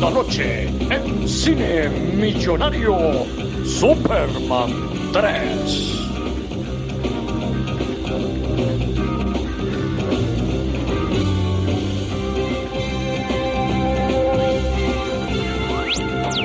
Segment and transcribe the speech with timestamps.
[0.00, 2.96] Esta noche en Cine Millonario,
[3.66, 4.70] Superman
[5.12, 5.20] 3.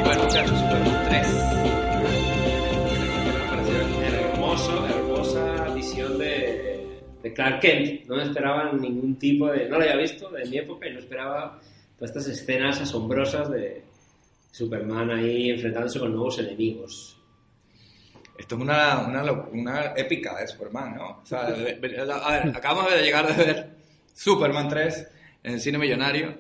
[0.04, 1.28] Bueno, muchachos, Superman 3.
[3.24, 8.06] Me pareció hermoso, hermosa visión de, de Clark Kent.
[8.06, 9.70] No me esperaban ningún tipo de.
[9.70, 11.62] No lo había visto en mi época y no esperaba
[11.98, 13.84] todas estas escenas asombrosas de
[14.52, 17.18] Superman ahí enfrentándose con nuevos enemigos.
[18.38, 21.22] Esto es una, una, una épica de Superman, ¿no?
[21.22, 23.70] O sea, a ver, acabamos de llegar de ver
[24.14, 25.08] Superman 3
[25.44, 26.38] en el cine millonario.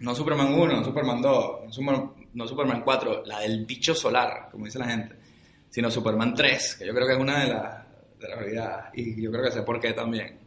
[0.00, 4.48] No Superman 1, no Superman 2, no Superman, no Superman 4, la del bicho solar,
[4.50, 5.14] como dice la gente,
[5.70, 7.84] sino Superman 3, que yo creo que es una de las
[8.20, 8.84] de la realidad.
[8.94, 10.38] Y yo creo que sé por qué también.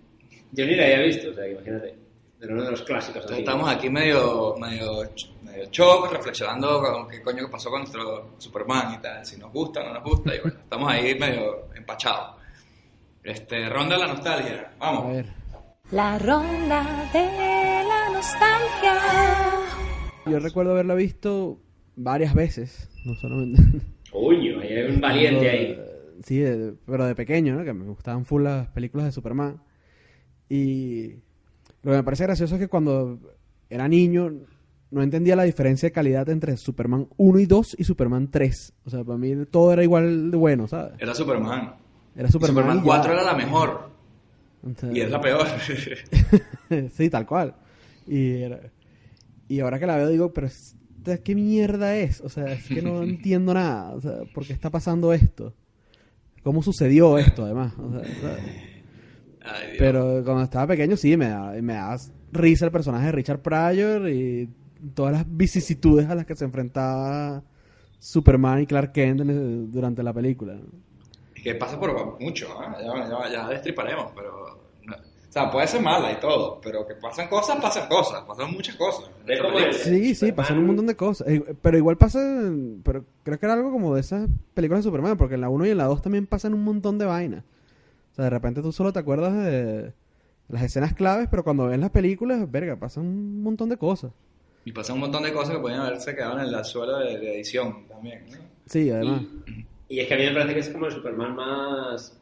[0.52, 2.07] Yo ni la había visto, o sea, imagínate.
[2.40, 3.18] Era uno de los clásicos.
[3.22, 5.02] Entonces estamos aquí medio, medio,
[5.44, 9.82] medio shock, reflexionando con qué coño pasó con nuestro Superman y tal, si nos gusta
[9.82, 12.36] o no nos gusta, y bueno, estamos ahí medio empachados.
[13.24, 15.14] Este, ronda la nostalgia, A vamos.
[15.14, 15.26] ver.
[15.92, 18.94] La ronda de la nostalgia.
[20.26, 21.60] Yo recuerdo haberla visto
[21.96, 23.62] varias veces, no solamente.
[24.12, 25.82] Coño, ahí hay un valiente ahí.
[26.24, 27.64] Sí, de- pero de pequeño, ¿no?
[27.64, 29.62] Que me gustaban full las películas de Superman.
[30.50, 31.16] Y
[31.84, 33.20] lo que me parece gracioso es que cuando
[33.70, 34.32] era niño
[34.90, 38.74] no entendía la diferencia de calidad entre Superman 1 y 2 y Superman 3.
[38.86, 40.94] O sea, para mí todo era igual de bueno, ¿sabes?
[41.00, 41.76] Era Superman.
[42.16, 42.56] Era Y Superman.
[42.64, 42.86] Superman y ya.
[42.86, 43.90] 4 era la mejor,
[44.66, 45.46] Entonces- y es la peor.
[46.94, 47.56] sí, tal cual.
[48.08, 48.62] Y, era-
[49.48, 50.48] y ahora que la veo digo, pero
[51.24, 52.22] ¿qué mierda es?
[52.22, 53.92] O sea, es que no entiendo nada.
[53.94, 55.54] O sea, ¿por qué está pasando esto?
[56.44, 57.74] ¿Cómo sucedió esto, además?
[57.78, 58.44] O sea, ¿sabes?
[59.48, 59.76] Ay, Dios.
[59.80, 61.98] pero cuando estaba pequeño sí, me da, me da
[62.32, 64.50] risa el personaje de Richard Pryor y
[64.94, 67.42] todas las vicisitudes a las que se enfrentaba
[68.00, 70.56] Superman y Clark Kent durante la película.
[71.36, 72.78] Y que pasa por mucho, ¿ah?
[72.80, 74.60] ya, ya, ya destriparemos, pero...
[74.86, 78.52] no- o sea, puede ser mala y todo, pero que pasan cosas, pasan cosas, pasan
[78.54, 79.10] muchas cosas.
[79.28, 81.28] Es como el- Sí, sí, pasan un montón de cosas.
[81.28, 82.20] Eh, Pero igual pasa,
[82.84, 85.66] pero creo que era algo como de esas películas de Superman, porque en la 1
[85.66, 87.44] y en la 2 también pasan un montón de vainas.
[88.18, 89.94] O sea, de repente tú solo te acuerdas de
[90.50, 94.12] las escenas claves, pero cuando ves las películas, verga, pasan un montón de cosas.
[94.66, 97.36] Y pasan un montón de cosas que pueden haberse quedado en la suela de, de
[97.36, 98.38] edición también, ¿no?
[98.66, 99.22] Sí, además.
[99.88, 102.20] Y es que a mí me parece que es como el Superman más,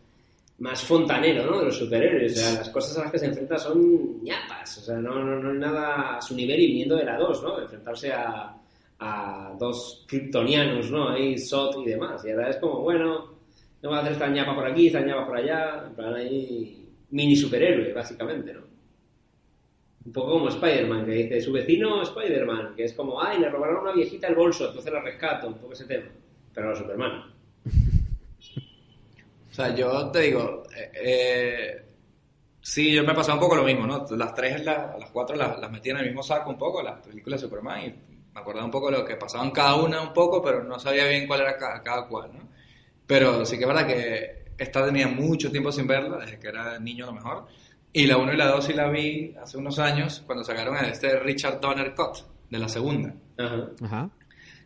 [0.59, 1.59] más fontanero, ¿no?
[1.59, 2.33] De los superhéroes.
[2.33, 4.77] O sea, las cosas a las que se enfrenta son ñapas.
[4.77, 7.41] O sea, no, no, no hay nada a su nivel y viniendo de la 2,
[7.41, 7.61] ¿no?
[7.61, 8.55] Enfrentarse a,
[8.99, 11.09] a dos kryptonianos, ¿no?
[11.09, 12.23] Ahí, Sot y demás.
[12.25, 13.34] Y ahora es como, bueno,
[13.85, 15.83] no va a hacer esta ñapa por aquí, esta ñapa por allá.
[15.87, 18.61] En plan, ahí, mini superhéroe, básicamente, ¿no?
[20.05, 23.77] Un poco como Spider-Man, que dice su vecino Spider-Man, que es como, ay, le robaron
[23.77, 26.09] a una viejita el bolso, entonces la rescato, un poco ese tema.
[26.53, 27.33] Pero a Superman.
[29.51, 31.85] O sea, yo te digo, eh, eh,
[32.61, 34.05] sí, yo me pasaba un poco lo mismo, ¿no?
[34.17, 36.99] Las tres, la- las cuatro las, las metí en el mismo saco un poco, las
[37.05, 37.87] películas de Superman, y
[38.33, 40.77] me acordaba un poco de lo que pasaba en cada una un poco, pero no
[40.79, 42.49] sabía bien cuál era ca- cada, cual, ¿no?
[43.07, 46.79] Pero sí que es verdad que esta tenía mucho tiempo sin verla, desde que era
[46.79, 47.45] niño a lo mejor,
[47.93, 51.19] y la uno y la dos sí la vi hace unos años, cuando sacaron este
[51.19, 52.17] Richard Donner Cut,
[52.49, 53.13] de la segunda.
[53.37, 53.69] Ajá.
[53.83, 54.09] Ajá.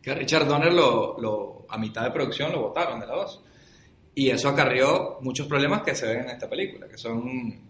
[0.01, 3.43] que a Richard Donner lo, lo- a mitad de producción lo votaron de la 2.
[4.15, 7.68] Y eso acarrió muchos problemas que se ven en esta película, que son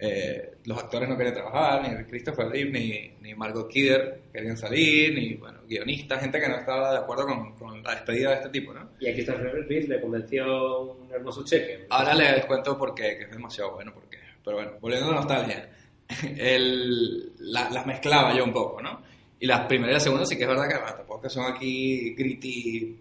[0.00, 5.12] eh, los actores no querían trabajar, ni Christopher Reeve ni, ni Margot Kidder querían salir,
[5.14, 8.48] ni bueno, guionistas, gente que no estaba de acuerdo con, con la despedida de este
[8.50, 8.90] tipo, ¿no?
[9.00, 11.86] Y aquí está Reeve le convenció un hermoso cheque.
[11.90, 15.68] Ahora les cuento por qué, que es demasiado bueno, porque, pero bueno, volviendo a nostalgia,
[16.36, 19.02] el, la- las mezclaba yo un poco, ¿no?
[19.40, 21.44] Y las primeras y las segundas sí que es verdad que bueno, tampoco que son
[21.52, 22.96] aquí gritty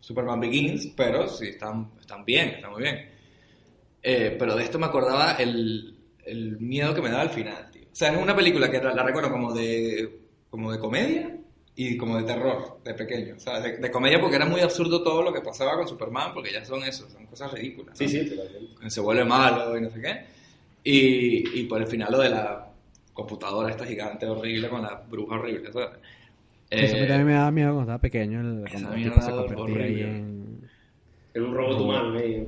[0.00, 3.10] Superman Begins, pero sí están, están bien, están muy bien.
[4.02, 5.94] Eh, pero de esto me acordaba el,
[6.26, 7.82] el miedo que me daba al final, tío.
[7.84, 10.18] O sea, es una película que la, la recuerdo como de,
[10.50, 11.36] como de comedia
[11.76, 13.34] y como de terror, de pequeño.
[13.36, 16.32] O sea, de, de comedia porque era muy absurdo todo lo que pasaba con Superman,
[16.34, 17.90] porque ya son eso, son cosas ridículas.
[17.90, 17.96] ¿no?
[17.96, 18.90] Sí, sí, totalmente.
[18.90, 20.24] se vuelve malo y no sé qué.
[20.84, 22.68] Y, y por el final lo de la
[23.12, 25.72] computadora esta gigante horrible con la bruja horrible.
[25.72, 25.88] ¿sabes?
[26.70, 28.40] Eso Eh, también me daba miedo cuando estaba pequeño.
[28.40, 30.70] El, esa cuando el tipo se convertía ahí en...
[31.34, 32.46] En un robot humano, ¿eh?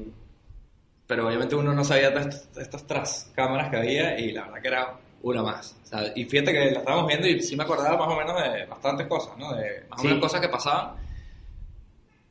[1.06, 2.28] Pero obviamente uno no sabía de
[2.60, 5.76] estas, tras cámaras que había y la verdad que era una más.
[5.84, 8.42] O sea, y fíjate que la estábamos viendo y sí me acordaba más o menos
[8.42, 9.54] de bastantes cosas, ¿no?
[9.54, 10.06] De más Sí.
[10.06, 10.96] o menos cosas que pasaban.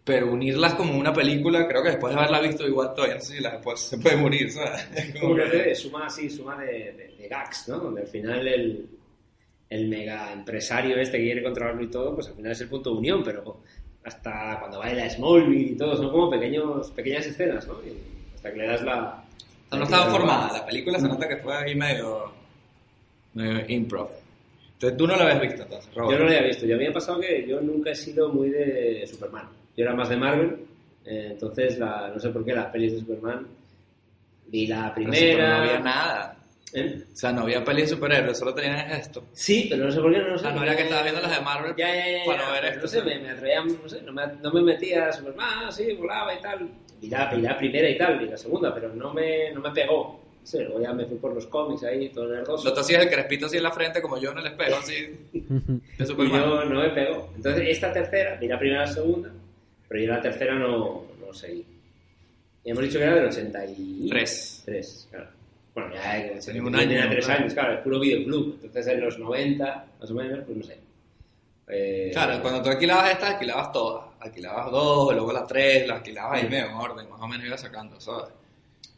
[0.04, 3.38] Pero unirlas como una película, creo que después de haberla visto igual todavía no sé
[3.38, 4.88] si la después se puede morir, ¿sabes?
[4.96, 7.78] Es como que suma así, suma de, de, de gags, ¿no?
[7.80, 8.88] Donde al final el,
[9.68, 12.92] el mega empresario este que quiere controlarlo y todo, pues al final es el punto
[12.92, 13.62] de unión, pero
[14.04, 17.74] hasta cuando baila Smallville y todo, son como pequeños, pequeñas escenas, ¿no?
[17.84, 17.98] Y
[18.46, 19.24] hasta que le das la...
[19.66, 22.32] O sea, no estaba formada, la película se nota que fue ahí medio,
[23.34, 24.10] medio improv.
[24.74, 26.12] Entonces tú no la habías visto entonces, Robert.
[26.12, 26.66] Yo no lo había visto.
[26.66, 29.48] Yo había pasado que yo nunca he sido muy de Superman.
[29.76, 30.58] Yo era más de Marvel.
[31.06, 33.48] eh, entonces, la, no sé por qué las pelis de Superman.
[34.48, 35.48] Vi la primera.
[35.58, 36.38] no había nada.
[36.74, 37.04] ¿Eh?
[37.12, 39.24] O sea, no había peli de superhéroes, solo tenían esto.
[39.34, 40.20] Sí, pero no sé por qué.
[40.20, 42.26] No, sé Ah, no era que estabas viendo las de Marvel Ya, ya, ya.
[42.26, 42.82] para ver esto.
[42.82, 43.64] No sé, me, me atraía.
[43.64, 46.70] No sé, no me, no me metía a Superman, sí, volaba y tal.
[47.06, 49.72] Vi la, vi la primera y tal, y la segunda, pero no me, no me
[49.72, 50.20] pegó.
[50.44, 52.68] Sé, luego ya me fui por los cómics ahí, todo nerdoso.
[52.70, 54.94] Lo te hacías el crespito así en la frente, como yo en el espejo, así,
[55.34, 56.42] de Y Superman.
[56.42, 57.30] yo no me pegó.
[57.36, 59.32] Entonces, esta tercera, vi la primera y la segunda,
[59.88, 61.66] pero yo la tercera no, no seguí.
[62.64, 64.62] Y hemos dicho que era del 83.
[64.66, 65.08] Tres.
[65.12, 65.28] claro.
[65.74, 67.42] Bueno, ya eh, Tenía un tenía año, tres claro.
[67.42, 68.60] años, claro, es puro videoclub.
[68.64, 70.78] Entonces, en los 90, más o menos, pues no sé.
[71.68, 74.06] Eh, Claro, cuando tú alquilabas estas, alquilabas todas.
[74.26, 77.62] Alquilabas dos, luego las tres, las alquilabas ahí medio en orden, más o menos ibas
[77.62, 78.32] sacando, ¿sabes?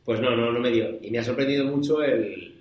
[0.05, 0.89] Pues no, no, no me dio.
[1.01, 2.53] Y me ha sorprendido mucho el.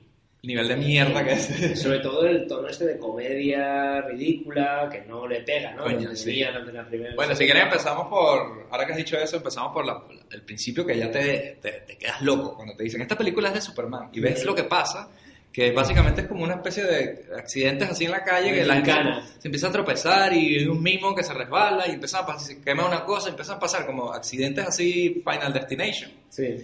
[0.43, 1.81] El nivel de mierda que es.
[1.83, 5.85] Sobre todo el tono este de comedia ridícula que no le pega, ¿no?
[5.85, 6.41] Coño, sí.
[6.41, 6.61] la.
[7.17, 10.85] Bueno, si quieres empezamos por, ahora que has dicho eso, empezamos por la- el principio
[10.87, 14.09] que ya te, te, te quedas loco cuando te dicen, esta película es de Superman,
[14.12, 15.09] y ves lo que pasa,
[15.56, 19.23] que básicamente es como una especie de accidentes así en la calle, que la gente
[19.38, 22.61] se empieza a tropezar y un mimo que se resbala y empieza a pasar, se
[22.61, 26.11] quema una cosa, empiezan a pasar como accidentes así, Final Destination.
[26.29, 26.62] Sí.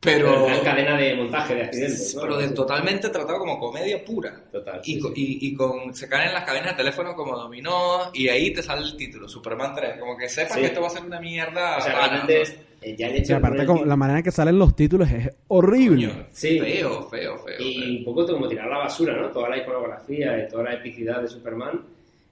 [0.00, 2.14] Pero, Una cadena de montaje de accidentes.
[2.14, 2.22] ¿no?
[2.22, 4.44] pero de totalmente tratado como comedia pura.
[4.52, 5.38] Total, Y, sí, co- sí.
[5.42, 8.62] y, y con, se caen en las cabinas de teléfono como dominó y ahí te
[8.62, 9.98] sale el título, Superman 3.
[9.98, 10.60] Como que sepas Sí.
[10.60, 11.78] que esto va a ser una mierda.
[11.78, 14.56] O sea, es, eh, ya el hecho Y aparte, como, la manera en que salen
[14.56, 16.06] los títulos es horrible.
[16.10, 16.60] Coño, Sí.
[16.60, 17.56] Feo, feo, feo.
[17.58, 19.30] Y un poco como tirar a la basura, ¿no?
[19.30, 21.80] Toda la iconografía y toda la epicidad de Superman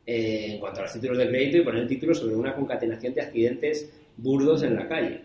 [0.07, 3.13] eh, en cuanto a los títulos de crédito y poner el título sobre una concatenación
[3.13, 5.21] de accidentes burdos en la calle.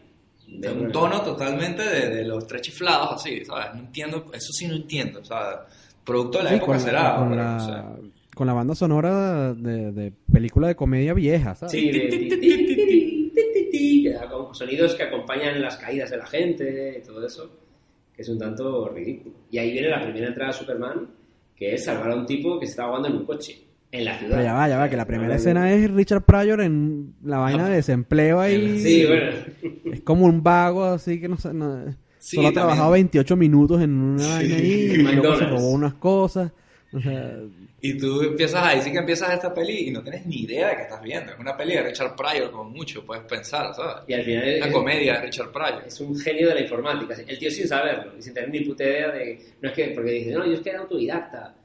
[0.51, 3.73] De un tono totalmente de, de los tres chiflados, así, ¿sabes?
[3.73, 5.65] No entiendo, eso sí no entiendo, o sea,
[6.03, 7.59] producto de la Sí, época con, será, con pero la, no
[8.03, 8.11] sé.
[8.35, 11.71] con la banda sonora de, de película de comedia vieja, ¿sabes?
[11.71, 13.01] Sí, de
[14.53, 17.49] sonidos que acompañan las caídas de la gente y todo eso,
[18.13, 19.35] que es un tanto ridículo.
[19.49, 21.07] Y ahí viene la primera entrada de Superman,
[21.55, 23.57] que es salvar a un tipo que se está ahogando en un coche,
[23.91, 24.31] en la ciudad.
[24.37, 27.67] Pero ya va, ya va, que la primera escena es Richard Pryor en la vaina
[27.69, 28.79] de desempleo ahí.
[28.79, 29.31] Sí, bueno.
[29.93, 31.53] Es como un vago así que no sé.
[31.53, 35.71] no- Sí, solo ha trabajado 28 minutos en una vaina ahí y luego se robó
[35.71, 36.51] unas cosas.
[36.93, 37.35] O sea,
[37.81, 40.75] Y tú empiezas ahí, sí que empiezas esta peli y no tienes ni idea de
[40.75, 41.31] qué estás viendo.
[41.31, 44.03] Es una peli de Richard Pryor, como mucho, puedes pensar, ¿sabes?
[44.07, 45.81] Y al final Una es, comedia de Richard Pryor.
[45.87, 47.15] es un genio de la informática.
[47.27, 49.39] El tío sin saberlo y sin tener ni puta idea de...
[49.61, 49.85] No es que...
[49.95, 51.55] Porque dice, no, yo es que era autodidacta.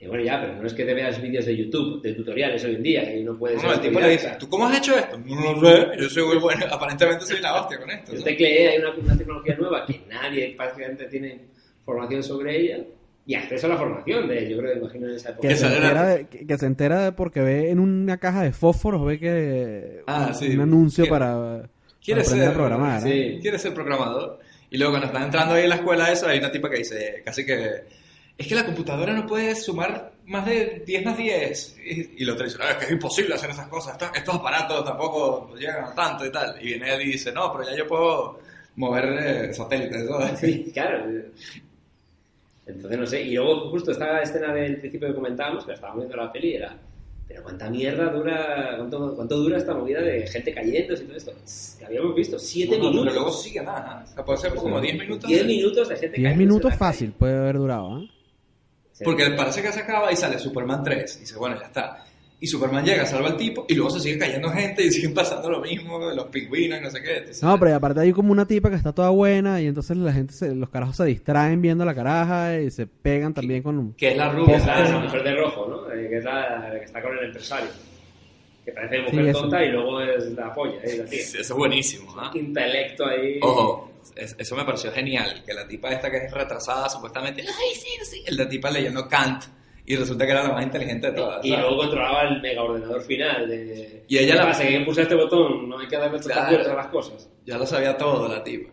[0.00, 2.76] Y bueno, ya, pero no es que te veas vídeos de YouTube, de tutoriales hoy
[2.76, 5.18] en día, que no puedes No, el tipo le dice, ¿tú cómo has hecho esto?
[5.18, 8.14] No lo sé, yo soy muy bueno, aparentemente soy la hostia con esto.
[8.14, 11.40] Yo tecleé, hay una, una tecnología nueva que nadie prácticamente tiene
[11.84, 12.78] formación sobre ella
[13.26, 15.48] y acceso a la formación de, yo creo que imagino en esa época.
[15.48, 18.42] que, Que se entera de, que, que se entera de porque ve en una caja
[18.44, 20.54] de fósforos, ve que Ah, un, sí.
[20.54, 21.68] un anuncio Quiere- para,
[22.00, 23.06] Quiere para aprender ser, a programar.
[23.06, 23.32] ¿eh?
[23.34, 23.38] sí.
[23.42, 24.38] quiere ser programador.
[24.70, 27.20] Y luego cuando están entrando ahí en la escuela eso, hay una tipa que dice,
[27.24, 27.58] casi que,
[28.38, 31.76] es que la computadora no puede sumar más de 10 más 10.
[31.84, 34.84] Y, y el otro dice, es que es imposible hacer esas cosas, estos, estos aparatos
[34.84, 36.56] tampoco llegan a tanto y tal.
[36.62, 38.38] Y viene él y dice, no, pero ya yo puedo
[38.76, 40.38] mover eh, satélites, ¿sabes?
[40.40, 41.04] Sí, claro.
[42.64, 43.22] Entonces, no sé.
[43.22, 46.54] Y luego, justo esta escena del principio que comentábamos, que la estábamos viendo la peli,
[46.54, 46.76] era.
[47.26, 51.32] Pero cuánta mierda dura, cuánto, cuánto dura esta movida de gente cayéndose y todo esto.
[51.78, 53.12] Que habíamos visto, siete No, no, minutos.
[53.12, 54.04] Pero luego sigue nada.
[54.04, 55.28] O sea, puede ser como 10 minutos.
[55.28, 58.00] 10 minutos de gente 10 cayéndose minutos fácil puede haber durado.
[58.00, 58.10] ¿eh?
[59.04, 61.16] Porque parece que se acaba y sale Superman 3.
[61.16, 62.04] Y dice, bueno, ya está.
[62.40, 65.50] Y Superman llega, salva al tipo, y luego se sigue cayendo gente y siguen pasando
[65.50, 67.16] lo mismo, los pingüinos, no sé qué.
[67.16, 69.96] Entonces, No, pero y aparte hay como una tipa que está toda buena y entonces
[69.96, 73.76] la gente, se- los carajos se distraen viendo la caraja y se pegan también con
[73.76, 73.92] un...
[73.94, 74.56] Que es la rubia.
[74.56, 75.92] es la, la mujer de rojo, ¿no?
[75.92, 77.70] Eh, que es la, la que está con el empresario.
[78.64, 80.96] Que parece mujer Sí, tonta y luego es la polla, ¿eh?
[80.98, 81.18] La tía.
[81.22, 82.30] Sí, Eso es buenísimo, ¿ah?
[82.34, 83.40] Intelecto ahí.
[83.42, 87.74] Ojo, es- eso me pareció genial, que la tipa esta que es retrasada supuestamente, ay,
[87.74, 89.44] sí, sí, el de tipa leyendo Kant,
[89.86, 91.44] y resulta que era la más inteligente de todas.
[91.44, 93.48] Y luego controlaba el mega ordenador final.
[93.48, 94.66] De, Y ella ¿Qué la- pasa?
[94.66, 96.72] Que pulsar este botón, no hay que darle Claro.
[96.72, 97.30] a las cosas.
[97.46, 98.70] Ya lo sabía todo la tipa.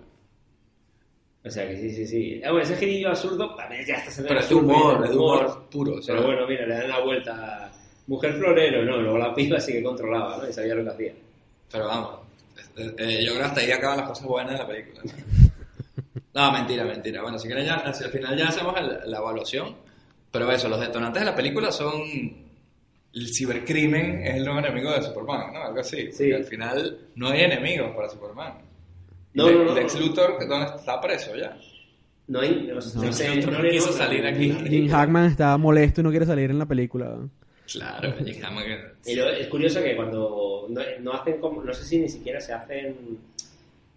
[1.45, 2.41] O sea que sí, sí, sí.
[2.43, 5.69] Ah, bueno, ese girillo absurdo también ya está Pero es de humor, es de humor
[5.69, 5.95] puro.
[6.05, 7.71] Pero bueno, mira, le dan la vuelta.
[8.07, 10.49] Mujer florero, no, luego la piba sí que controlaba, ¿no?
[10.49, 11.13] Y sabía lo que hacía.
[11.71, 12.19] Pero vamos,
[12.77, 15.01] eh, eh, yo creo que hasta ahí acaban las cosas buenas de la película.
[16.33, 17.21] No, mentira, mentira.
[17.21, 19.75] Bueno, si quieren ya, el final ya hacemos el- la evaluación.
[20.31, 21.93] Pero eso, los detonantes de la película son...
[23.13, 25.63] El cibercrimen es el nuevo enemigo de Superman, ¿no?
[25.63, 26.11] Algo así.
[26.11, 26.23] Sí.
[26.23, 28.55] Porque al final no hay enemigos para Superman.
[29.33, 29.97] No, Le- no, no, Lex.
[29.97, 31.57] Luthor, ¿dónde está preso ya?
[32.27, 32.67] No hay.
[32.67, 32.81] No, no
[33.13, 34.51] sé, no quiso salir aquí.
[34.67, 34.89] Jim.
[34.89, 37.17] Hackman está molesto y no quiere salir en la película.
[37.71, 38.13] Claro,
[39.05, 42.39] Y lo- es curioso que cuando no, no hacen como, no sé si ni siquiera
[42.39, 43.17] se hacen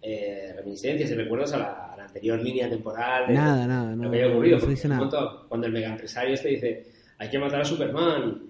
[0.01, 3.95] eh, reminiscencias y recuerdos a la, a la anterior línea temporal de Nada, nada, lo
[4.03, 4.57] no- que haya ocurrido.
[4.59, 4.99] no dice nada.
[5.01, 6.85] momento, cuando el mega empresario este dice
[7.17, 8.43] hay que matar a Superman,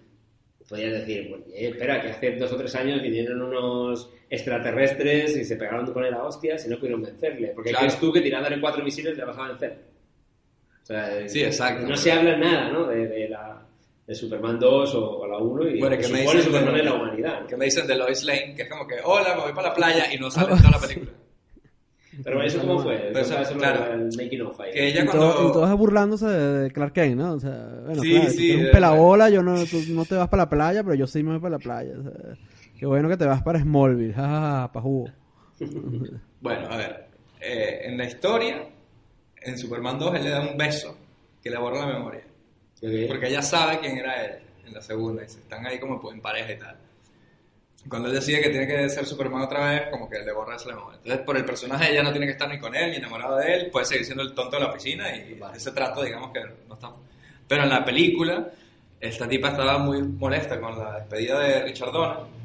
[0.67, 5.43] podrías decir, bueno, eh, espera, que hace dos o tres años vinieron unos extraterrestres y
[5.43, 7.47] se pegaron con él a hostias y no pudieron vencerle.
[7.55, 7.87] Porque Claro.
[7.87, 9.77] crees tú que tirándole cuatro misiles le vas a vencer.
[10.83, 11.87] O sea, Sí, exacto.
[11.87, 12.85] No se habla nada, ¿no?
[12.85, 13.59] De, de la
[14.09, 16.79] de Superman 2 o, o la 1 y Bueno, que me supone dicen Superman de-
[16.79, 17.41] en la humanidad.
[17.41, 17.47] ¿no?
[17.47, 19.73] que me dicen de Lois Lane, que es como que, hola, me voy para la
[19.75, 21.11] playa y no sale en toda la película.
[22.23, 22.97] Pero ¿eso cómo fue?
[23.13, 23.93] Pero eso, claro.
[23.93, 24.71] el making of ahí.
[24.73, 25.29] Que ella Y, cuando...
[25.49, 27.33] y todos burlándose de, Clark Kent, ¿no?
[27.33, 30.03] O sea, bueno, Sí, claro, sí, tú eres de- un pelabola, yo no, tú no
[30.05, 31.93] te vas para la playa, pero yo sí me voy para la playa.
[31.97, 32.11] o sea,
[32.77, 35.09] qué bueno que te vas para Smallville, jajaja, pa' jugo.
[36.41, 37.05] Bueno, a ver,
[37.41, 38.67] eh, en la historia,
[39.41, 40.97] en Superman 2, él le da un beso
[41.43, 42.23] que le borra la memoria.
[42.81, 43.07] Ok.
[43.07, 46.21] Porque ella sabe quién era él en la segunda y se están ahí como en
[46.21, 46.77] pareja y tal.
[47.87, 50.69] Cuando él decide que tiene que ser Superman otra vez, como que le borra esa
[50.69, 50.97] memoria.
[50.97, 53.53] Entonces, por el personaje, ella no tiene que estar ni con él, ni enamorada de
[53.53, 56.73] él, puede seguir siendo el tonto de la oficina y ese trato, digamos que no
[56.73, 56.91] está.
[57.47, 58.51] Pero en la película,
[58.99, 62.39] esta tipa estaba muy molesta con la despedida de Richard Donner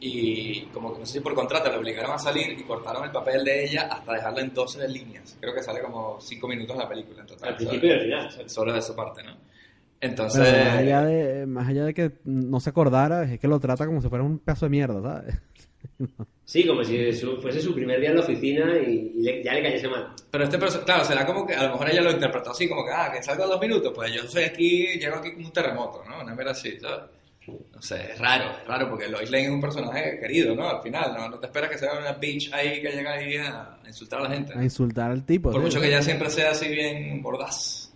[0.00, 3.10] y como que no sé si por contrato le obligaron a salir y cortaron el
[3.10, 5.36] papel de ella hasta dejarla en 12 líneas.
[5.40, 7.50] Creo que sale como 5 minutos la película en total.
[7.50, 8.48] Al principio y al final.
[8.48, 9.36] Solo de esa parte, ¿no?
[10.00, 10.64] Pero Entonces...
[10.64, 14.00] más allá, de, más allá de que no se acordara, es que lo trata como
[14.00, 15.36] si fuera un pedazo de mierda, ¿sabes?
[16.44, 19.52] Sí, como si su- fuese su primer día en la oficina y, y le- ya
[19.52, 20.14] le cayese mal.
[20.30, 22.86] Pero este personaje, claro, será como que a lo mejor ella lo interpretó así, como
[22.86, 26.02] que, ah, que salgo dos minutos, pues yo soy aquí, llego aquí como un terremoto,
[26.08, 26.22] ¿no?
[26.22, 27.00] Una mera así, ¿sabes?
[27.46, 30.70] No sé, es raro, es raro, porque Lois Lane es un personaje querido, ¿no?
[30.70, 31.28] Al final, ¿no?
[31.28, 34.30] No te esperas que sea una bitch ahí que llega ahí a, insultar a la
[34.30, 34.52] gente.
[34.56, 35.50] A insultar al tipo.
[35.50, 35.66] Por ¿sí?
[35.66, 37.87] mucho que ella siempre sea así bien bordaz.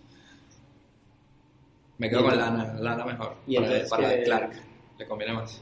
[1.97, 3.35] Me quedo con Lana, Lana mejor.
[3.47, 4.51] y para entonces para que- Clark,
[4.97, 5.61] le conviene más.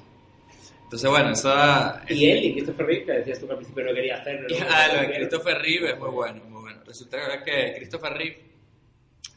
[0.83, 2.03] Entonces, bueno, esa...
[2.09, 4.47] Y él y Christopher Reeve, que decías tú que al principio no quería hacerlo.
[4.49, 4.55] ¿no?
[4.69, 6.81] Ah, lo de Christopher Reeve es muy bueno, muy bueno.
[6.85, 8.41] Resulta que Christopher Reeve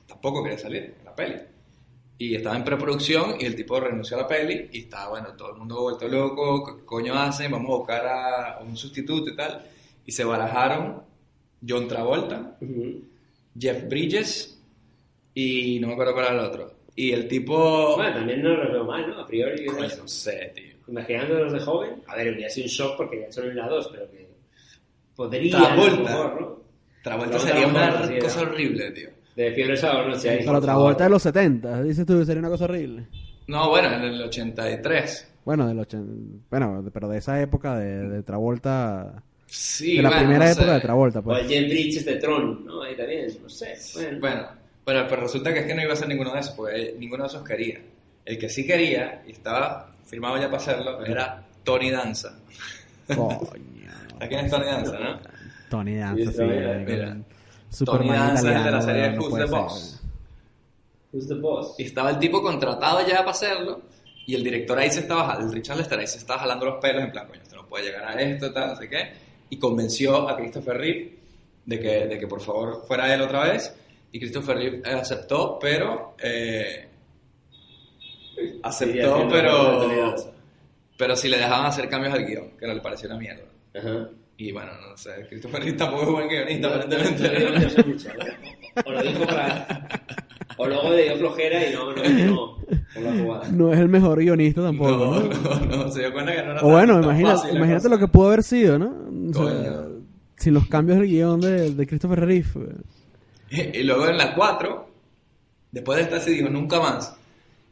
[0.06, 1.36] tampoco quería salir en la peli.
[2.18, 5.50] Y estaba en preproducción y el tipo renunció a la peli y estaba, bueno, todo
[5.52, 7.50] el mundo vuelto loco, ¿qué coño hacen?
[7.52, 9.64] Vamos a buscar a un sustituto y tal.
[10.06, 11.02] Y se barajaron
[11.66, 13.00] John Travolta, Ujú.
[13.58, 14.60] Jeff Bridges
[15.34, 16.73] y no me acuerdo cuál era el otro.
[16.96, 17.96] Y el tipo...
[17.96, 19.18] Bueno, también no lo veo mal, ¿no?
[19.20, 19.66] A priori.
[19.66, 20.74] Coño, no sé, tío.
[20.86, 23.88] Imaginándolos de joven, a ver, hubiera sido un shock porque ya son en la 2,
[23.92, 24.28] pero que
[25.16, 25.82] podría Travolta.
[25.84, 26.64] a lo mejor, ¿no?
[27.02, 29.08] Travolta Travolta sería una sí, cosa horrible, tío.
[29.34, 30.38] De fiebre sábado noche ahí.
[30.46, 33.06] Pero vuelta de los 70, dices tú, sería una cosa horrible.
[33.46, 35.32] No, bueno, en el 83.
[35.44, 40.08] Bueno, del ochen- bueno, de- pero de esa época de, de Travolta, Sí, de la
[40.08, 40.72] bueno, primera no época sé.
[40.74, 41.42] de Travolta, O pues.
[41.42, 42.82] el Jen Bridges de Tron, ¿no?
[42.82, 43.74] Ahí también, no sé.
[43.94, 44.18] Bueno.
[44.20, 44.48] Bueno,
[44.84, 47.24] pero, pero resulta que es que no iba a ser ninguno de esos, porque ninguno
[47.24, 47.80] de esos quería.
[48.24, 52.38] El que sí quería, y estaba firmado ya para hacerlo, era Tony Danza.
[53.08, 53.44] Coño.
[54.20, 55.20] ¿A quién es Tony Danza, no?
[55.68, 56.42] Tony Danza, Sí, sí.
[56.42, 57.16] mira,
[57.70, 59.44] Superman Tony Danza es de la serie no Who's the.
[59.46, 60.00] Boss.
[61.12, 61.74] Who's the boss?
[61.78, 63.82] Y estaba el tipo contratado ya para hacerlo,
[64.26, 67.02] y el director ahí se estaba, el Richard Lester ahí se estaba jalando los pelos,
[67.02, 69.12] en plan, coño, esto no puede llegar a esto, tal, no sé qué,
[69.50, 71.14] y convenció a Christopher Reeve
[71.66, 73.74] de que, de que por favor fuera él otra vez,
[74.14, 76.14] y Christopher eh, aceptó, pero...
[76.22, 76.86] eh,
[78.62, 80.14] aceptó, pero...
[80.96, 83.42] Pero si le dejaban hacer cambios al guion, que no le pareció una mierda.
[83.76, 84.08] Ajá.
[84.36, 88.04] Y bueno, no sé, Christopher Reeve tampoco es buen guionista, No, aparentemente.
[88.86, 89.88] O lo dijo para...
[90.56, 92.58] O luego le dio flojera y no, no, no,
[92.94, 93.48] por la jugada.
[93.50, 95.66] No es el mejor guionista tampoco, No, ¿no?
[95.66, 97.88] no, no, se dio cuenta que no era O bueno, tan- tan imagina- fácil imagínate
[97.88, 98.94] lo que pudo haber sido, ¿no?
[99.30, 99.86] O sea,
[100.36, 102.46] sin los cambios del guion de, de Christopher Reeve.
[103.74, 104.88] Y, luego en la 4,
[105.72, 107.16] después de esta se dijo nunca más.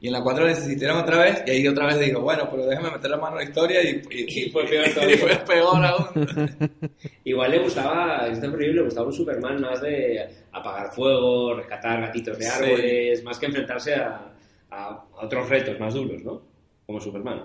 [0.01, 2.91] Y en la 4 desistieron otra vez, y ahí otra vez digo, bueno, pero déjame
[2.91, 5.17] meter la mano en la historia y, y, Y fue peor y todavía.
[5.19, 6.29] fue peor aún.
[7.25, 12.37] Igual le gustaba, es terrible, le gustaba un Superman más de apagar fuego, rescatar gatitos
[12.39, 12.51] de Sí.
[12.51, 14.33] árboles, más que enfrentarse a,
[14.73, 16.43] a- otros retos más duros, ¿no?
[16.85, 17.45] Como Superman.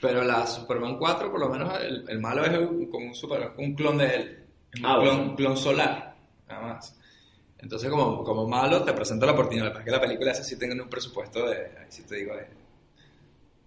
[0.00, 3.52] Pero la Superman 4, por lo menos, el, el malo es un- como un, super,
[3.58, 4.38] un clon de él.
[4.80, 5.36] Un Ah, clon, bueno.
[5.36, 6.11] clon solar,
[6.52, 6.98] nada más.
[7.58, 9.72] Entonces, como, como malo, te presento la oportunidad.
[9.72, 12.46] Para que la película esa sí tenga un presupuesto de, ahí sí te digo, de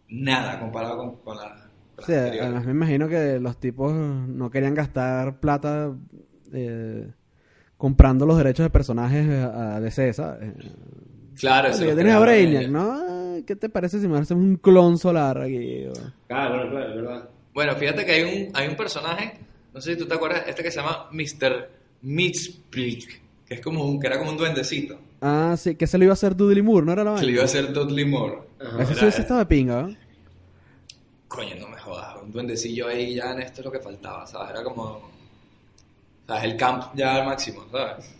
[0.09, 1.69] nada comparado con, con la.
[1.95, 5.93] con Sí, además me imagino que los tipos no querían gastar plata
[6.53, 7.09] eh,
[7.77, 10.53] comprando los derechos de personajes a DC, ¿sabes?
[11.37, 12.67] Claro, eso que lo tienes a Brainiac.
[12.69, 13.33] ¿no?
[13.35, 15.85] Ay, ¿Qué te parece si me hacemos un clon solar aquí?
[16.27, 17.29] Claro, claro, es verdad.
[17.53, 19.39] Bueno, fíjate que hay un, hay un personaje,
[19.73, 21.69] no sé si tú te acuerdas, este que se llama Mr.
[22.05, 26.03] Mitsplick, que es como un, que era como un duendecito, Ah, sí, que se lo
[26.03, 27.25] iba a hacer Dudley Moore, ¿no era la vaina?
[27.25, 28.37] le iba a hacer Dudley Moore.
[28.59, 28.83] Ajá.
[28.83, 29.95] Ese Era- sí estaba de pinga, ¿no?
[31.27, 34.51] Coño, no me jodas, un duendecillo ahí ya en esto es lo que faltaba, ¿sabes?
[34.51, 35.01] Era como,
[36.27, 36.43] ¿sabes?
[36.43, 38.13] El camp ya al máximo, ¿sabes?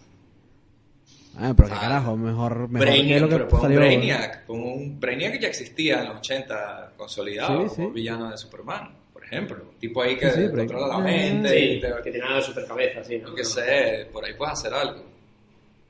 [1.38, 3.78] Ah, pero qué Ah, carajo, mejor, mejor que Brainiac, lo que pero salió.
[3.80, 7.76] Brainiac, pon un Brainiac que ya existía en los 80 consolidado, Sí, sí.
[7.76, 8.90] como villano de Superman,
[9.26, 9.58] ejemplo.
[9.74, 12.38] Un tipo ahí que Sí, sí, controla la mente y Sí, te, que tiene nada
[12.38, 13.30] de super cabeza, sí, ¿no?
[13.30, 15.04] Yo qué sé, por ahí puedes hacer algo.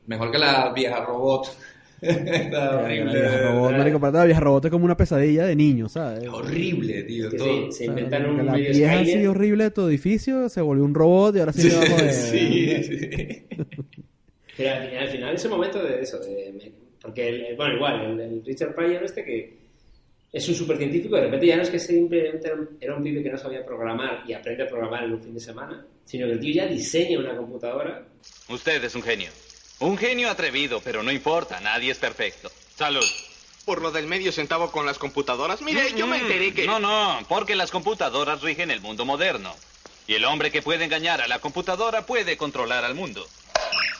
[0.07, 1.47] Mejor que la vieja robot.
[2.01, 3.13] Está La horrible.
[3.13, 6.23] vieja robot, marico, para la vieja robot es como una pesadilla de niño, ¿sabes?
[6.23, 7.29] Es horrible, tío.
[7.31, 7.47] Que todo.
[7.71, 9.27] sí, se O sea, un la medio vieja así Skynet.
[9.29, 12.11] horrible de tu edificio se volvió un robot y ahora sí, a joder.
[12.13, 13.45] sí, sí.
[14.57, 18.01] Pero al final, al final ese momento de eso, de, porque, el- el- bueno, igual,
[18.11, 19.57] el, el Richard Pryor este que
[20.35, 22.51] es un supercientífico, de repente ya no es que simplemente
[22.81, 25.39] era un, pibe que no sabía programar y aprende a programar en un fin de
[25.39, 28.05] semana, sino que el tío ya diseña una computadora.
[28.49, 29.29] Usted es un genio.
[29.79, 32.51] Un genio atrevido, pero no importa, nadie es perfecto.
[32.75, 33.05] Salud.
[33.63, 35.61] Por lo del medio centavo con las computadoras.
[35.61, 36.65] Mire, yo me enteré que...
[36.65, 39.55] No, no, porque las computadoras rigen el mundo moderno.
[40.05, 43.25] Y el hombre que puede engañar a la computadora puede controlar al mundo.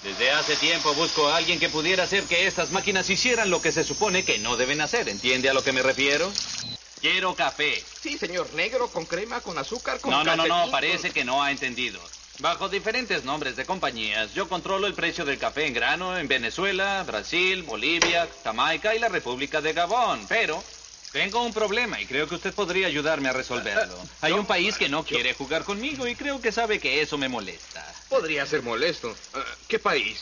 [0.04, 3.72] Desde hace tiempo busco a alguien que pudiera hacer que estas máquinas hicieran lo que
[3.72, 5.10] se supone que no deben hacer.
[5.10, 6.32] ¿Entiende a lo que me refiero?
[7.01, 7.84] Quiero café.
[8.01, 11.42] Sí, señor, negro, con crema, con azúcar, con No, no, no, no, parece que no
[11.42, 12.00] ha entendido.
[12.40, 17.04] Bajo diferentes nombres de compañías, yo controlo el precio del café en grano en Venezuela,
[17.04, 20.25] Brasil, Bolivia, Jamaica y la República de Gabón.
[20.28, 20.62] Pero
[21.16, 23.96] tengo un problema y creo que usted podría ayudarme a resolverlo.
[24.22, 27.30] Hay un país que no quiere jugar conmigo y creo que sabe que eso me
[27.30, 27.86] molesta.
[28.10, 29.12] Podría ser molesto.
[29.12, 30.22] Eh, ¿Qué país?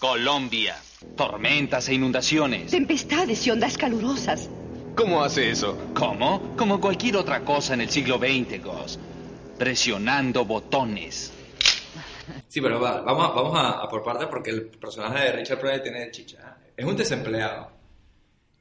[0.00, 0.76] Colombia.
[1.16, 2.72] Tormentas e inundaciones.
[2.72, 4.48] Tempestades y ondas calurosas.
[4.96, 5.78] ¿Cómo hace eso?
[5.94, 6.56] ¿Cómo?
[6.56, 8.98] Como cualquier otra cosa en el siglo XX, Goss.
[9.56, 11.30] Presionando botones.
[12.48, 15.60] Sí, pero va, vamos, a, vamos a, a por partes porque el personaje de Richard
[15.60, 16.56] Pryor tiene chicha.
[16.76, 17.81] Es un desempleado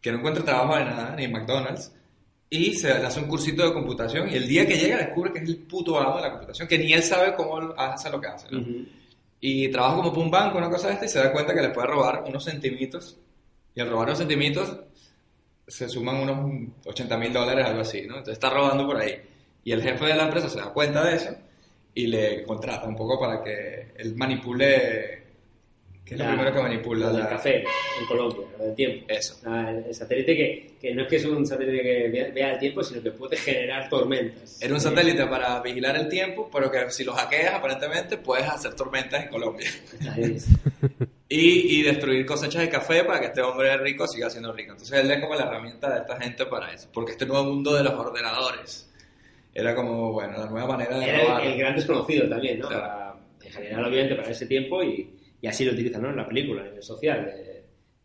[0.01, 1.91] que no encuentra trabajo de nada, ni en McDonald's,
[2.49, 5.39] y se le hace un cursito de computación y el día que llega descubre que
[5.39, 8.27] es el puto amo de la computación, que ni él sabe cómo hace lo que
[8.27, 8.47] hace.
[8.51, 8.65] ¿no?
[9.39, 11.61] Y trabaja como para un banco, una cosa de esta, y se da cuenta que
[11.61, 13.17] le puede robar unos centimitos,
[13.73, 14.77] y al robar unos centimitos
[15.67, 18.17] se suman unos 80 mil dólares, algo así, ¿no?
[18.17, 19.15] Entonces está robando por ahí.
[19.63, 21.29] Y el jefe de la empresa se da cuenta de eso
[21.93, 25.20] y le contrata un poco para que él manipule,
[26.05, 27.11] que es lo La- primero que manipula.
[27.11, 27.57] la- café
[27.99, 29.05] en Colombia, lo del tiempo.
[29.07, 29.37] Eso.
[29.45, 32.53] Ah, el, el satélite que, que no es que es un satélite que vea, vea
[32.53, 34.61] el tiempo, sino que puede generar tormentas.
[34.61, 38.73] Era un satélite para vigilar el tiempo, pero que si lo hackeas, aparentemente puedes hacer
[38.75, 39.69] tormentas en Colombia.
[41.33, 44.71] Y, y destruir cosechas de café para que este hombre rico siga siendo rico.
[44.73, 46.89] Entonces él es como la herramienta de esta gente para eso.
[46.93, 48.91] Porque este nuevo mundo de los ordenadores
[49.53, 51.41] era como, bueno, la nueva manera de Era robar.
[51.45, 52.67] el, el gran desconocido también, ¿no?
[52.67, 52.83] Claro.
[52.83, 55.09] Para- en general, obviamente, para ese tiempo y,
[55.41, 56.09] y así lo utilizan, ¿no?
[56.11, 57.25] En la película, a nivel social.
[57.25, 57.51] de-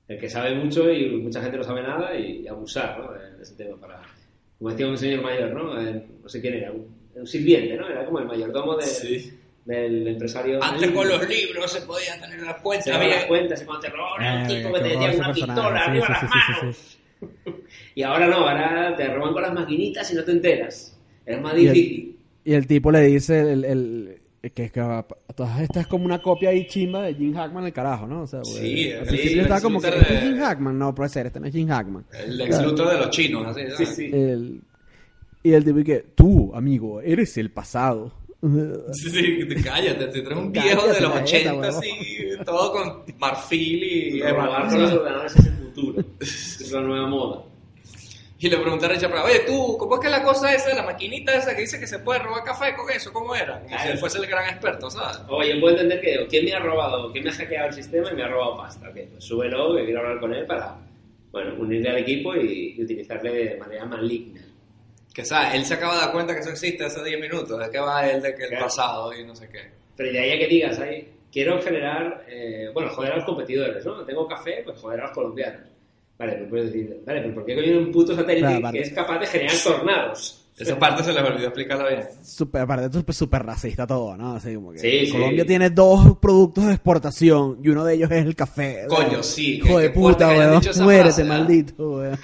[0.08, 3.12] el que sabe mucho y mucha gente no sabe nada y, abusar, ¿no?
[3.12, 4.00] De, ese tema para...
[4.56, 5.80] Como decía un señor mayor, ¿no?
[5.80, 7.88] Eh, no sé quién era, un, un sirviente, ¿no?
[7.88, 9.32] Era como el mayordomo de- Sí.
[9.64, 10.62] del empresario.
[10.62, 13.80] Antes con los libros se podían tener las Se cuentas daban las cuentas y cuando
[13.82, 16.26] te robaban era un tipo que te tenía una pistola Sí, arriba sí, las sí,
[16.26, 16.98] sí, sí, manos.
[17.96, 20.96] Y ahora no, ahora te roban con las maquinitas y no te enteras.
[21.24, 22.18] Es más Y el- difícil.
[22.44, 24.15] Y el tipo le dice el, el-
[24.50, 27.72] que, que a- todas estas es como una copia ahí chimba de Jim Hackman el
[27.72, 28.22] carajo, ¿no?
[28.22, 30.78] O sea, porque Sí, al sí, principio el estaba como que ¿este es Jim Hackman,
[30.78, 32.04] no puede ser, este no es Jim Hackman.
[32.12, 33.62] El ex Luthor de los chinos, así.
[33.76, 34.10] Sí, sí.
[34.12, 34.60] El-
[35.42, 38.12] y el tipo que tú, amigo, eres el pasado.
[38.92, 41.64] Sí, sí, te- cállate, te traes un Cállate viejo de los la 80 jeta, huevón.
[41.78, 41.90] así,
[42.44, 44.92] todo con marfil y ¿sabes?
[44.92, 46.04] ordenadores es el futuro.
[46.20, 47.42] Es la nueva moda.
[48.46, 51.34] Y le pregunté a Richard oye, tú, ¿cómo es que la cosa esa, la maquinita
[51.34, 53.12] esa que dice que se puede robar café con eso?
[53.12, 53.60] ¿Cómo era?
[53.60, 55.18] Como si él fuese el gran experto, ¿sabes?
[55.28, 57.10] O yo puedo entender que ¿quién me ha robado?
[57.10, 58.88] ¿Quién me ha hackeado el sistema y me ha robado pasta?
[58.88, 60.76] Ok, pues súbelo, que quiero hablar con él para,
[61.32, 64.40] bueno, unirle al equipo y, y utilizarle de manera maligna.
[65.12, 65.54] Que, ¿sabes?
[65.54, 68.08] Él se acaba de dar cuenta que eso existe hace 10 minutos, de que va
[68.08, 68.66] él, de que el Claro.
[68.66, 69.70] pasado y no sé qué.
[69.96, 73.84] Pero de ahí a que digas, ahí, quiero generar, eh, bueno, joder a los competidores,
[73.84, 74.04] ¿no?
[74.04, 75.62] Tengo café, pues joder a los colombianos.
[76.18, 78.90] Vale, pues puedes decir, vale, pero ¿por qué coño un puto satélite Claro, que es
[78.92, 80.42] capaz de generar tornados?
[80.58, 82.00] Esa parte se les olvidó explicarla bien.
[82.24, 84.36] Super, aparte, esto es súper racista todo, ¿no?
[84.36, 85.12] Así como que Sí, sí.
[85.12, 88.86] Colombia tiene dos productos de exportación y uno de ellos es el café.
[88.88, 90.62] Coño, sí, Hijo de puta, weón.
[90.80, 92.18] Muérete, frase, maldito, weón.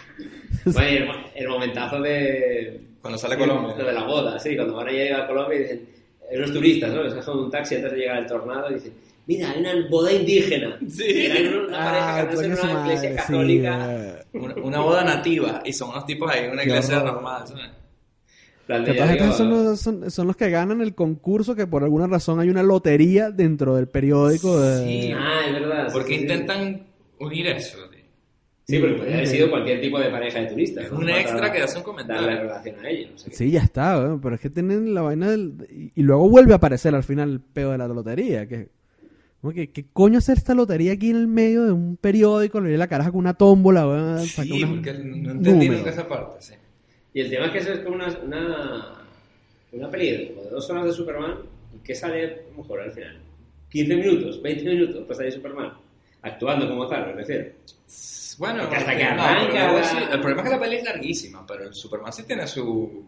[0.64, 2.81] Bueno, y el, el momentazo de...
[3.02, 3.74] Cuando sale Colombia.
[3.76, 5.88] Lo de la boda, sí, cuando van a llegar a Colombia y dicen,
[6.35, 7.02] unos turistas, ¿no?
[7.02, 8.92] Les dejan un taxi antes de llegar al tornado y dicen,
[9.26, 10.78] mira, hay una boda indígena.
[10.88, 11.04] Sí.
[11.06, 13.88] Y eran una, una pareja Ah, casándose en una iglesia madre, sí, católica.
[14.32, 14.44] weón.
[14.44, 17.14] Una, una boda nativa y son unos tipos ahí en una Qué iglesia horror.
[17.14, 17.44] normal.
[18.66, 22.40] Que digo, son los, son, son los que ganan el concurso que por alguna razón
[22.40, 24.85] hay una lotería dentro del periódico de...
[24.87, 25.12] Sí.
[25.14, 25.87] Ah, es verdad.
[25.88, 26.22] sí, Porque sí, sí.
[26.22, 26.87] intentan
[27.18, 27.76] unir eso.
[27.90, 28.00] tío.
[28.68, 30.85] Sí, porque podría haber sido cualquier tipo de pareja de turistas.
[30.85, 30.98] Es ¿no?
[30.98, 32.22] un Para extra que hace un comentario.
[32.26, 33.11] Darle relación a ellos.
[33.12, 33.37] no sé qué.
[33.37, 35.66] Sí, ya está, pero es que tienen la vaina del...
[35.68, 38.68] Y, y luego vuelve a aparecer al final el peo de la lotería, que...
[39.55, 42.61] ¿Qué coño hacer esta lotería aquí en el medio de un periódico?
[42.61, 46.37] Le di la caraja con una tómbola, Sí, porque no entendí nunca esa parte.
[46.40, 46.55] Sí.
[47.14, 48.94] Y el tema es que eso es como una, una,
[49.72, 51.35] una peli de dos horas de Superman
[51.74, 53.18] y que sale, a lo mejor al final,
[53.70, 55.72] 15 minutos, 20 minutos, pues ahí Superman,
[56.22, 57.50] actuando como tal, me refiero.
[58.38, 61.44] Bueno, Porque hasta que no, arranca- sí, el problema es que la peli es larguísima,
[61.46, 63.02] pero el Superman sí tiene su...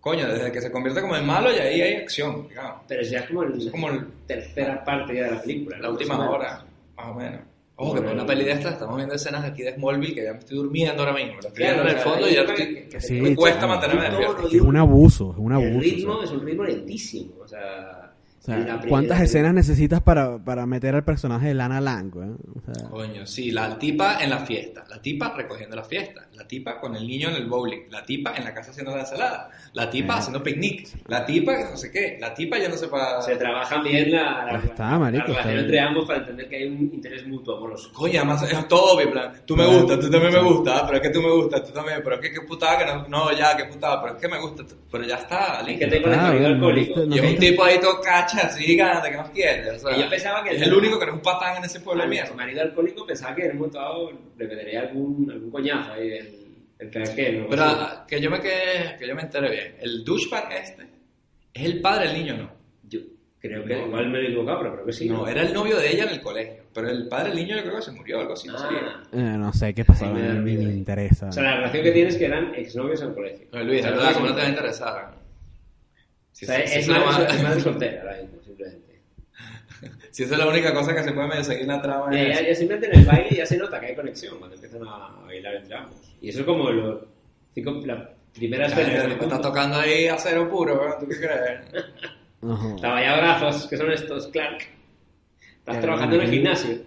[0.00, 2.80] Coño, desde que se convierte como en malo y ahí hay acción, digamos.
[2.88, 5.78] Pero ya es como, el, Es como el- tercera parte ya de la película.
[5.78, 6.64] La última Más o hora, menos.
[6.96, 7.40] más o menos.
[7.82, 10.22] Ojo, que por una peli de esta estamos viendo escenas de aquí de Smallville que
[10.24, 11.32] ya me estoy durmiendo ahora mismo.
[11.32, 12.56] La estoy Claro, viendo en el o fondo y ya estoy...
[12.56, 14.48] que- que- Sí, me cuesta mantenerme despierto.
[14.48, 15.68] Es un abuso, es un abuso.
[15.70, 16.24] El o ritmo sea.
[16.24, 17.32] es un ritmo lentísimo.
[17.42, 17.99] O sea,
[18.40, 22.10] O sea, la ¿cuántas primera- escenas necesitas para, para meter al personaje de Lana Lang,
[22.16, 22.38] weón?
[22.56, 26.48] O sea, Coño, sí, la tipa en la fiesta, la tipa recogiendo la fiesta, la
[26.48, 29.50] tipa con el niño en el bowling, la tipa en la casa haciendo la ensalada,
[29.74, 30.18] la tipa Eh.
[30.20, 33.20] haciendo picnic, la tipa que no sé qué, la tipa ya no sé para...
[33.20, 35.64] Se trabajan bien la, la, está, la marico, relación está bien.
[35.66, 37.92] entre ambos para entender que hay un interés mutuo amoroso.
[37.92, 41.02] Coño, además es todo obvio, plan, tú me gustas, tú también me gustas, pero es
[41.02, 43.54] que tú me gustas, tú también, pero es que qué putada que no, no, ya,
[43.54, 45.84] qué putada, pero es que me gusta, pero ya está, Es listo.
[45.84, 47.00] que tengo el Ah, alcohólico.
[47.00, 48.00] no Y es un tipo ahí todo
[48.32, 49.68] cacha, así, gana, ¿qué más quieres?
[49.84, 51.64] O sea, Y yo pensaba que- es el único que no es un patán en
[51.64, 52.34] ese pueblo de Mi mierda.
[52.34, 56.34] marido alcohólico pensaba que en un momento dado le metería algún, algún coñazo ahí el,
[56.78, 57.46] el craquero.
[57.50, 57.64] Pero
[58.08, 60.82] que yo me quede, que yo me entere bien, el douchebag este
[61.52, 62.50] es el padre del niño, ¿no?
[62.88, 63.00] Yo
[63.38, 63.86] creo que No.
[63.86, 65.08] igual me he equivocado, pero creo que sí.
[65.08, 67.62] No, era el novio de ella en el colegio, pero el padre del niño yo
[67.62, 68.80] creo que se murió o algo así, no sabía.
[68.84, 69.02] Ah.
[69.12, 70.62] eh, no sé qué pasó, Ay, me me, miedo.
[70.70, 71.28] interesa.
[71.28, 73.46] O sea, la relación que tienes es que eran exnovios en el colegio.
[73.52, 75.19] No, Luis, es verdad, no ¿cómo no te va a es- interesar?
[76.40, 79.00] Si, O sea, es, madre, más- es madre soltera ahora mismo, simplemente.
[80.10, 82.06] si esa es la única cosa que se puede medio seguir la trama.
[82.14, 84.82] Ya, ya, ya simplemente en el baile ya se nota que hay conexión cuando empiezan
[84.86, 85.96] a bailar entre ambos.
[86.22, 87.06] Y eso es como lo,
[87.54, 88.92] cinco, la primera Ya, escena.
[88.94, 90.96] ya, que me me está tocando ahí acero puro, ¿verdad?
[90.98, 91.84] ¿tú qué crees?
[92.42, 92.76] Ajá.
[92.80, 94.62] Taballabrazos, que son estos, Clark.
[95.58, 96.78] Estás Ya, trabajando en el gimnasio.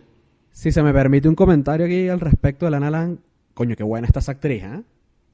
[0.52, 3.18] Si se me permite un comentario aquí al respecto de Lana Lang,
[3.54, 4.82] coño, qué buena está esa actriz, ¿eh?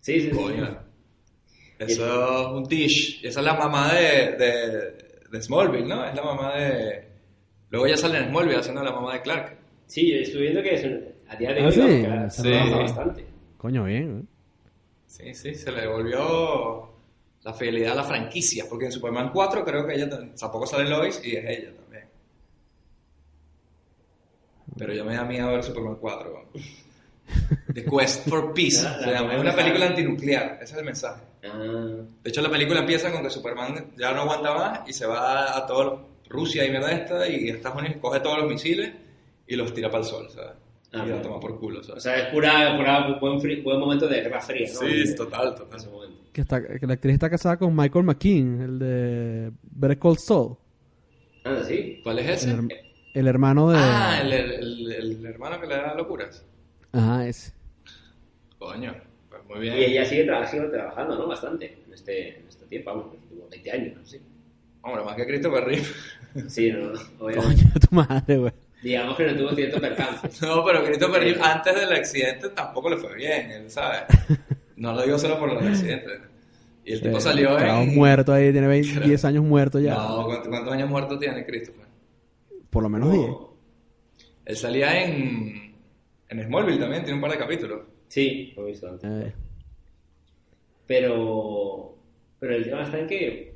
[0.01, 0.35] Sí, sí, sí.
[0.35, 0.88] Coño.
[1.79, 3.21] Eso es un dish.
[3.23, 4.91] Y esa es la mamá de, de,
[5.31, 6.05] de Smallville, ¿no?
[6.05, 7.07] Es la mamá de...
[7.69, 9.57] Luego ya sale en Smallville haciendo la mamá de Clark.
[9.87, 12.49] Sí, yo estoy viendo que es un- a día de Ah, hoy sí, se sí.
[12.51, 13.25] trabaja bastante.
[13.57, 14.25] Coño, bien, ¿eh?
[15.07, 16.89] Sí, sí, se le devolvió
[17.43, 18.65] la fidelidad a la franquicia.
[18.69, 22.05] Porque en Superman 4 creo que ella tam- tampoco sale Lois y es ella también.
[24.77, 26.45] Pero yo me da miedo ver Superman 4.
[27.73, 28.85] The Quest for Peace.
[29.05, 30.59] Es una película antinuclear.
[30.61, 31.21] Ese es el mensaje.
[31.43, 35.05] Ah, De hecho, la película empieza con que Superman ya no aguanta más y se
[35.05, 35.99] va a todos los-
[36.29, 38.93] Rusia y mierda esta y Estados Unidos coge todos los misiles
[39.47, 40.51] y los tira para el sol, ¿sabes?
[40.91, 41.21] Ah, y la claro.
[41.23, 42.03] toma por culo, o ¿sabes?
[42.03, 44.79] sea, es pura, pura buen, buen momento de guerra fría, ¿no?
[44.79, 45.79] Sí, De- total, total.
[45.79, 46.19] ese momento.
[46.31, 50.55] Que, está, que la actriz está casada con Michael McKean, el de Better Call Saul,
[51.45, 51.99] Ah, sí.
[52.03, 52.55] ¿Cuál es ese?
[53.15, 53.77] el hermano de...
[53.79, 56.45] Ah, el, el- el hermano que le da locuras.
[56.91, 57.53] Ajá, ese.
[58.59, 58.93] Coño,
[59.49, 59.75] muy bien.
[59.77, 61.27] Y ella sigue, tra- sigue trabajando, ¿no?
[61.27, 64.05] Bastante en este, en este tiempo, vamos, como 20 años, ¿no?
[64.05, 64.19] Sí,
[64.81, 65.85] Hombre, más que Christopher Reeve.
[66.47, 67.63] sí no, no, obviamente.
[67.63, 68.53] Coño, tu madre, güey.
[68.81, 70.29] Digamos que no tuvo cierto percance.
[70.45, 74.03] No, pero Christopher Reeve antes del accidente tampoco le fue bien, él, ¿sabes?
[74.77, 76.21] No lo digo solo por los accidentes.
[76.85, 77.93] Y el tipo Eh, salió en...
[77.93, 79.93] muerto ahí, tiene 20, 10 años muerto ya.
[79.95, 81.85] No, ¿cuántos, cuántos años muerto tiene Christopher?
[82.69, 83.25] Por lo menos 10.
[84.45, 85.75] Él salía en,
[86.29, 87.81] en Smallville también, tiene un par de capítulos.
[88.09, 89.09] Sí, lo he visto antes.
[89.09, 89.33] Eh,
[90.87, 91.95] Pero,
[92.39, 93.53] pero el tema está en que.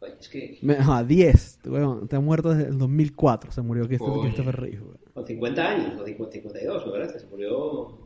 [0.00, 1.58] Coño, es que A 10.
[1.66, 3.52] weón, te ha muerto desde el 2004.
[3.52, 4.80] Se murió Christopher, Reeve.
[4.80, 4.98] weón.
[5.14, 7.98] con 50 años, o 50, 52, me parece, se murió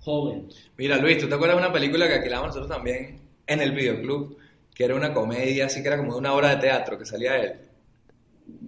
[0.00, 0.48] joven.
[0.78, 4.38] Mira, Luis, ¿tú te acuerdas de una película que alquilamos nosotros también en el videoclub?
[4.74, 7.36] Que era una comedia, así que era como de una obra de teatro que salía
[7.42, 7.52] él.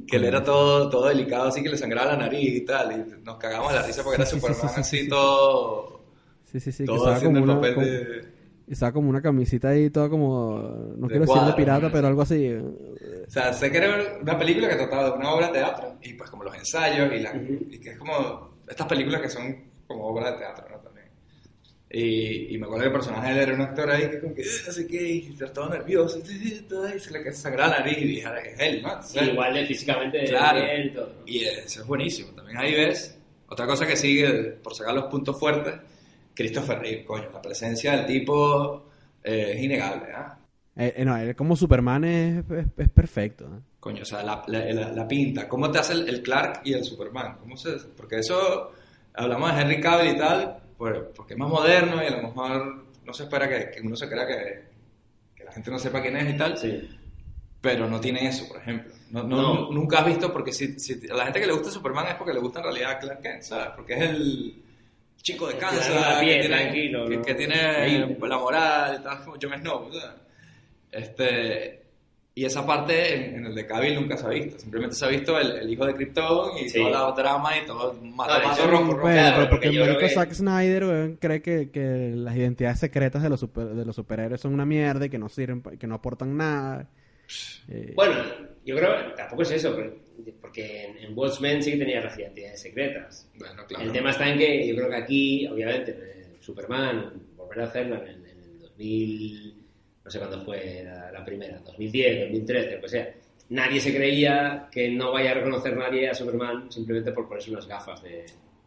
[0.07, 2.93] Que él era todo, todo delicado, así que le sangraba la nariz y tal.
[2.93, 5.09] Y nos cagamos de la risa porque era Sí, sí, sí, Superman sí, sí, así
[5.09, 5.98] todo.
[6.51, 6.83] Sí, sí, sí.
[6.85, 8.25] Que todo estaba haciendo como el una, papel como, de.
[8.69, 10.59] estaba como una camisita ahí, toda como.
[10.97, 11.93] No De quiero decir de cuadro, pirata, ¿no?
[11.93, 12.53] pero algo así.
[12.55, 16.15] O sea, sé que era una película que trataba de una obra de teatro y
[16.15, 19.57] pues como los ensayos y, la, y que es como estas películas que son
[19.87, 20.79] como obras de teatro, ¿no?
[20.79, 21.07] También.
[21.91, 24.35] Y, y me acuerdo que el personaje de él era un actor ahí que como
[24.35, 27.71] que "Eh, no sé qué, y estaba todo nervioso, y, todo, y se le sangraba
[27.73, 29.03] la nariz y dije, "Ahora es él, ¿no?
[29.03, 30.61] Sí, igual de físicamente Claro.
[30.85, 31.13] y todo.
[31.27, 32.31] Y eso es buenísimo.
[32.33, 34.31] También ahí ves, otra cosa que sigue,
[34.63, 35.75] por sacar los puntos fuertes,
[36.39, 38.87] Christopher Reeve, coño, la presencia del tipo
[39.25, 40.39] eh, es innegable, ¿ah?
[40.77, 43.49] Eh, eh, no, él como Superman es, es, es perfecto.
[43.81, 46.73] Coño, o sea, la, la, la- la pinta, ¿cómo te hace el, el Clark y
[46.75, 47.37] el Superman?
[47.41, 48.73] ¿Cómo se, porque eso,
[49.15, 52.85] hablamos de Henry Cavill y tal, por- porque es más moderno y a lo mejor
[53.05, 54.65] no se espera que, que uno se crea que,
[55.35, 56.89] que la gente no sepa quién es y tal, Sí.
[57.61, 58.93] pero no tiene eso, por ejemplo.
[59.11, 59.73] No, no- No.
[59.73, 62.33] Nunca has visto, porque si, si a la gente que le gusta Superman es porque
[62.35, 63.71] le gusta en realidad Clark Kent, ¿sabes?
[63.75, 64.63] Porque es el
[65.33, 65.87] chico de Kansas,
[66.21, 67.23] piel, que tiene, tranquilo, que, ¿no?
[67.23, 70.17] que tiene la moral y tal, como Jon Snow, ¿sabes?
[70.91, 71.83] Este,
[72.35, 74.59] y esa parte en, en el de Cavill nunca se ha visto.
[74.59, 76.79] Simplemente se ha visto el, el hijo de Krypton y Sí.
[76.79, 79.01] toda la drama y todo mato, No, Bueno, rojo.
[79.03, 82.37] Claro, pero porque porque el yo creo que- Zack Snyder weón, cree que, que las
[82.37, 85.63] identidades secretas de los, super- de los superhéroes son una mierda y que no sirven,
[85.63, 86.89] que no aportan nada.
[87.69, 88.15] Eh, Bueno,
[88.65, 90.08] yo creo tampoco es eso, porque-
[90.41, 93.29] porque en, en Watchmen sí que tenía las identidades secretas.
[93.39, 93.85] Bueno, claro.
[93.85, 95.97] El tema está en que yo creo que aquí, obviamente,
[96.41, 99.55] Superman, volver a hacerlo en el, en el 2000,
[100.05, 103.15] no sé cuándo fue la, la primera, 2010, 2013, lo que sea,
[103.51, 107.67] nadie se creía que no vaya a reconocer nadie a Superman simplemente por ponerse unas
[107.67, 108.25] gafas de,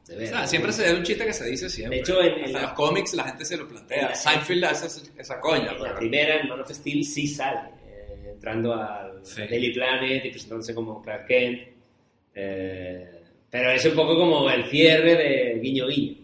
[0.08, 0.28] de O ver.
[0.28, 1.98] sea, siempre se da un chiste que se dice siempre.
[1.98, 4.10] De hecho, en- en la- los cómics la gente se lo plantea.
[4.10, 5.72] la- Seinfeld hace esa, esa coña.
[5.72, 7.70] En la pero- primera, en Man of Steel, sí sale,
[8.42, 9.42] entrando al Sí.
[9.48, 11.60] Daily Planet y presentándose como Clark Kent.
[12.34, 13.08] eh,
[13.52, 16.18] pero es un poco como el cierre de guiño guiño.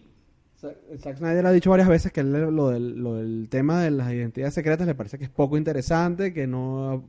[0.98, 4.10] Zack Snyder ha dicho varias veces que él lo del, lo del tema de las
[4.12, 7.04] identidades secretas le parece que es poco interesante, que no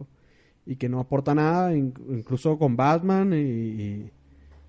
[0.66, 4.12] y que no aporta nada, in- incluso con Batman y, y,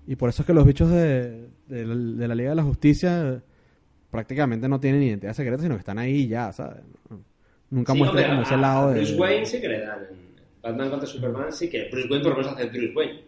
[0.07, 2.63] y por eso es que los bichos de, de la, de la Liga de la
[2.63, 3.43] Justicia
[4.09, 6.81] prácticamente no tienen identidad secreta, sino que están ahí ya, ¿sabes?
[7.69, 8.95] Nunca Sí, muestran como ese lado de...
[9.01, 9.43] Bruce Wayne.
[9.43, 10.30] En
[10.61, 13.21] Batman contra Superman sí que Bruce Wayne por lo menos hace Bruce Wayne.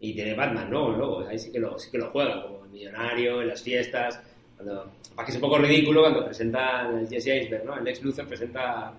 [0.00, 0.90] Y tiene Batman, ¿no?
[0.90, 4.20] Luego, ahí sí que lo, sí que lo juega, como el millonario, en las fiestas.
[4.56, 7.76] Cuando, para que es un poco ridículo cuando presentan el Jesse Eisenberg, ¿no?
[7.78, 8.92] El Lex Luthor presenta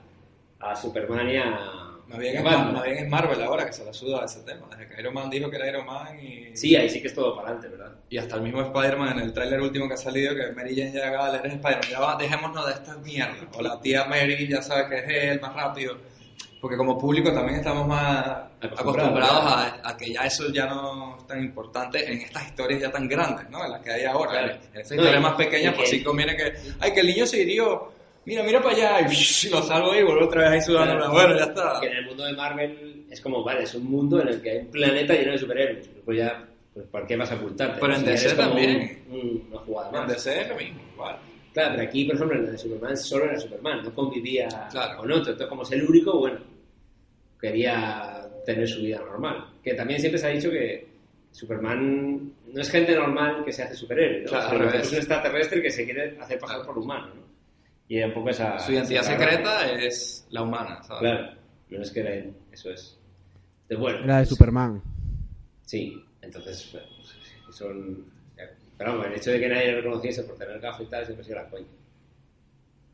[0.60, 1.72] a Superman y a.
[2.08, 2.74] Más bien, a es, Batman.
[2.74, 4.68] más bien es Marvel ahora que se la suda ese tema.
[4.70, 7.16] Desde que Iron Man dijo que era Iron Man y, Sí, ahí sí que es
[7.16, 7.96] todo para adelante, ¿verdad?
[8.10, 10.92] y hasta el mismo Spider-Man en el tráiler último que ha salido, que Mary Jane
[10.92, 11.90] ya acaba de leer Spider-Man.
[11.90, 13.36] Ya va, dejémonos de esta mierda.
[13.54, 15.98] O la tía Mary ya sabe que es él más rápido.
[16.65, 18.25] Porque como público también estamos más
[18.60, 22.91] Acostumbrados, a, a que ya eso ya no es tan importante en estas historias ya
[22.91, 23.63] tan grandes, ¿no?
[23.63, 24.32] En las que hay ahora.
[24.32, 24.47] Claro.
[24.73, 27.91] En estas historias más pequeñas, pues sí conviene que, ay, que el niño se hirió.
[28.25, 30.95] Mira, mira para allá, y lo salvo ahí y vuelvo otra vez ahí sudando.
[30.95, 31.12] Claro.
[31.12, 31.80] Bueno, ya está.
[31.80, 34.49] Que en el mundo de Marvel es como, vale, es un mundo en el que
[34.49, 35.88] hay un planeta lleno de superhéroes.
[36.04, 37.78] Pues ya, pues ¿por qué vas a ocultarte?
[37.80, 39.04] Pero en DC también.
[39.12, 40.08] un- un- una jugada En más.
[40.08, 41.17] DC es lo mismo, igual.
[41.54, 44.97] Claro, pero aquí, por ejemplo, en la de Superman solo era Superman, no convivía Claro.
[44.97, 45.32] con otro.
[45.32, 46.39] Entonces, como es el único, bueno,
[47.46, 49.54] quería tener su vida normal.
[49.64, 50.88] Que también siempre se ha dicho que
[51.32, 54.30] Superman no es gente normal que se hace superhéroe, ¿no?
[54.30, 54.88] Claro, al que revés.
[54.88, 57.26] es un extraterrestre que se quiere hacer pasar por humano, ¿no?
[57.88, 58.58] Y era un poco esa...
[58.60, 61.02] Su identidad esa secreta es la humana, ¿sabes?
[61.02, 61.34] Claro,
[61.70, 62.98] no es que era él, eso es.
[63.64, 64.82] Entonces, bueno, Era de pues, Superman.
[65.64, 66.88] Sí, entonces bueno,
[67.46, 68.06] pues, son...
[68.78, 71.22] Pero vamos, el hecho de que nadie lo reconociese por tener gafas y tal siempre
[71.22, 71.68] ha sido la coña.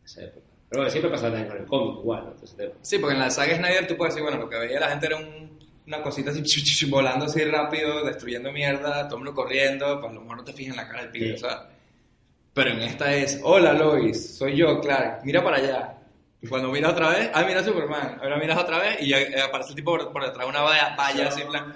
[0.05, 0.50] Esa época.
[0.71, 2.31] Pero bueno, siempre pasaba también con el cómic igual, ¿no?
[2.31, 4.79] Entonces, te- Sí, porque en la saga Snyder tú puedes decir, bueno, lo que veía
[4.79, 9.05] la gente era un- una cosita así, chu, chu, chu, volando así rápido, destruyendo mierda,
[9.07, 11.33] todo mundo corriendo, pues a lo mejor no te fijas en la cara del pibe,
[11.33, 11.39] Sí.
[11.39, 11.57] ¿sabes?
[12.53, 15.97] Pero en esta es, hola Lois, soy yo, Clark, mira para allá.
[16.41, 18.17] Y cuando miras otra vez, ah, mira Superman.
[18.21, 20.95] Ahora miras otra vez y eh, aparece el tipo por, por detrás de una valla,
[20.97, 21.73] valla así en plan,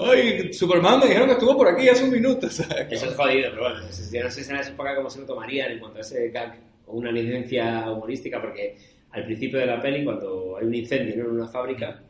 [0.00, 2.86] ay, Superman me dijeron que estuvo por aquí hace un minuto, ¿sabes?
[2.90, 3.80] Eso es jodido, pero bueno,
[4.12, 6.28] yo no sé si en esa época cómo se lo tomarían en cuanto a ese
[6.30, 8.76] gag o una licencia humorística, porque
[9.12, 11.24] al principio de la peli, cuando hay un incendio ¿no?
[11.30, 12.02] en una fábrica,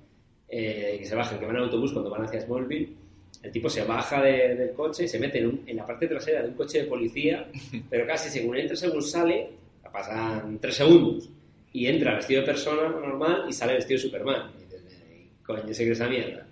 [0.48, 2.88] eh, que se bajan, que van en autobús cuando van hacia Smallville,
[3.42, 6.42] el tipo se baja de- del coche, se mete en, un- en la parte trasera
[6.42, 7.46] de un coche de policía,
[7.90, 9.48] pero casi según entra, según sale,
[9.92, 11.28] pasan tres segundos.
[11.72, 14.50] y entra vestido de persona normal y sale vestido de Superman.
[14.56, 16.46] Y dices, "Eh, coño, sé que esa mierda.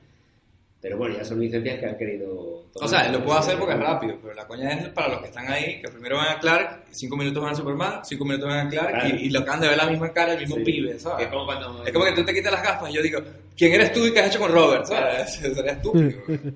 [0.81, 2.52] Pero bueno, ya son licencias que han querido...
[2.75, 5.27] O sea, lo puedo hacer porque es rápido, pero la coña es para los que
[5.27, 8.67] están ahí, que primero van a Clark, cinco minutos van a Superman, cinco minutos van
[8.67, 9.09] a Clark, Claro.
[9.09, 10.63] y, y lo acaban de ver la misma cara, el mismo Sí.
[10.65, 11.27] pibe, ¿sabes?
[11.27, 13.21] Es como cuando- Es como que tú te quitas las gafas y yo digo,
[13.57, 14.87] ¿quién eres tú y qué has hecho con Robert?
[14.87, 15.35] ¿Sabes?
[15.55, 16.11] Sería estúpido.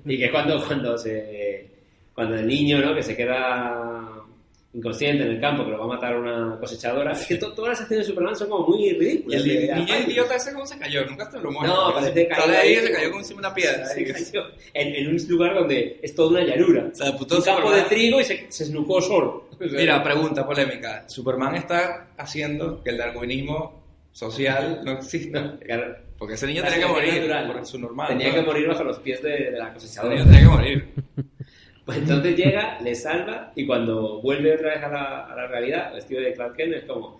[0.05, 1.67] Y que es cuando, cuando, se,
[2.15, 2.95] cuando el niño, ¿no?
[2.95, 4.03] Que se queda
[4.73, 7.13] inconsciente en el campo, que lo va a matar una cosechadora.
[7.13, 9.41] Es que to- todas las acciones de Superman son como muy Y ridículas.
[9.41, 11.05] el de- niño idiota ese, ¿cómo se cayó?
[11.05, 11.73] Nunca te lo muestran.
[11.87, 13.85] No, parece que cayó ahí y se cayó como- encima de una piedra.
[13.87, 14.41] Se cayó
[14.73, 16.89] en, en un lugar donde es toda una llanura.
[16.91, 17.73] O sea, un campo Superman.
[17.75, 19.49] de trigo y se, se esnucó solo.
[19.59, 21.07] Mira, pregunta polémica.
[21.09, 25.57] Superman está haciendo que el darwinismo social no exista.
[25.65, 27.51] claro, Porque ese niño tenía que morir natural.
[27.53, 28.07] por su normal.
[28.09, 28.33] tenía ¿no?
[28.35, 30.13] que morir bajo los pies de, de la cosechadora.
[30.13, 30.93] niño tenía que morir.
[31.87, 35.93] Pues entonces llega, le salva y cuando vuelve otra vez a la, a la realidad,
[35.93, 37.19] vestido de Clark Kent, es como...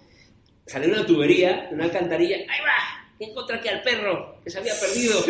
[0.65, 2.35] Sale una tubería, una alcantarilla.
[2.35, 3.07] ¡Ahí va!
[3.17, 5.21] Encontré aquí al perro, que se había perdido.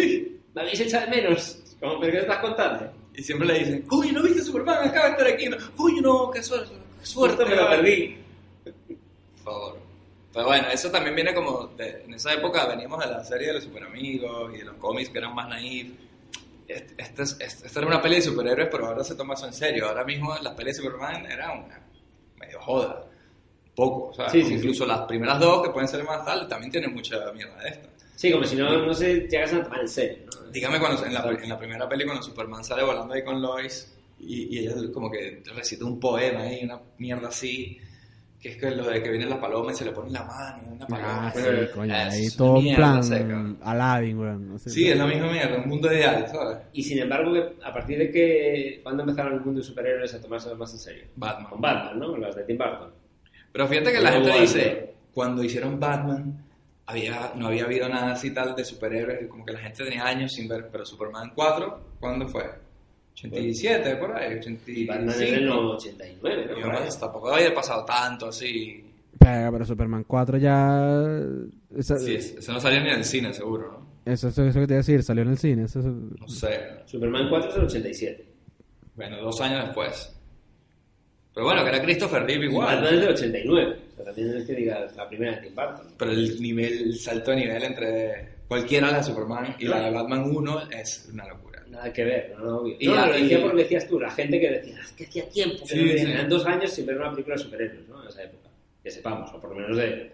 [0.55, 1.59] Me habéis echado de menos.
[1.79, 2.91] Como, ¿Pero qué estás contando?
[3.13, 4.87] Y siempre le dicen, coño, ¿no viste Superman?
[4.89, 5.45] Acaba de estar aquí.
[5.75, 6.73] Coño, no, qué suerte.
[6.99, 7.45] Qué suerte.
[7.45, 7.77] Me lo vale".
[7.77, 8.17] perdí.
[9.43, 9.77] Por favor.
[10.33, 11.67] Pero bueno, eso también viene como...
[11.77, 15.09] de- en esa época veníamos de la serie de los superamigos y de los cómics
[15.09, 15.89] que eran más naif.
[16.67, 19.45] Este, este es- este- esta era una peli de superhéroes, pero ahora se toma eso
[19.47, 19.87] en serio.
[19.87, 21.79] Ahora mismo las pelis de Superman eran una
[22.39, 23.03] medio joda.
[23.75, 24.31] Poco, ¿sabes?
[24.31, 27.55] Sí, sí, Incluso las primeras dos, que pueden ser más tal, también tienen mucha mierda
[27.61, 27.89] de esta.
[28.15, 30.17] Sí, como si no, no se llegasen a tomar en serio.
[30.25, 30.49] ¿no?
[30.51, 33.95] Dígame cuando en la, en la primera peli cuando Superman sale volando ahí con Lois
[34.19, 37.77] y, y ella como que recita un poema ahí, una mierda así,
[38.39, 40.63] que es que lo de que vienen las palomas y se le pone la mano,
[40.73, 41.27] una paloma.
[41.27, 41.95] Ah, sí, Eh, coño.
[41.95, 43.45] es Ahí todo en plan seca.
[43.63, 44.49] Aladdin, weón.
[44.49, 44.69] no sé.
[44.69, 46.57] Sí, es la misma mierda, un mundo ideal, ¿sabes?
[46.73, 48.79] Y sin embargo, a partir de que...
[48.83, 51.03] ¿Cuándo empezaron el mundo de superhéroes a tomarse más en serio?
[51.15, 51.49] Batman.
[51.49, 52.11] Con Batman, ¿no?
[52.11, 52.91] Con las de Tim Burton.
[53.51, 56.43] Pero fíjate que la gente dice, cuando hicieron Batman,
[56.85, 60.31] había, no había habido nada así tal de superhéroes, como que la gente tenía años
[60.31, 62.43] sin ver, pero Superman 4, ¿cuándo fue?
[63.17, 64.93] 87, por ahí, 85.
[64.93, 66.57] Batman es del 89, ¿no?
[66.59, 68.83] Y además, tampoco había pasado tanto así.
[69.17, 71.19] Pega, pero Superman 4 ya...
[71.75, 73.71] Esa- Sí, es- eso no salió ni en el cine, seguro,
[74.05, 74.11] ¿no?
[74.11, 75.63] Eso, eso, eso que te iba a decir, salió en el cine.
[75.63, 76.59] Eso, No sé.
[76.85, 78.25] Superman 4 es del 87.
[78.95, 80.13] Bueno, dos años después.
[81.33, 82.85] Pero bueno, que era Christopher Reeve Batman igual.
[82.93, 83.77] es del 89.
[83.91, 85.87] O sea, también es que digas la primera de Tim Burton.
[85.97, 89.91] Pero el nivel, el salto de nivel entre cualquiera la de Superman y la de
[89.91, 91.63] Batman 1 es una locura.
[91.69, 92.75] Nada que ver, no, no, obvio.
[92.79, 95.03] Y no, ya- lo decía y- porque decías tú, la gente que decía, es que
[95.05, 96.05] hacía tiempo que Sí, no veía".
[96.05, 96.11] sí.
[96.11, 98.01] eran dos años sin ver una película de superhéroes, ¿no?
[98.03, 98.49] En esa época.
[98.83, 100.11] Que sepamos, o por lo menos de.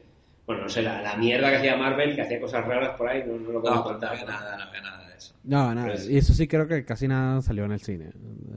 [0.48, 3.24] Bueno, no sé, la, la mierda que hacía Marvel, que hacía cosas raras por ahí,
[3.26, 4.12] no, no lo podemos No, no contar.
[4.14, 5.36] había nada, no había nada de eso.
[5.44, 5.88] No, nada.
[5.90, 8.10] Pues- Y eso sí creo que casi nada salió en el cine.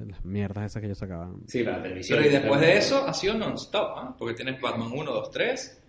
[0.09, 1.43] Las mierdas esas que ellos sacaban.
[1.47, 2.19] Sí, para la televisión.
[2.19, 4.17] Pero y después de eso ha sido non-stop, ¿ah?
[4.19, 5.81] Porque tienes Batman 1, 2, 3,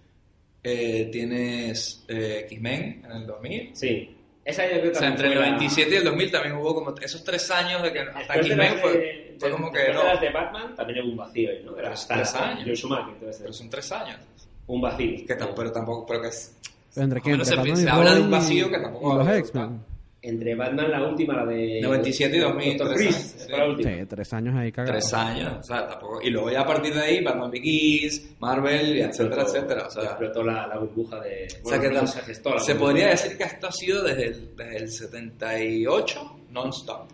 [0.64, 3.72] eh, tienes eh, X-Men en el 2000.
[3.76, 4.14] Sí.
[4.44, 6.74] Esa yo creo O sea, entre el fue la- 97 y el 2000 también hubo
[6.76, 10.00] como esos tres años de que hasta X-Men fue, de- fue de- como que no.
[10.00, 11.74] de las de Batman también hubo un vacío ahí, ¿no?
[11.76, 12.80] Pero hasta tres hasta años.
[12.80, 14.20] Schumacher, entonces, Pero son tres años.
[14.68, 15.26] un vacío.
[15.28, 16.54] Que tam- pero tampoco, pero que es,
[16.94, 19.28] Pero ¿Entre menos Entre se- se habla de un vacío y- que tampoco y los
[19.38, 19.84] X-Men.
[20.28, 21.80] Entre Batman, la última, la de.
[21.82, 23.70] 97 y 2000, Doctor tres Freeze, la sí.
[23.70, 23.90] última.
[23.92, 24.92] Sí, tres años ahí cagados.
[25.00, 26.22] tres años, o sea, tampoco.
[26.22, 29.88] Y luego ya a partir de ahí, Batman Begins, Marvel, y etcétera, Explotó- etcétera.
[29.88, 31.46] O sea, explotó la, la burbuja de.
[31.46, 32.92] o sea bueno, que no se gestó la se burbuja.
[32.92, 37.08] podría decir que esto ha sido desde el, desde el 78 non-stop.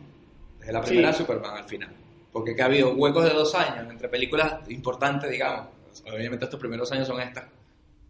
[0.60, 1.20] Desde la primera Sí.
[1.20, 1.90] Superman al final.
[2.32, 5.68] Porque que ha habido huecos de dos años entre películas importantes, digamos.
[6.12, 7.46] Obviamente estos primeros años son estas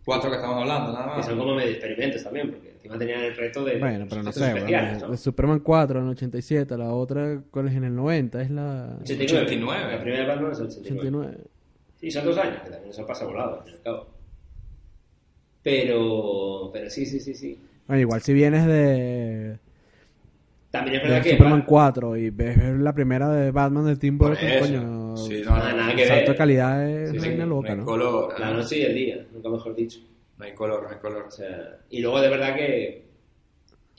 [0.05, 1.25] cuatro que estamos hablando, nada más.
[1.25, 3.77] son como medio experimentos también, porque encima tenían el reto de.
[3.79, 5.09] Bueno, pero no sé, bueno, de- ¿no?
[5.11, 8.41] de Superman 4 en el 87, la otra, ¿cuál es en el 90?
[8.41, 9.45] Es la 89.
[9.45, 9.91] 89.
[9.93, 10.99] La primera de Batman es el 89.
[10.99, 11.37] 89.
[11.99, 14.07] Sí, son dos años, que también eso pasa volado, al fin cabo.
[15.63, 16.69] Pero.
[16.73, 17.57] Pero sí, sí, sí, sí.
[17.87, 19.57] Bueno, igual si vienes de,
[20.71, 21.31] También es de verdad que.
[21.31, 25.41] Superman Bat- 4 y ves la primera de Batman de Tim Por Burton, coño, Sí,
[25.45, 26.29] no, nada el que salto ver.
[26.31, 27.85] de calidad es Sí, sí, una no loca, ¿no?
[27.85, 28.57] color, La ¿no?
[28.57, 29.99] noche y el día, nunca mejor dicho.
[30.37, 31.23] No hay color, no hay color.
[31.27, 33.03] O sea, y luego de verdad que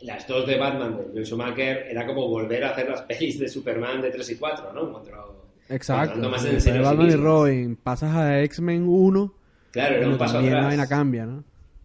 [0.03, 3.49] las dos de Batman de Joel Schumacher era como volver a hacer las pelis de
[3.49, 4.91] Superman de 3 y 4, ¿no?
[4.93, 6.29] Cuando- Exacto.
[6.29, 7.23] más en serio de a sí Batman y.
[7.23, 9.35] Robin, pasas a X-Men 1,
[9.71, 10.71] Claro, era un paso también la atrás.
[10.73, 11.45] vaina cambia, ¿no?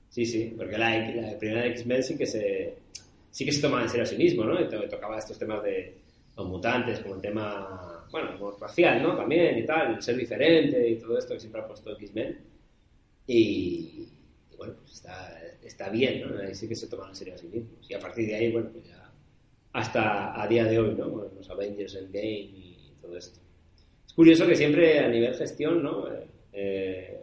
[0.09, 2.77] Sí, sí, porque la, la primera de X-Men sí que se
[3.31, 4.60] sí que se tomaba en serio a sí mismo, ¿no?
[4.60, 5.95] Y to- tocaba estos temas de
[6.35, 9.15] los mutantes, como el tema, bueno, como racial, ¿no?
[9.15, 12.37] También y tal, el ser diferente y todo esto que siempre ha puesto X-Men.
[13.27, 14.08] Y
[14.60, 16.37] bueno, pues está, está bien, ¿no?
[16.37, 17.89] Ahí sí que se toman en serio a sí mismos.
[17.89, 19.10] Y a partir de ahí, bueno, pues ya
[19.71, 21.10] hasta a día de hoy, ¿no?
[21.10, 23.39] Bueno, los Avengers Endgame y todo esto.
[24.05, 26.12] Es curioso que siempre a nivel gestión, ¿no?
[26.12, 27.19] Eh, eh,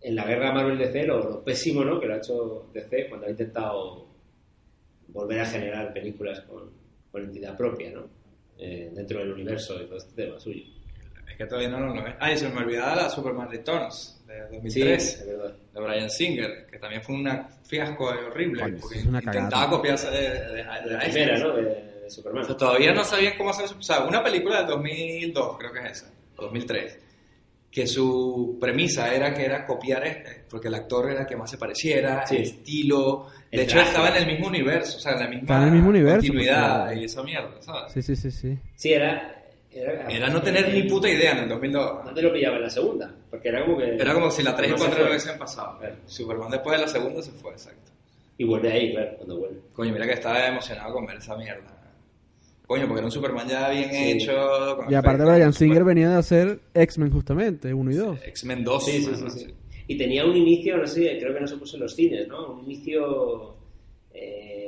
[0.00, 2.00] en la guerra Marvel-DC lo, lo pésimo ¿no?
[2.00, 4.06] que lo ha hecho DC cuando ha intentado
[5.08, 6.70] volver a generar películas con,
[7.10, 8.08] con entidad propia, ¿no?
[8.58, 10.64] Eh, dentro del universo y todo este tema suyo.
[11.28, 12.14] Es que todavía no lo ves.
[12.18, 15.02] Ay, se me olvidaba la Superman Returns de Sí, 2003.
[15.20, 15.56] es verdad.
[15.74, 17.28] de Brian Singer, que también fue un
[17.64, 21.10] fiasco horrible, Coño, porque es una intentaba copiarse de, de, de- de La Iceman.
[21.10, 21.56] primera, ¿no?
[21.56, 21.62] De,
[22.02, 22.42] de Superman.
[22.42, 23.66] O sea, todavía no sabían cómo hacer.
[23.76, 26.98] O sea, una película del 2002, creo que es esa, o 2003,
[27.70, 31.50] que su premisa era que era copiar este, porque el actor era el que más
[31.50, 32.36] se pareciera, Sí.
[32.36, 33.26] el estilo.
[33.50, 33.88] De El hecho, traje.
[33.88, 36.92] estaba en el mismo universo, o sea, en la misma en el mismo universo, continuidad
[36.92, 37.92] y esa mierda, ¿sabes?
[37.94, 38.58] Sí, sí, sí, sí.
[38.74, 39.37] Sí, era...
[39.70, 42.04] Era, Era no tener ni puta idea en el 2002.
[42.06, 43.14] ¿Dónde lo pillaba en la segunda?
[43.30, 43.94] Porque era como que...
[43.96, 45.08] Era como si la 3 y no se 4 fue.
[45.10, 45.78] hubiesen pasado.
[45.78, 45.94] Claro.
[46.06, 47.92] Superman después de la segunda se fue, exacto.
[48.38, 49.58] Y vuelve ahí, claro, cuando vuelve.
[49.72, 51.74] Coño, mira que estaba emocionado con ver esa mierda.
[52.66, 54.10] Coño, porque era un Superman ya bien Sí.
[54.12, 54.76] hecho.
[54.76, 58.18] con Y aparte Brian Singer venía de hacer X-Men justamente, 1 y 2.
[58.26, 58.84] X-Men 2.
[58.84, 59.54] Sí, sí, sí, sí.
[59.86, 62.52] Y tenía un inicio, no sé, creo que no se puso en los cines, ¿no?
[62.52, 63.56] Un inicio
[64.12, 64.67] eh,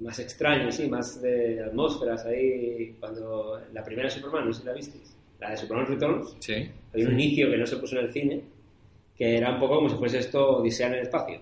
[0.00, 2.96] más extraño, sí, más de atmósferas ahí.
[3.00, 6.68] Cuando la primera Superman, no sé si la visteis, la de Superman Returns, Sí.
[6.92, 8.42] había un inicio que no se puso en el cine,
[9.16, 11.40] que era un poco como si fuese esto Odisea en el espacio.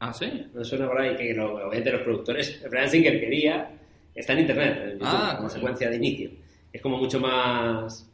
[0.00, 0.26] Ah, sí.
[0.52, 3.70] No suena por ahí que obviamente los productores, Brian Singer quería,
[4.14, 6.30] está en internet, en YouTube, Ah, como secuencia de inicio.
[6.72, 8.10] Es como mucho más,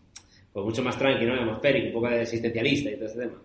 [0.53, 1.43] pues mucho más tranquilo, ¿no?
[1.43, 3.43] atmosférico, un poco de existencialista y todo ese tema.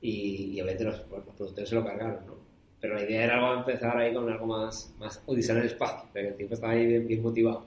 [0.00, 0.10] Y,
[0.52, 2.45] y obviamente los, los productores se lo cargaron, ¿no?
[2.86, 6.00] Pero la idea era algo empezar ahí con algo más, más Odisea en el espacio,
[6.04, 7.64] porque el tipo estaba ahí bien, bien motivado.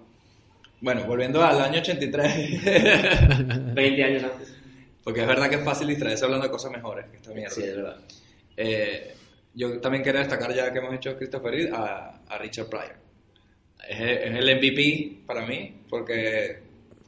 [0.81, 2.63] Bueno, volviendo al año 83.
[3.73, 4.55] 20 años antes.
[5.03, 7.53] porque es verdad que es fácil distraerse hablando de cosas mejores que esta mierda.
[7.53, 7.97] Sí, es verdad.
[8.55, 9.13] Eh,
[9.55, 12.95] yo también quería destacar, ya que hemos hecho Christopher Reeve, a, a Richard Pryor.
[13.89, 16.59] Es, el- es el MVP para mí, porque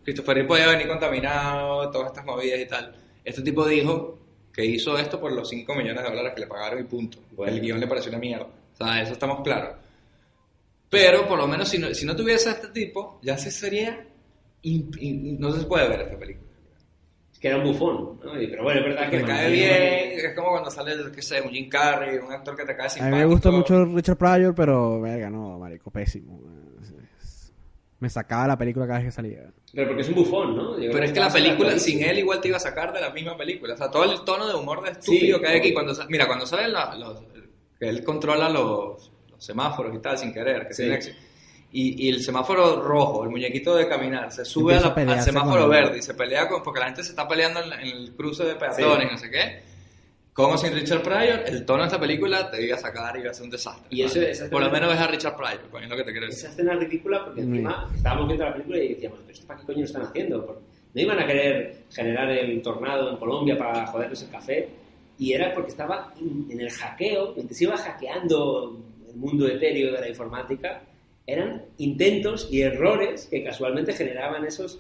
[0.04, 2.94] Christopher Reeve podía venir contaminado, todas estas movidas y tal.
[3.24, 4.20] Este tipo dijo
[4.54, 7.20] que hizo esto por los 5 millones de dólares que le pagaron y punto.
[7.32, 7.54] Bueno.
[7.54, 8.46] El guion le pareció una mierda.
[8.46, 9.76] O sea, eso estamos claros.
[10.90, 14.06] Pero por lo menos si no, si no tuviese a este tipo, ya se sería...
[14.64, 16.48] imp- in- no se puede ver esta película.
[17.32, 19.18] Es que era un bufón, Pero bueno, es verdad que...
[19.18, 22.66] Me cae bien, es como cuando sale, qué sé, un Jim Carrey, un actor que
[22.66, 23.16] te cae A simpático.
[23.16, 26.42] mí me gustó mucho Richard Pryor, pero verga, no, marico, pésimo.
[26.46, 26.71] Es-
[28.02, 29.44] Me sacaba la película cada vez que salía.
[29.74, 30.78] Pero porque es un bufón, ¿no?
[30.80, 33.12] Yo Pero es que la película sin él igual te iba a sacar de la
[33.12, 33.76] misma película.
[33.76, 35.72] O sea, todo el tono de humor de estúpido Sí, que hay aquí.
[35.72, 37.20] Cuando, mira, cuando salen la- los,
[37.80, 40.82] que él controla los, los semáforos y tal sin querer, que Sí.
[40.84, 41.16] tiene acción.
[41.74, 45.22] y, y el semáforo rojo, el muñequito de caminar, se sube a la- a al
[45.22, 47.88] semáforo verde y se pelea con, porque la gente se está peleando en, la- en
[47.88, 49.14] el cruce de peatones, Sí.
[49.14, 49.62] no sé qué.
[50.34, 53.32] Como sin Richard Pryor, el tono de esta película te iba a sacar y iba
[53.32, 53.86] a ser un desastre.
[53.90, 56.28] Y eso- esa Por lo menos ves a Richard Pryor, es lo que te quiero
[56.28, 56.40] decir.
[56.46, 57.50] Esa escena ridícula porque Mm.
[57.56, 60.46] encima estábamos viendo la película y decíamos, pero esto para qué coño lo están haciendo?
[60.46, 60.62] Porque
[60.94, 64.70] no iban a querer generar el tornado en Colombia para joderles el café
[65.20, 68.78] y era porque estaba en en el hackeo, mientras se iba hackeando
[69.10, 70.82] el mundo etéreo de la informática,
[71.28, 74.78] eran intentos y errores que casualmente generaban esos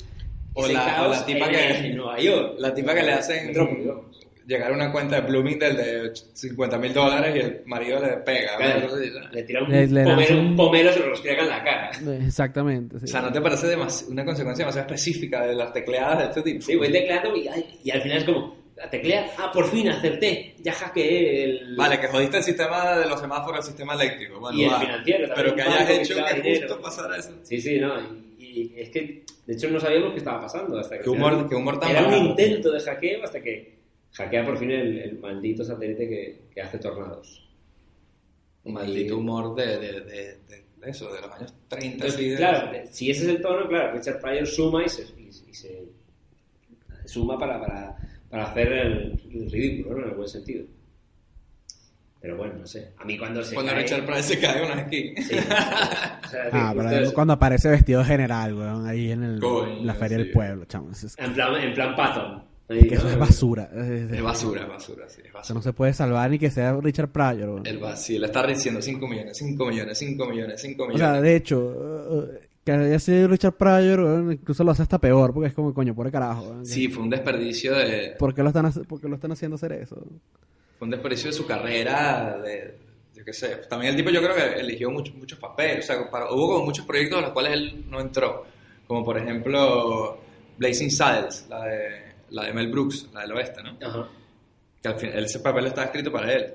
[0.53, 2.55] O la- o la tipa en, que- en Nueva York.
[2.57, 3.53] La tipa que le hacen.
[4.47, 8.57] Llegar a una cuenta de Bloomingdale de 50 mil dólares y el marido le pega.
[8.57, 8.95] Claro, ¿no?
[9.31, 11.91] le tira un Le- le pomelo, lanza un- se lo restriega en la cara.
[12.25, 12.99] Exactamente.
[12.99, 13.05] sí.
[13.05, 13.75] O sea, ¿no te parece
[14.09, 16.61] una consecuencia demasiado específica de las tecleadas de este tipo?
[16.65, 17.49] Sí, voy tecleando y,
[17.83, 18.55] y al final es como,
[18.89, 21.75] teclea, ah, por fin acerté, ya hackeé el...
[21.75, 24.39] Vale, que jodiste el sistema de los semáforos, el sistema eléctrico.
[24.39, 24.79] Bueno, Y el va.
[24.79, 26.67] financiero también, Pero que hayas que hecho que dinero.
[26.67, 27.31] justo pasara eso.
[27.43, 27.93] Sí, sí, no,
[28.39, 31.03] y, y es que, de hecho, no sabíamos qué estaba pasando hasta que...
[31.03, 33.80] Qué humor- final qué humor tan Era un intento de hackeo hasta que
[34.13, 37.47] hackea por fin el, el maldito satélite que, que hace tornados.
[38.63, 40.39] Un maldito humor de, de, de,
[40.85, 42.05] eso, de los años 30.
[42.05, 45.53] Entonces, claro, si ese es el tono, claro, Richard Pryor suma y se, y, y
[45.53, 45.83] se
[47.05, 47.97] suma para, para,
[48.29, 50.03] para hacer el, el ridículo, ¿no?
[50.03, 50.65] En el buen sentido.
[52.19, 52.93] Pero bueno, no sé.
[52.99, 55.15] A mí cuando se Cuando cae- Richard Pryor se cae con aquí.
[55.17, 55.35] Sí.
[56.23, 57.13] O sea, Ah, pero eso.
[57.13, 59.39] cuando aparece vestido general, weón, ahí en, el,
[59.85, 60.23] la feria sí.
[60.23, 61.03] del pueblo, chamos.
[61.03, 62.43] Es, En plan, en plan Patton.
[62.79, 63.69] Que eso es basura.
[63.75, 67.67] Es- basura, es basura, sí, es no se puede salvar ni que sea Richard Pryor.
[67.67, 71.07] El vacío, le está diciendo 5 millones, 5 millones, 5 millones, 5 O millones.
[71.07, 75.47] sea, de hecho, eh, que haya sido Richard Pryor, incluso lo hace hasta peor, porque
[75.49, 76.57] es como, coño, por el carajo.
[76.63, 79.73] sí, fue un desperdicio de, ¿Por qué lo están, por qué lo están haciendo hacer
[79.73, 79.95] eso?
[80.77, 82.75] fue un desperdicio de su carrera, de,
[83.15, 83.57] yo qué sé.
[83.69, 86.65] También el tipo yo creo que eligió muchos muchos papeles, o sea, para- hubo como
[86.65, 88.45] muchos proyectos en los cuales él no entró,
[88.87, 90.17] como por ejemplo
[90.57, 93.77] Blazing Saddles, la de, la de Mel Brooks, la del oeste, ¿no?
[93.87, 94.07] Ajá.
[94.81, 96.45] Que al final ese papel estaba escrito para él.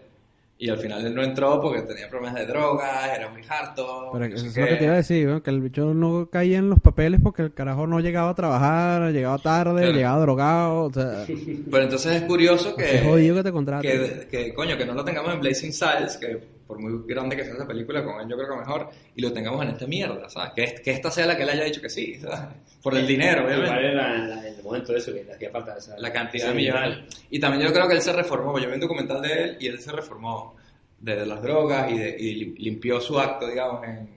[0.59, 4.09] Y al final él no entró porque tenía problemas de drogas, era muy harto.
[4.11, 5.43] Pero eso es lo que te iba a decir, ¿no?
[5.43, 9.13] que el bicho no caía en los papeles porque el carajo no llegaba a trabajar,
[9.13, 9.93] llegaba tarde, Claro.
[9.95, 12.97] llegaba drogado, o sea, Pero entonces es curioso que...
[12.97, 13.91] es jodido que te contraten.
[13.91, 17.45] que, que, coño, que no lo tengamos en Blazing Saddles, que por muy grande que
[17.45, 20.29] sea esa película, con él yo creo que mejor, y lo tengamos en esta mierda,
[20.29, 20.53] ¿sabes?
[20.55, 22.41] Que, que esta sea la que él haya dicho que sí, ¿sabes?
[22.83, 23.93] Por el dinero, obviamente.
[23.95, 25.77] la- el momento eso que le hacía falta.
[25.79, 26.99] esa- La cantidad de millones.
[27.31, 29.67] Y también yo creo que él se reformó, yo vi un documental de él y
[29.69, 30.57] él se reformó
[30.99, 34.09] de las drogas y, de- y lim- limpió su acto, digamos, en,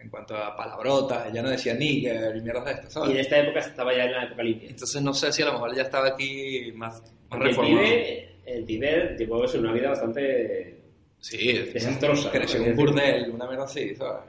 [0.00, 3.10] en- cuanto a palabrotas, ya no decía nigger y mierdas de estas, Y ¿sabes?
[3.10, 4.70] en esta época estaba ya en la época limpia.
[4.70, 7.84] Entonces no sé si a lo mejor ya estaba aquí más, más reformado.
[8.46, 10.79] el pibe llevó una vida bastante
[11.20, 12.30] Sí, desastrosa.
[12.30, 14.24] Creció un burdel, una mierda así, ¿sabes?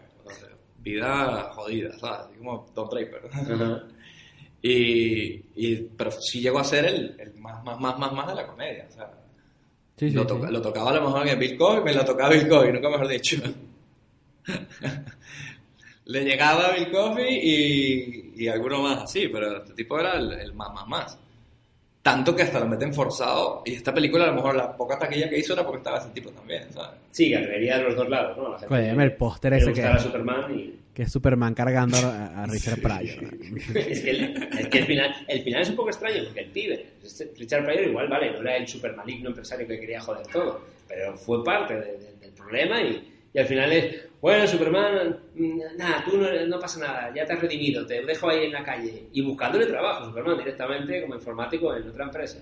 [0.79, 2.27] Vida jodida, ¿sabes?
[2.27, 3.21] Así como Don Draper.
[3.31, 3.83] Ajá.
[4.63, 8.35] Y, y, pero sí llegó a ser el, el más, más, más, más, más de
[8.35, 9.11] la comedia, o sea,
[9.97, 10.27] Sí, sí, lo, sí.
[10.27, 12.89] toca- lo tocaba a lo mejor en Bill Cosby, me lo tocaba Bill Cosby, nunca
[12.89, 13.37] mejor dicho.
[16.05, 20.31] Le llegaba a Bill Cosby y, y alguno más así, pero este tipo era el,
[20.33, 21.17] el más, más, más.
[22.01, 25.29] Tanto que hasta lo meten forzado, y esta película a lo mejor la poca taquilla
[25.29, 26.97] que hizo era porque estaba ese tipo también, ¿sabes?
[27.11, 28.43] Sí, que atraería de los dos lados, ¿no?
[28.53, 30.75] La gente que el póster ese que- Superman y...
[30.95, 33.23] Que es Superman cargando a, a Richard Pryor.
[33.23, 33.29] ¿no?
[33.79, 36.49] es que, el, es que el, final, el final es un poco extraño porque el
[36.49, 36.85] pibe,
[37.37, 41.15] Richard Pryor igual, vale, no era el super maligno empresario que quería joder todo, pero
[41.15, 46.03] fue parte de- de- del problema y, y al final es, bueno, Superman, mm, nada,
[46.03, 49.07] tú no, no pasa nada, ya te has redimido, te dejo ahí en la calle
[49.11, 52.39] y buscándole trabajo, Superman directamente como informático en otra empresa.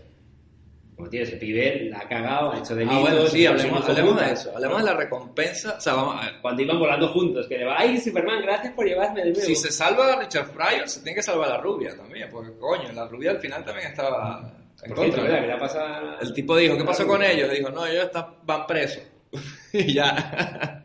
[0.95, 2.97] Como tienes, el pibe la ha cagado, ha hecho delitos.
[2.97, 6.25] Ah, bueno, sí, hablemos, hablemos de eso, hablemos de la recompensa, o sea, vamos a
[6.25, 6.41] ver.
[6.41, 9.45] Cuando iban volando juntos, que le va, ay, Superman, gracias por llevarme de nuevo.
[9.45, 12.51] Si se salva a Richard Pryor, se tiene que salvar a la rubia también, porque
[12.59, 14.51] coño, la rubia al final también estaba
[14.83, 15.23] en contra.
[15.23, 15.47] ¿verdad?
[15.47, 15.59] ¿no?
[15.59, 16.17] Pasa...
[16.21, 17.49] El tipo dijo, ¿qué pasó con ellos?
[17.49, 19.03] Dijo, no, ellos están, van presos.
[19.71, 20.78] y ya.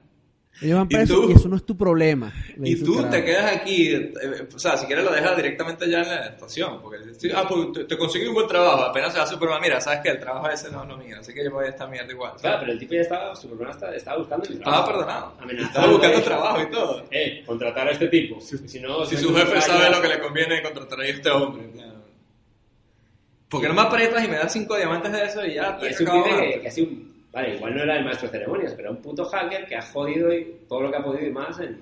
[0.65, 1.31] Ellos van ¿Y presos tú?
[1.31, 2.33] y, eso no es tu problema.
[2.57, 3.11] le y tú carajo.
[3.11, 4.13] te quedas aquí, eh,
[4.55, 6.99] o sea, si quieres lo dejas directamente ya en la estación, porque
[7.35, 10.09] ah, pues te, te conseguí un buen trabajo, apenas se va Superman, mira, sabes que
[10.11, 12.31] el trabajo ese no es lo mío, así que yo voy a esta mierda igual.
[12.31, 12.41] ¿sabes?
[12.43, 14.93] Claro, pero el tipo ya estaba, Superman estaba, estaba buscando el Estaba trabajo.
[14.93, 15.35] perdonado.
[15.41, 17.05] Amenazando Estaba buscando trabajo y todo.
[17.11, 18.41] Eh, contratar a este tipo.
[18.41, 21.71] Si no, Si si su jefe sabe lo que le conviene contratar a este hombre.
[21.73, 21.95] claro.
[23.49, 25.77] ¿Por qué no me aprietas y me das cinco diamantes de eso y ya?
[25.79, 27.15] Y te es un acabo pibe que, que ha sido un...
[27.35, 30.33] Vale, igual no era el maestro de ceremonias, pero un puto hacker que ha jodido
[30.33, 31.79] y todo lo que ha podido y más en...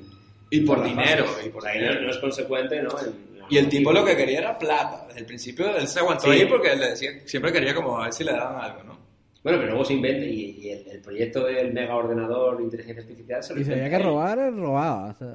[0.50, 1.94] Y por las dinero, y por O sea, dinero.
[1.94, 2.90] no, no es consecuente, ¿no?
[3.00, 5.04] En- Y el tipo lo que quería era plata.
[5.08, 6.30] Desde el principio él se aguantó Sí.
[6.40, 8.98] ahí porque le decía, siempre quería como a ver si le daban algo, ¿no?
[9.42, 13.02] Bueno, pero luego se inventa y, y el, el proyecto del mega ordenador de inteligencia
[13.02, 15.10] artificial se lo Y si había que robar, él robaba.
[15.10, 15.34] O sea,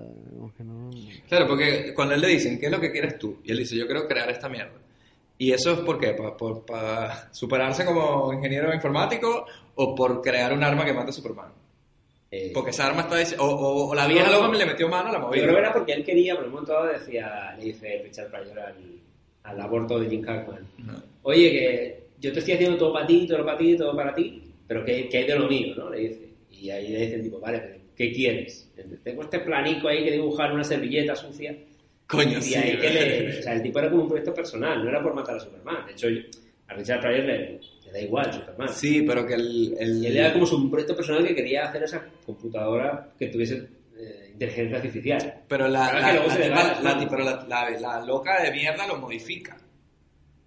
[0.57, 0.89] que no...
[1.28, 3.39] Claro, porque cuando él le dicen, ¿qué es lo que quieres tú?
[3.43, 4.72] Y él dice, yo quiero crear esta mierda.
[5.38, 6.13] ¿Y eso es por qué?
[6.13, 9.45] ¿Para, por- para superarse como ingeniero informático
[9.78, 11.51] o por crear un arma que mate a Superman?
[12.30, 13.41] Eh, Porque esa arma está...
[13.41, 14.53] O, o- o la vieja No, loca no.
[14.55, 15.43] le metió mano a la Yo movida.
[15.43, 18.59] creo que era porque él quería, en un momento dado decía, le dice Richard Pryor
[18.59, 18.75] al,
[19.43, 20.67] al aborto de Jim Hackman.
[20.80, 20.93] No.
[21.23, 24.43] Oye, que yo te estoy haciendo todo para ti, todo para ti, todo para ti,
[24.67, 25.89] pero que, que hay de lo mío, ¿no?
[25.89, 26.28] Le dice.
[26.51, 28.69] Y ahí le dice el tipo, vale, pero ¿qué quieres?
[29.03, 31.55] Tengo este planico ahí que dibujar una servilleta sucia.
[32.07, 32.55] Coño, y sí.
[32.55, 35.13] ahí que le, o sea, el tipo era como un proyecto personal, no era por
[35.13, 35.86] matar a Superman.
[35.86, 36.07] De hecho,
[36.67, 38.69] a Richard Pryor le, le da igual Superman.
[38.69, 39.75] Sí, pero que el...
[39.79, 43.67] el- Y él era como su proyecto personal que quería hacer esa computadora que tuviese
[43.97, 45.41] eh, inteligencia artificial.
[45.47, 46.13] Pero la, la,
[48.05, 49.57] loca de mierda lo modifica.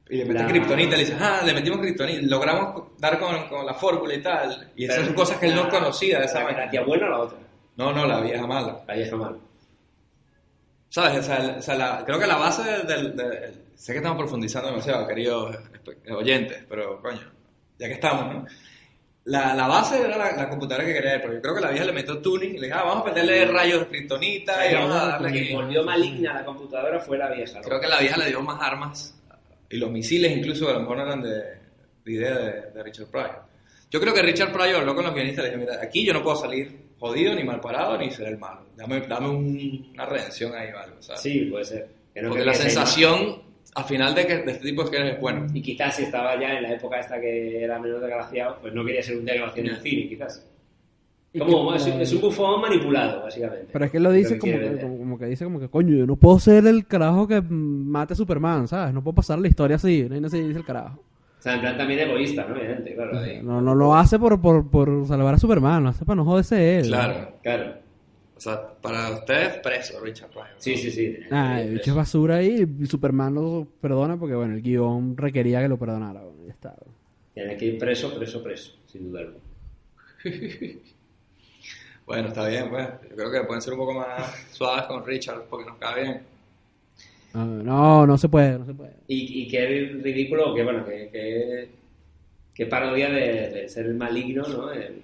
[0.09, 3.75] Y le mete kriptonita, le dice, ah, le metimos kriptonita, logramos dar con, con la
[3.75, 4.71] fórmula y tal.
[4.77, 7.11] Y esas Pero son cosas que él no conocía de esa la tía buena o
[7.11, 7.39] la otra.
[7.77, 8.83] No, no, la vieja mala.
[8.87, 9.37] La vieja mala.
[10.91, 11.21] ¿Sabes?
[11.21, 13.15] O sea, o sea, la- creo que la base del...
[13.75, 17.21] sé que estamos profundizando demasiado, queridos espe- oyentes, pero coño,
[17.79, 18.47] ya que estamos, ¿no?
[19.25, 21.85] La, la base era la, la computadora que quería pero yo creo que la vieja
[21.85, 24.97] le metió tuning y le dijo, ah, vamos a meterle rayos de kriptonita y vamos
[24.97, 27.59] a darle que volvió maligna la computadora fue la vieja.
[27.59, 27.63] ¿no?
[27.63, 29.15] Creo que la vieja le dio más armas
[29.69, 31.31] y los misiles incluso a lo mejor eran de,
[32.05, 33.43] de idea de, de Richard Pryor.
[33.91, 36.13] Yo creo que Richard Pryor habló con los guionistas y le dijo, mira, aquí yo
[36.15, 38.61] no puedo salir jodido, ni mal parado, ni ser el malo.
[38.77, 41.21] Dame, dame un- una redención ahí o algo, ¿sabes?
[41.23, 41.89] Sí, puede ser.
[42.29, 45.47] Porque la ser sensación al final de que de este tipo es que eres bueno.
[45.55, 48.85] Y quizás si estaba ya en la época esta que era menos desgraciado, pues no
[48.85, 50.47] quería ser un desgraciado en el cine, quizás.
[51.39, 53.69] Como, es, es un bufón manipulado, básicamente.
[53.73, 55.97] Pero es que él lo dice como que, como, como que dice como que, coño,
[55.97, 58.93] yo no puedo ser el carajo que mate a Superman, ¿sabes?
[58.93, 61.01] No puedo pasar la historia así, no así dice el carajo.
[61.41, 62.55] O sea, en plan también egoísta, ¿no?
[62.55, 63.19] Obviamente, claro.
[63.19, 63.41] ahí.
[63.43, 66.81] No, no lo hace por, por, por salvar a Superman, lo hace para no joderse
[66.81, 66.89] él.
[66.89, 67.33] Claro.
[67.43, 67.75] Claro.
[68.37, 70.49] O sea, para ustedes, preso, Richard Pryor.
[70.59, 71.17] Sí, sí, sí.
[71.31, 75.63] Ah, el bicho es basura ahí y Superman lo perdona porque, bueno, el guion requería
[75.63, 76.21] que lo perdonara.
[76.21, 76.77] bueno, ya está.
[77.33, 79.39] Tiene que ir preso, preso, preso, sin dudarlo.
[82.07, 82.89] Bueno, está bien, pues.
[83.09, 86.23] Yo creo que pueden ser un poco más suaves con Richard porque nos cae bien.
[87.35, 88.93] Ah, no, no se puede, no se puede.
[89.07, 91.69] Y, y qué ridículo, que bueno, que, que,
[92.55, 94.73] que parodia de, de ser el maligno, ¿no?
[94.73, 95.03] El,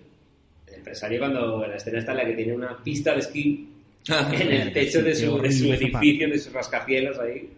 [0.67, 3.69] el empresario cuando en la escena está en la que tiene una pista de esquí
[4.09, 7.49] en el techo de su, de su edificio, de sus rascacielos ahí.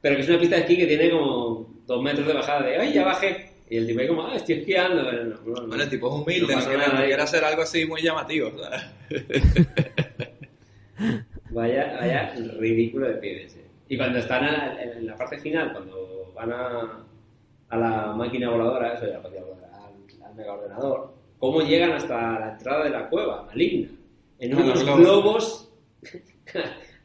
[0.00, 2.76] Pero que es una pista de esquí que tiene como dos metros de bajada de
[2.76, 3.50] ¡ay, ya bajé!
[3.68, 5.04] Y el tipo ahí como ¡ah, estoy esquiando!
[5.08, 5.66] Pero no, no, no.
[5.68, 8.50] Bueno, el tipo es humilde, No no, quiere hacer algo así muy llamativo.
[11.50, 13.56] Vaya, vaya ridículo de pibes.
[13.56, 13.64] eh.
[13.88, 17.04] Y cuando están a- en la parte final, cuando van a,
[17.68, 22.52] a la máquina voladora, eso ya máquina voladora, al, al megaordenador, ¿cómo llegan hasta la
[22.52, 23.88] entrada de la cueva maligna?
[24.38, 25.70] En unos globos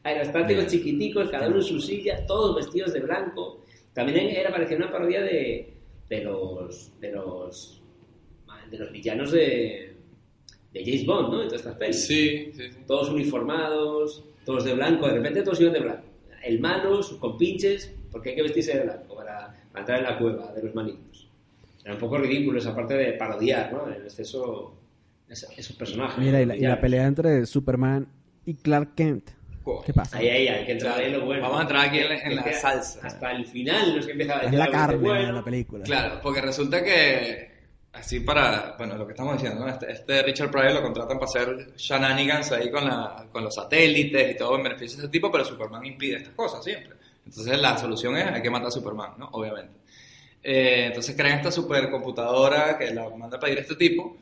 [0.04, 3.64] aerostáticos chiquiticos, cada uno en su silla, todos vestidos de blanco.
[3.92, 5.72] También era parecía una parodia de,
[6.08, 7.82] de los de los
[8.70, 9.94] de los villanos de,
[10.72, 11.38] de James Bond, ¿no?
[11.40, 12.78] De todas estas pelis Sí, sí, sí.
[12.86, 16.04] todos uniformados, todos de blanco, de repente todos iban de blanco.
[16.42, 20.16] El malo, sus compinches, porque hay que vestirse de blanco para, para entrar en la
[20.18, 21.28] cueva de los malignos.
[21.84, 23.86] Era un poco ridículo esa parte de parodiar, ¿no?
[23.88, 24.74] En exceso
[25.28, 26.18] esa- esos personajes.
[26.24, 28.06] Mira, y la, y la pelea entre Superman
[28.46, 29.30] y Clark Kent.
[29.84, 30.18] ¿Qué pasa?
[30.18, 31.42] Ahí, ahí, hay que entrar en lo bueno.
[31.42, 33.00] Vamos a entrar aquí en la- en Es la salsa.
[33.04, 35.26] Hasta el final no es que empieza a Es decir la algo carne bueno.
[35.26, 35.84] de la película.
[35.84, 37.50] Claro, porque resulta que,
[37.96, 39.68] así para, bueno, lo que estamos diciendo, ¿no?
[39.68, 44.32] Este, este Richard Pryor lo contratan para hacer shenanigans ahí con, la, con los satélites
[44.32, 46.94] y todo en beneficio de ese tipo, pero Superman impide estas cosas siempre.
[47.24, 49.28] Entonces la solución es, hay que matar a Superman, ¿no?
[49.32, 49.80] Obviamente.
[50.42, 54.18] Eh, entonces crean esta supercomputadora que la manda a pedir este tipo.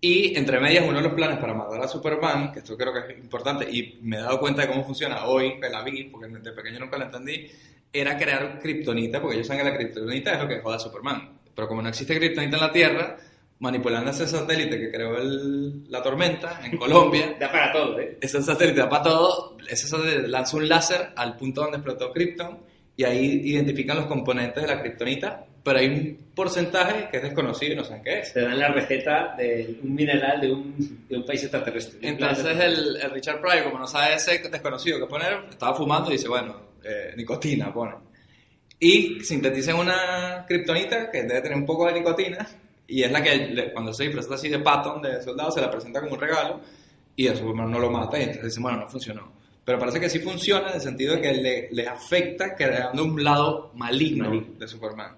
[0.00, 3.14] Y entre medias, uno de los planes para matar a Superman, que esto creo que
[3.14, 6.28] es importante, y me he dado cuenta de cómo funciona hoy, que la vi, porque
[6.28, 7.50] de pequeño nunca la entendí,
[7.90, 11.30] era crear kriptonita, porque ellos saben que la kriptonita es lo que joda a Superman.
[11.54, 13.16] Pero como no existe kriptonita en la Tierra,
[13.60, 18.18] manipulando ese satélite que creó el- la tormenta en Colombia, Da para todo, ¿eh?
[18.20, 22.58] ese satélite da para todo, ese satélite lanza un láser al punto donde explotó Krypton
[22.96, 27.72] y ahí identifican los componentes de la kriptonita, pero hay un porcentaje que es desconocido
[27.72, 28.32] y no saben qué es.
[28.34, 31.98] Te dan la receta de un mineral de un, de un país extraterrestre.
[32.06, 36.14] Entonces el, el Richard Pryor, como no sabe ese desconocido que poner, estaba fumando y
[36.14, 37.94] dice, bueno, eh, nicotina pone.
[38.80, 42.46] Y sintetizan una kriptonita que debe tener un poco de nicotina
[42.86, 46.00] y es la que cuando se disfraza así de Patton, de soldado, se la presenta
[46.00, 46.60] como un regalo
[47.16, 49.32] y el Superman no lo mata y entonces dicen, bueno, no funcionó.
[49.64, 53.22] Pero parece que sí funciona en el sentido de que le, le afecta creando un
[53.24, 54.58] lado maligno, Maligno.
[54.58, 55.16] de Superman.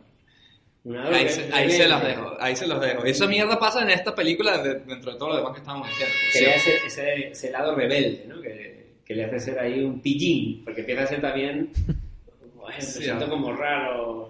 [1.12, 3.04] Ahí, se, ahí se los dejo, ahí se los dejo.
[3.04, 6.14] Esa mierda pasa en esta película de- dentro de todo lo demás que estábamos diciendo.
[6.32, 8.40] Crea ese, ese, ese lado rebelde, ¿no?
[8.40, 11.70] Que, que le hace ser ahí un pillín, porque empieza a ser también.
[12.66, 13.28] Bueno, me Sí, siento ah.
[13.30, 14.28] como raro.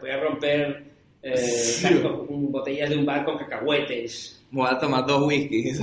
[0.00, 0.84] Voy a, romper
[1.22, 1.88] eh, Sí.
[2.28, 4.42] botellas de un bar con cacahuetes.
[4.50, 5.80] Me voy a tomar dos whiskies.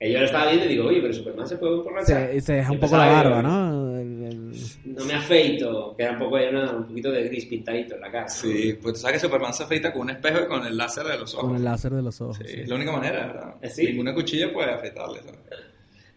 [0.00, 2.30] Que yo lo estaba viendo y digo, oye, pero Superman se puede emborrachar.
[2.32, 3.98] Se, se deja un poco la barba, ¿no?
[4.00, 4.52] El- el-
[4.96, 8.28] No me afeito, queda un, poco, una- un poquito de gris pintadito en la cara.
[8.28, 11.04] Sí, pues tú sabes que Superman se afeita con un espejo y con el láser
[11.06, 11.46] de los ojos.
[11.50, 12.36] con el láser de los ojos.
[12.38, 12.60] Sí, sí.
[12.62, 13.54] es la única manera, ¿verdad?
[13.62, 13.86] ¿Ah, sí?
[13.86, 15.20] Ninguna cuchilla puede afeitarle.
[15.20, 15.38] ¿sabes?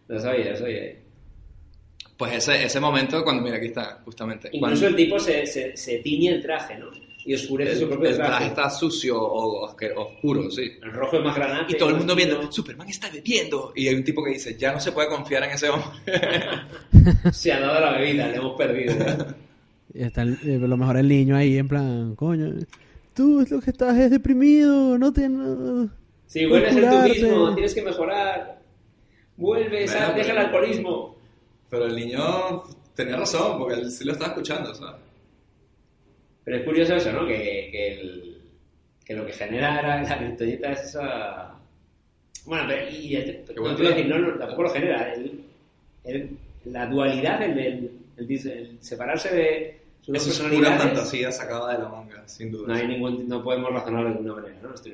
[0.08, 0.92] No sabía, no sabía.
[2.16, 4.48] Pues ese, ese momento cuando, mira, aquí está, justamente.
[4.52, 6.86] Incluso cuando el tipo se, se, se tiñe el traje, ¿no?
[7.24, 8.46] Y oscurece su el, propio el traje traje.
[8.46, 10.70] está sucio o oscuro, sí.
[10.80, 11.72] El rojo es más granate.
[11.74, 13.72] Y todo el mundo viendo, Superman está bebiendo.
[13.74, 15.90] Y hay un tipo que dice, ya no se puede confiar en ese hombre.
[17.32, 18.94] Se ha dado la bebida, le hemos perdido.
[19.92, 22.54] Y está el- eh, lo mejor el niño ahí en plan, coño,
[23.12, 25.28] tú es lo que estás es deprimido, no te...
[25.28, 25.90] no-
[26.26, 28.60] Si vuelves a ser tú mismo, tienes que mejorar.
[29.36, 31.15] Vuelve, sal, Bueno, deja el alcoholismo.
[31.70, 32.62] Pero el niño
[32.94, 35.00] tenía razón, porque él sí lo estaba escuchando, ¿sabes?
[36.44, 37.26] Pero es curioso eso, ¿no?
[37.26, 38.38] Que, que, el-
[39.04, 41.54] que lo que genera la, la es esa...
[42.44, 42.88] Bueno, pero...
[42.88, 43.94] Y, y- no, buen te voy a plan.
[43.94, 45.12] decir, no, no, tampoco lo genera.
[45.14, 45.40] El-
[46.04, 51.72] el- la dualidad, el, el, el el separarse de sus Eso es pura fantasía sacada
[51.76, 52.68] de la manga, sin duda.
[52.68, 54.74] No, hay ningún, no podemos razonarlo de ninguna manera, ¿no?
[54.74, 54.90] Este.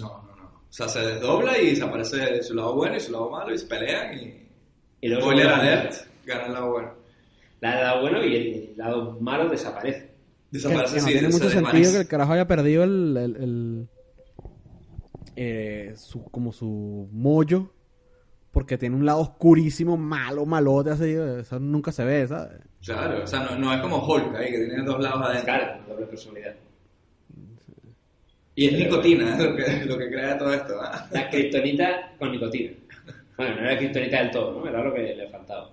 [0.00, 0.44] No, no, no.
[0.44, 3.58] O sea, se desdobla y se aparece su lado bueno y su lado malo y
[3.58, 4.42] se pelean y...
[5.00, 5.94] Y luego Spoiler alert,
[6.26, 6.90] gana el lado bueno.
[7.60, 10.10] La lado bueno y el lado malo desaparece.
[10.50, 11.70] Desaparece, que no sí, tiene se mucho desvanece.
[11.72, 13.16] sentido que el carajo haya perdido el...
[13.16, 13.88] el- el-
[15.38, 17.70] eh, su, como su mollo
[18.52, 22.58] porque tiene un lado oscurísimo, malo, malote, así, eso nunca se ve, ¿sabes?
[22.82, 25.44] Claro, o sea, no, no es como Hulk ahí, que tiene dos lados adentro.
[25.44, 26.54] Claro, doble personalidad.
[28.54, 30.74] Y es nicotina lo que, lo que crea todo esto.
[30.80, 31.06] ¿ah?
[31.10, 32.72] La kriptonita con nicotina.
[33.36, 34.66] Bueno, no era kriptonita del todo, ¿no?
[34.66, 35.70] Era lo que le faltaba.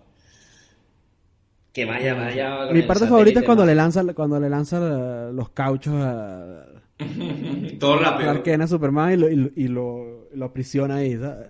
[1.73, 2.67] Que vaya, vaya.
[2.71, 6.65] Mi parte favorita es cuando le lanza cuando le lanza la- los cauchos a,
[7.79, 8.29] Todo rápido.
[8.29, 11.47] Clark Kent a Superman y lo, y, lo- y lo, lo aprisiona ahí, ¿sabes?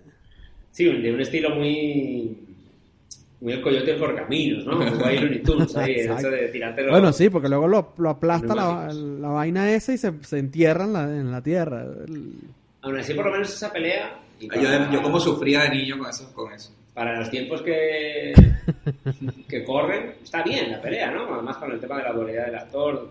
[0.71, 2.37] Sí, de un estilo muy.
[3.41, 4.77] Muy el coyote del correcaminos, ¿no?
[4.77, 8.55] Muy guay Looney Tunes ahí, de tirarte los- Bueno, sí, porque luego lo, lo aplasta
[8.55, 11.83] la, la vaina esa y se, se entierra en la, en la tierra.
[11.83, 12.35] El-
[12.81, 14.17] Aún así, por lo menos esa pelea.
[14.39, 16.31] y Yo, yo como sufría de niño con eso.
[16.33, 16.71] Con eso.
[16.93, 18.31] Para los tiempos que,
[19.47, 21.33] que corren, está bien la pelea, ¿no?
[21.33, 23.09] Además, con el tema de la dualidad del actor,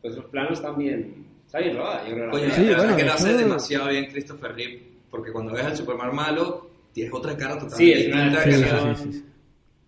[0.00, 1.26] pues esos planos están bien.
[1.46, 2.26] Está bien rodada, yo creo.
[2.26, 2.50] la Coño.
[2.54, 4.82] Sí, la bueno, que lo hace demasiado bien Christopher Reeve.
[5.10, 8.94] Porque cuando ves al Superman malo, tienes otra cara totalmente Sí, distinta Sí, que, la,
[8.96, 9.24] sí, sí.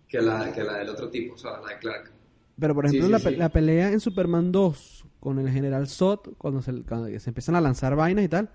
[0.07, 2.11] que, la, que la del otro tipo, o sea, la de Clark.
[2.59, 3.35] Pero por ejemplo, sí, la, pe- sí.
[3.35, 7.61] la pelea en Superman 2 con el general Zod, cuando se, cuando se empiezan a
[7.61, 8.49] lanzar vainas y tal,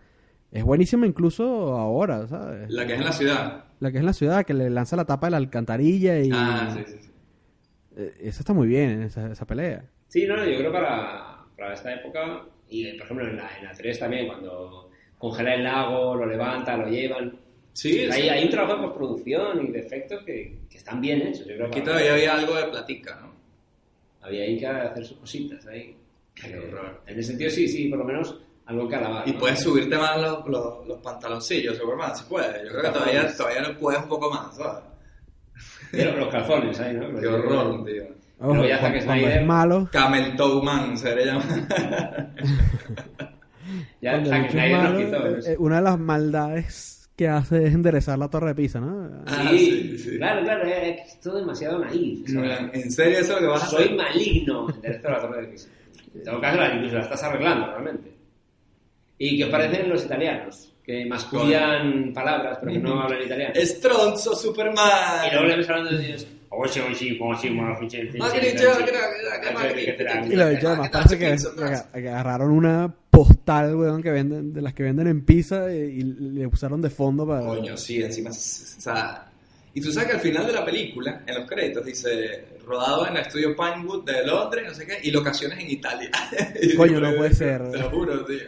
[0.53, 2.71] es buenísima incluso ahora, ¿sabes?
[2.71, 3.65] La que es en la ciudad.
[3.81, 6.31] La que es en la ciudad, que le lanza la tapa de la alcantarilla y...
[6.33, 7.11] Ah, sí, sí, sí.
[7.97, 9.85] Eh, Esa está muy bien, esa, esa pelea.
[10.09, 13.73] Sí, no, yo creo para, para esta época, y por ejemplo en la, en la
[13.73, 17.39] 3 también, cuando congela el lago, lo levanta, lo llevan.
[17.73, 18.29] Sí, hay, sí.
[18.29, 21.47] hay un trabajo de postproducción y de efectos que, que están bien hechos.
[21.47, 23.35] Yo creo Aquí todavía había algo de platica, ¿no?
[24.23, 25.95] había ahí que hacer sus cositas ahí.
[26.35, 27.03] Qué Eh, horror.
[27.07, 29.29] En ese sentido, sí, sí, por lo menos algo que alabar.
[29.29, 29.39] Y ¿no?
[29.39, 32.63] puedes subirte más los, los, los pantaloncillos, Superman, si puedes.
[32.65, 34.83] Yo creo que todavía, todavía lo puedes un poco más, ¿sabes?
[35.93, 37.09] Pero los calzones ahí, ¿no?
[37.21, 38.05] Qué horror, tío.
[38.39, 42.31] Ojo, ya Zack Snyder- es malo, Camel Toe Man, se debería llamar.
[44.01, 45.05] Ya Zack Snyder malo, nos
[45.45, 49.09] quitó eh, una de las maldades que hace es enderezar la torre de Pisa, ¿no?
[49.27, 49.59] Ah, sí,
[49.97, 50.17] sí, sí.
[50.19, 52.23] claro, claro, es que es todo demasiado naif.
[52.25, 53.97] o sea, ¿En serio eso es lo que vas a soy hacer?
[53.97, 55.69] maligno en derecho a la torre de Pisa.
[56.15, 58.17] En todo caso, la, incluso la estás arreglando realmente.
[59.19, 60.73] ¿Y qué os parecen los italianos?
[60.85, 63.55] Que mascullan palabras, pero que no hablan italiano.
[63.57, 65.27] Stronzo Superman.
[65.27, 66.17] Y luego le ves hablando de
[68.23, 68.51] "Ah, che-
[70.33, 71.25] Y lo dicho, además parece que,
[71.93, 75.77] que- que agarraron una postal, weón, que venden, de las que venden en Pisa y,
[75.79, 77.41] y le usaron de fondo para...
[77.41, 78.31] Coño, sí, encima.
[78.31, 79.27] O sea,
[79.75, 83.17] y tú sabes que al final de la película, en los créditos, dice rodado en
[83.17, 86.11] el estudio Pinewood de Londres, no sé qué, y locaciones en Italia.
[86.77, 87.71] Coño, no puede ser.
[87.73, 88.39] Te lo juro, tío.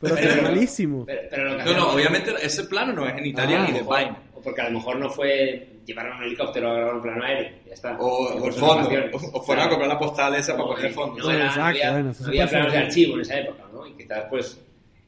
[0.00, 1.04] Pero Pero- es malísimo.
[1.06, 3.72] Pero, pero lo que No, no, obviamente ese plano no es en Italia Ah, ni
[3.78, 4.16] de Pine.
[4.34, 7.50] o porque a lo mejor no fue llevaron un helicóptero a grabar un plano aéreo.
[7.66, 7.96] Ya está.
[7.98, 10.90] O, o fondo, o, o fueron a comprar la postal esa para No, poner el
[10.90, 11.16] y- fondo.
[11.24, 13.86] No, era, Exacto, no había, bueno, había planos de archivo en esa época, ¿no?
[13.86, 14.60] Y quizás, pues,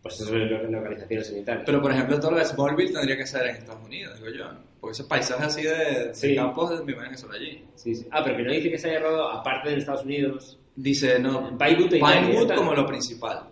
[0.03, 1.62] pues eso es lo- localizaciones en Italia.
[1.66, 4.45] Pero por ejemplo, todo lo de Smallville tendría que ser en Estados Unidos, digo yo.
[4.80, 5.74] Porque esos paisajes así de,
[6.07, 6.34] de Sí.
[6.34, 7.62] campos, me imagino que son allí.
[7.74, 8.07] Sí, sí.
[8.11, 10.59] Ah, pero que no dice que se haya rodado, aparte de Estados Unidos.
[10.74, 13.43] Dice, no, Pinewood, Pinewood como lo principal.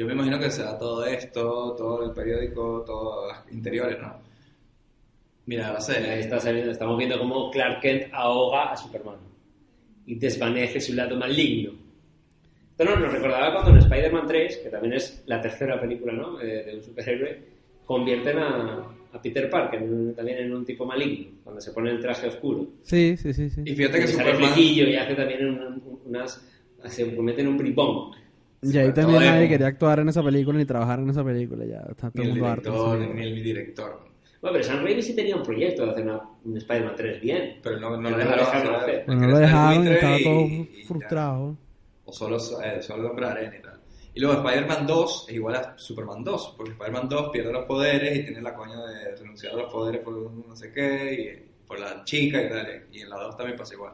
[0.00, 4.14] Yo me imagino que será todo esto, todo el periódico, todos los interiores, ¿no?
[5.44, 6.20] Mira, Ahí sé.
[6.20, 9.18] está saliendo- estamos viendo cómo Clark Kent ahoga a Superman
[10.06, 11.72] y desvanece su lado maligno.
[12.70, 16.38] Esto no- nos recordaba cuando en Spider-Man 3, que también es la tercera película ¿no?
[16.38, 17.42] de, de un superhéroe,
[17.84, 22.00] convierten a, a Peter Parker en también en un tipo maligno, cuando se pone el
[22.00, 22.66] traje oscuro.
[22.84, 23.60] Sí, sí, sí, sí.
[23.66, 24.58] Y fíjate que sale Superman...
[24.58, 26.42] y hace también un- unas...
[26.86, 28.12] se convierte en un bribón.
[28.62, 31.64] Y ahí también nadie en- quería actuar en esa película ni trabajar en esa película.
[31.64, 32.70] Ya está todo Ni el mundo harto.
[32.70, 33.20] director, película.
[33.20, 34.00] ni el director.
[34.42, 37.58] Bueno, pero Sam Raimi sí tenía un proyecto de hacer una, un Spider-Man 3 bien.
[37.62, 39.04] Pero no, no lo no dejaron dejaron hacer.
[39.08, 41.56] no lo dejaron y estaba y- todo y frustrado.
[42.04, 43.80] O solo, eh, solo el hombre de arena y tal.
[44.12, 48.18] Y luego Spider-Man 2 es igual a Superman 2, porque Spider-Man 2 pierde los poderes
[48.18, 51.78] y tiene la coña de renunciar a los poderes por no sé qué, y por
[51.78, 52.86] la chica y tal.
[52.92, 53.92] Y en la 2 también pasa igual.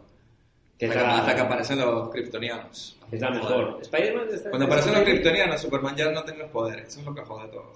[0.78, 2.98] Que que, la- hasta que aparecen los kryptonianos.
[3.10, 3.78] Es la mejor.
[3.82, 6.88] Spider-Man está- Cuando aparecen los kryptonianos, Superman ya no tiene los poderes.
[6.88, 7.72] Eso es lo que jode todo.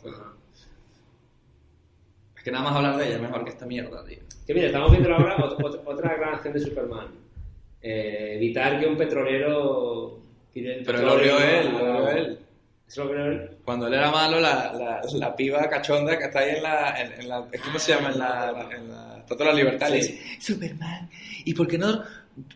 [2.37, 4.19] Es que nada más hablar de ella es mejor que esta mierda, tío.
[4.47, 7.09] Que mira, estamos viendo ahora ot- ot- otra gran acción de Superman.
[7.83, 10.19] Eh, evitar que un petrolero
[10.53, 12.39] tire el Pero lo vio él, lo vio él.
[12.87, 13.51] ¿Eso lo vio él?
[13.65, 17.13] Cuando él era malo, la, la, la piba cachonda que está ahí en la, en,
[17.21, 18.11] en la ¿cómo se llama?
[18.11, 21.09] En la, en la Estatua de la Libertad, le dice, Superman,
[21.45, 22.03] ¿y por qué no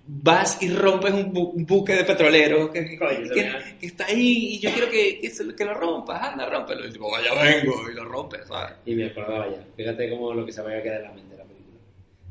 [0.06, 3.86] vas y rompes un, bu- un buque de petrolero que, que- Coño, que- eso que
[3.86, 6.82] está ahí y yo quiero que, que, se- que lo rompas, anda, rómpelo?
[6.82, 8.74] Y el tipo, vaya, vengo, y lo rompe, ¿sabes?
[8.86, 9.64] Y me acordaba ya.
[9.76, 11.78] Fíjate cómo lo que se me había quedado en la mente de la película.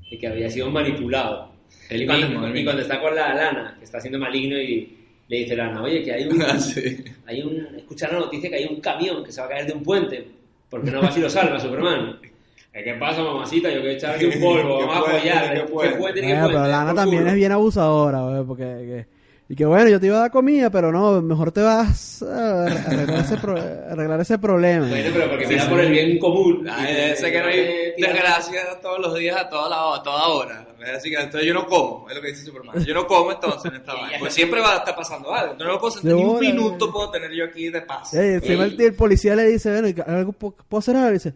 [0.09, 1.51] Y que había sido manipulado.
[1.89, 4.57] El y, cuando, mismo, el y cuando está con la Lana, que está siendo maligno
[4.57, 4.97] y
[5.27, 6.41] le dice Lana, oye, que hay un...
[6.43, 7.03] Ah, sí.
[7.25, 9.73] hay un escucha la noticia que hay un camión que se va a caer de
[9.73, 10.25] un puente.
[10.69, 12.19] ¿Por qué no vas y lo salvas, Superman?
[12.73, 13.69] Eh, ¿Qué pasa, mamacita?
[13.69, 15.53] Yo quiero echarle un polvo, ¿Qué vamos a apoyar.
[15.53, 15.97] ¿Qué ¿Qué puente?
[15.97, 16.21] puente?
[16.21, 16.47] ¿Qué Eh, puente?
[16.53, 17.29] pero Lana Por también culo.
[17.31, 18.63] es bien abusadora, güey, porque...
[18.63, 19.13] que-
[19.49, 22.63] y que bueno, yo te iba a dar comida, pero no, mejor te vas a
[22.65, 23.59] arreglar ese, pro-
[23.91, 24.87] arreglar ese problema.
[24.87, 26.65] Bueno, pero porque mira por el bien común.
[26.67, 30.01] Ay, ese que no hay Eh, tira- desgracia todos los días a toda, la, a
[30.01, 30.65] toda hora.
[30.95, 32.83] Así que entonces yo no como, es lo que dice Superman.
[32.85, 34.17] Yo no como entonces en esta vaina.
[34.17, 35.55] Pues siempre va a estar pasando algo.
[35.59, 36.89] No lo puedo sentir ni un minuto eh.
[36.91, 38.13] puedo tener yo aquí de paz.
[38.13, 40.95] Encima el, el policía le dice, bueno, ¿y ¿algo puedo hacer?
[40.95, 41.33] Y dice,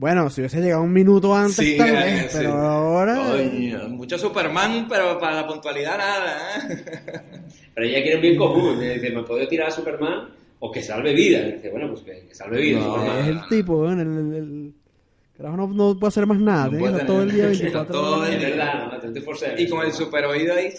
[0.00, 2.38] bueno, si hubiese llegado un minuto antes, Sí, tal eh, vez, sí.
[2.38, 3.14] pero ahora...
[3.16, 6.84] Coño, mucho Superman, pero para la puntualidad nada, ¿eh?
[7.74, 8.82] Pero ella quiere un bien común.
[8.82, 10.28] eh, Dice, ¿me puedo tirar a Superman
[10.58, 11.40] o que salve vida?
[11.42, 12.78] Dice, bueno, pues que, que salve vida.
[12.80, 13.18] No, Superman.
[13.20, 14.08] Es el tipo, bueno, el...
[14.08, 14.74] el, el-
[15.36, 18.28] Carajo, no, no puede hacer más nada, No todo el día tener- 24 todo horas.
[18.28, 18.48] el Es día.
[18.50, 19.14] verdad, ¿no?
[19.14, 19.54] 24/7.
[19.60, 20.74] Y con el super oído ahí.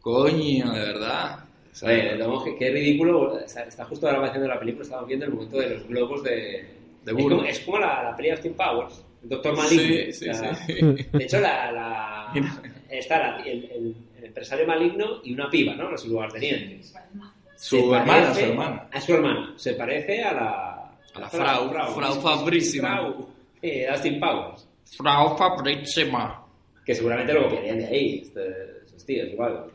[0.00, 1.38] Coño, de verdad.
[1.82, 3.38] Oye, no, qué, qué ridículo.
[3.40, 6.66] Está, está justo ahora haciendo la película, estamos viendo el momento de los globos de.
[7.04, 9.82] De es, como, es como la, la peli Austin Powers, el Doctor Maligno.
[9.84, 10.74] Sí, sí, O sea, sí.
[10.74, 12.32] De hecho, la, la-
[12.90, 15.90] está la- el, el- el empresario maligno y una piba, ¿no?
[15.90, 16.94] Los lugartenientes.
[17.56, 18.88] Su Se hermana, parece- su hermana.
[18.92, 19.52] A su hermana.
[19.56, 20.92] Se parece a la.
[21.14, 22.88] A la Frau, Frau Fabrísima.
[22.98, 23.28] Frau,
[23.60, 24.68] eh, Austin Powers.
[24.96, 26.44] Frau Fabrísima.
[26.86, 29.66] Que seguramente lo copiarían de ahí, este- esos tíos, igual,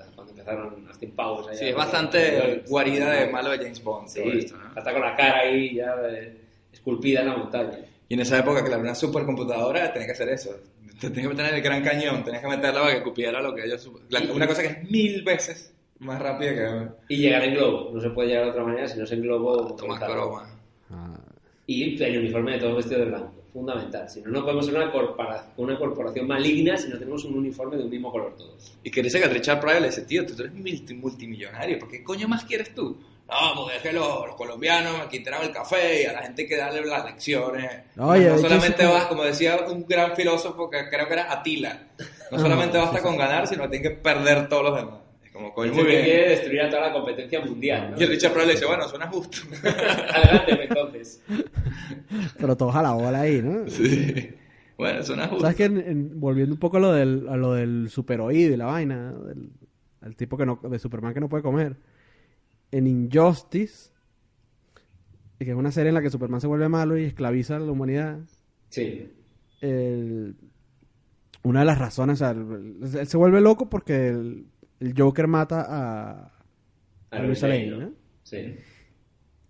[0.87, 1.47] Austin Powers.
[1.49, 4.07] allá Sí, es bastante guarida de malo de James Bond.
[4.07, 4.71] Sí, esto, ¿no?
[4.75, 6.37] hasta con la cara ahí ya eh,
[6.71, 7.79] esculpida en la montaña.
[8.09, 10.51] Y en esa época, claro, una supercomputadora tenía que hacer eso.
[10.99, 13.65] Te Tenías que tener el gran cañón, tenías que meterla para que cupiera lo que
[13.65, 13.91] ellos...
[14.09, 16.87] la- una cosa que es mil veces más rápida que...
[17.13, 19.21] Y llegar en globo, no se puede llegar de otra manera si no es en
[19.21, 19.75] globo.
[19.75, 20.13] Tomás montado.
[20.13, 20.49] broma.
[20.89, 21.19] Ah,
[21.67, 24.09] Y el uniforme de todo vestido de blanco, fundamental.
[24.09, 27.77] Si no, no podemos ser una, corpora- una corporación maligna si no tenemos un uniforme
[27.77, 28.73] de un mismo color todos.
[28.83, 32.03] Y que dice que Richard Pryor le dice, tío, tú eres multi- multimillonario, ¿por qué
[32.03, 32.97] coño más quieres tú?
[33.29, 36.43] No, porque es que los, los colombianos me quitaron el café y a la gente
[36.43, 37.81] hay que darle las lecciones.
[37.97, 41.87] No de hecho, solamente vas, como decía un gran filósofo que creo que era Atila,
[42.31, 44.99] no solamente basta con ganar, sino que tienes que perder todos los demás.
[45.37, 46.03] Como, muy que bien.
[46.03, 47.91] quiere destruir a toda la competencia mundial.
[47.91, 47.99] ¿no?
[47.99, 49.37] Y el Richard Pryor le dice, bueno, suena justo.
[49.63, 51.23] Adelante, entonces.
[52.39, 53.67] pero todos a la bola ahí, ¿no?
[53.69, 54.29] sí.
[54.77, 55.41] Bueno, suena justo.
[55.41, 58.57] ¿Sabes que en- en- volviendo un poco a lo del, a lo del superoído y
[58.57, 59.23] la vaina, ¿no?
[59.25, 59.49] del,
[60.03, 61.77] el tipo que no, de Superman que no puede comer,
[62.71, 63.89] en Injustice,
[65.39, 67.71] que es una serie en la que Superman se vuelve malo y esclaviza a la
[67.71, 68.19] humanidad,
[68.69, 69.09] Sí.
[69.61, 70.35] el-
[71.43, 74.45] una de las razones, o sea, el- él se vuelve loco porque el,
[74.79, 76.31] el Joker mata a,
[77.11, 77.91] a Luis Lane, ¿no?
[78.23, 78.57] Sí.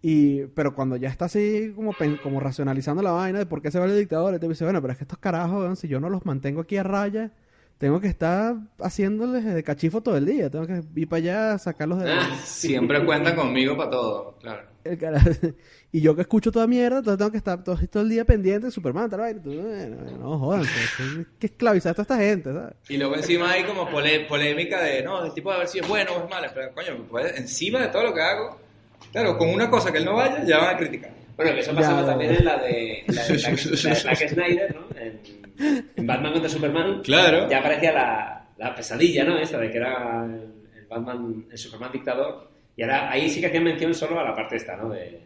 [0.02, 3.80] Y, pero cuando ya está así como, como racionalizando la vaina de por qué se
[3.80, 6.10] va el dictador, y te dice, bueno, pero es que estos carajos, si yo no
[6.10, 7.32] los mantengo aquí a raya,
[7.78, 11.58] tengo que estar haciéndoles de cachifo todo el día, tengo que ir para allá a
[11.58, 12.12] sacarlos de...
[12.12, 14.68] Ah, Siempre cuentan conmigo para todo, claro.
[14.92, 15.22] El cara-
[15.92, 18.68] y yo que escucho toda mierda, entonces tengo que estar todo, todo el día pendiente
[18.68, 19.42] de Superman, tal vaina.
[19.42, 22.74] Tú, bueno, no jodan, pues, hay que esclavizar a toda esta gente, ¿sabes?
[22.90, 25.88] Y luego encima hay como pole- polémica de, no, el tipo a ver si es
[25.88, 26.48] bueno o es malo.
[26.54, 28.60] Pero coño, pues, encima de todo lo que hago,
[29.12, 31.12] claro, con una cosa que él no vaya, ya van a criticar.
[31.36, 32.08] Bueno, que eso pasaba ya.
[32.08, 34.88] también en la de, la de la de Zack Snyder, ¿no?
[35.00, 35.20] En,
[35.96, 37.02] en Batman contra Superman.
[37.04, 37.48] Claro.
[37.50, 39.38] Ya aparecía la, la pesadilla, ¿no?
[39.38, 42.50] Esta de que era el, el Batman, el Superman dictador.
[42.78, 44.90] Y ahora ahí sí que hacían mención solo a la parte esta, ¿no?
[44.90, 45.20] De,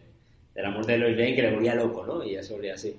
[0.56, 2.24] de la muerte de Lois Lane que le volvía loco, ¿no?
[2.24, 2.96] Y ya se volvía así.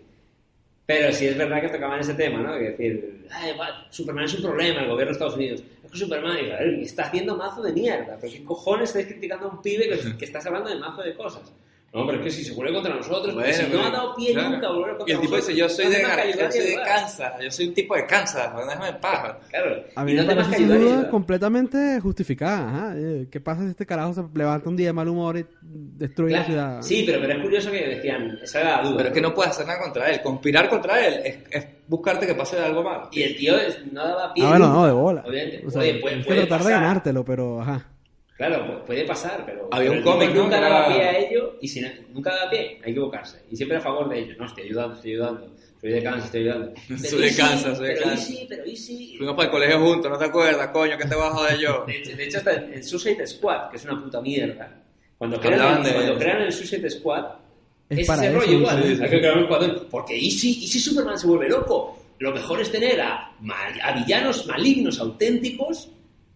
[0.85, 2.53] Pero sí es verdad que tocaban ese tema, ¿no?
[2.59, 3.53] Que decir, "Ay,
[3.91, 5.63] Superman es un problema, el gobierno de Estados Unidos.
[5.85, 6.37] Es que Superman
[6.81, 8.19] está haciendo mazo de mierda.
[8.21, 11.15] ¿Pero qué cojones estáis criticando a un pibe que, que estás hablando de mazo de
[11.15, 11.53] cosas?
[11.95, 14.33] No, pero es que si se vuelve contra nosotros, pues si no ha dado pie
[14.33, 14.49] claro.
[14.51, 15.47] nunca a volver contra Y el tipo nosotros.
[15.47, 16.87] dice, yo soy no de, ayudar yo soy de ayudar".
[16.87, 19.37] Kansas, yo soy un tipo de Kansas, pues, déjame en paz.
[19.51, 19.85] Claro.
[19.95, 22.69] A mí y no me parece que sin ayudar y duda completamente justificada.
[22.69, 22.95] Ajá.
[22.97, 26.33] Eh, ¿Qué pasa si este carajo se levanta un día de mal humor y destruye
[26.33, 26.51] la Claro.
[26.51, 26.83] ciudad?
[26.83, 28.97] Sí, pero, pero es curioso que decían, esa era la duda.
[28.97, 30.23] Pero es que no puedes hacer nada contra él.
[30.23, 33.11] Conspirar contra él es, es buscarte que pase algo malo.
[33.13, 34.45] Y el tío es- no daba pie.
[34.47, 34.79] Ah, bueno, nunca.
[34.81, 35.25] no, de bola.
[35.27, 35.67] Obviamente.
[35.67, 36.73] O sea, Oye, puede, puede tratar pasar.
[36.73, 37.87] de ganártelo, pero ajá.
[38.37, 39.69] Claro, pu- puede pasar, pero.
[39.71, 40.35] Había pero un cómic.
[40.35, 43.43] Nunca daba pie a ello y si no- nunca daba pie a equivocarse.
[43.51, 44.35] Y siempre a favor de ello.
[44.39, 45.53] No, estoy ayudando, estoy ayudando.
[45.81, 46.73] Soy de Kansas, estoy ayudando.
[46.89, 47.37] Pero Soy de.
[47.37, 48.37] Kansas, soy de Pero ¿y Kansas.
[48.49, 49.17] Pero ¿y si?
[49.19, 50.97] Fuimos para el colegio juntos, ¿no te acuerdas, coño?
[50.99, 51.85] que te vas a joder yo?
[51.87, 54.79] De hecho, de hecho, hasta en Suicide Squad, que es una puta mierda.
[55.19, 57.25] Cuando crean, de- cuando crean el Suicide Squad,
[57.89, 58.83] Es es, para ese eso, rollo igual.
[58.83, 59.03] sí, sí.
[59.03, 59.87] Hay que crear un escuadrón.
[59.91, 61.99] Porque ¿y si, ¿y si Superman se vuelve loco?
[62.19, 63.33] Lo mejor es tener a,
[63.83, 65.91] a villanos malignos auténticos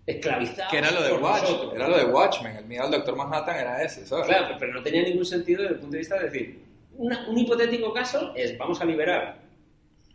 [0.06, 0.70] esclavizados.
[0.70, 1.74] Que era lo de por Watch, nosotros.
[1.74, 2.56] era lo de Watchmen.
[2.56, 4.26] El miedo al Doctor Manhattan era ese, ¿sabes?
[4.26, 6.62] Claro, pero no tenía ningún sentido desde el punto de vista de decir,
[6.96, 9.38] una- un hipotético caso es, vamos a liberar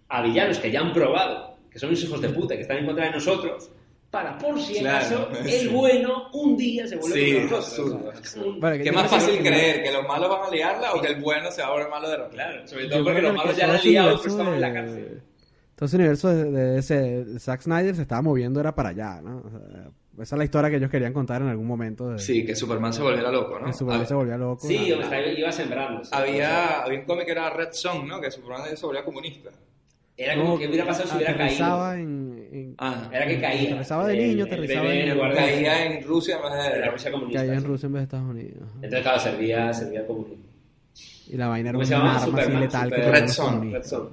[0.10, 2.86] a villanos que ya han probado, que son los hijos de puta, que están en
[2.86, 3.70] contra de nosotros,
[4.10, 5.56] para por si Claro, acaso sí.
[5.56, 8.14] el bueno un día se vuelve Sí, nosotros.
[8.18, 8.60] absurdo.
[8.60, 9.84] Vale, ¿Qué yo más creo que- fácil creer?
[9.84, 12.10] ¿Que los malos van a liarla o que el bueno se va a volver malo
[12.10, 12.36] de repente?
[12.36, 14.62] Claro, sobre Yo todo porque creo los malos ya la han liado pues estaban en
[14.62, 15.22] la cárcel.
[15.76, 19.22] Todo ese universo de, de ese de Zack Snyder se estaba moviendo era para allá,
[19.22, 19.38] ¿no?
[19.46, 19.81] O sea,
[20.20, 22.10] esa es la historia que ellos querían contar en algún momento.
[22.10, 23.66] De, Sí, que Superman se volviera loco, ¿no?
[23.68, 24.68] Que Superman Hab- se volvía loco.
[24.68, 26.02] Sí, Ah, hombre, estaba- iba sembrando.
[26.12, 28.20] Había, había un cómic que era Red Son, ¿no?
[28.22, 29.50] Que Superman se volvía comunista.
[30.18, 32.04] Era como No, que hubiera pasado si hubiera aterrizaba caído.
[32.10, 33.70] en, en- Ah, Era que caía.
[33.70, 36.92] Aterrizaba de niño, aterrizaba en- de- caía en Rusia en vez en la de...
[36.92, 37.40] Rusia que comunista.
[37.42, 37.64] había en.
[37.64, 38.58] Rusia en vez de Estados Unidos.
[38.62, 38.72] ajá.
[38.76, 40.28] Entonces, claro, servía, servía como
[41.28, 42.06] Y la vaina era ¿Cómo un se llama?
[42.10, 43.82] arma así Superman, letal que Super- tenían Red comunistas.
[43.82, 44.10] Red Son.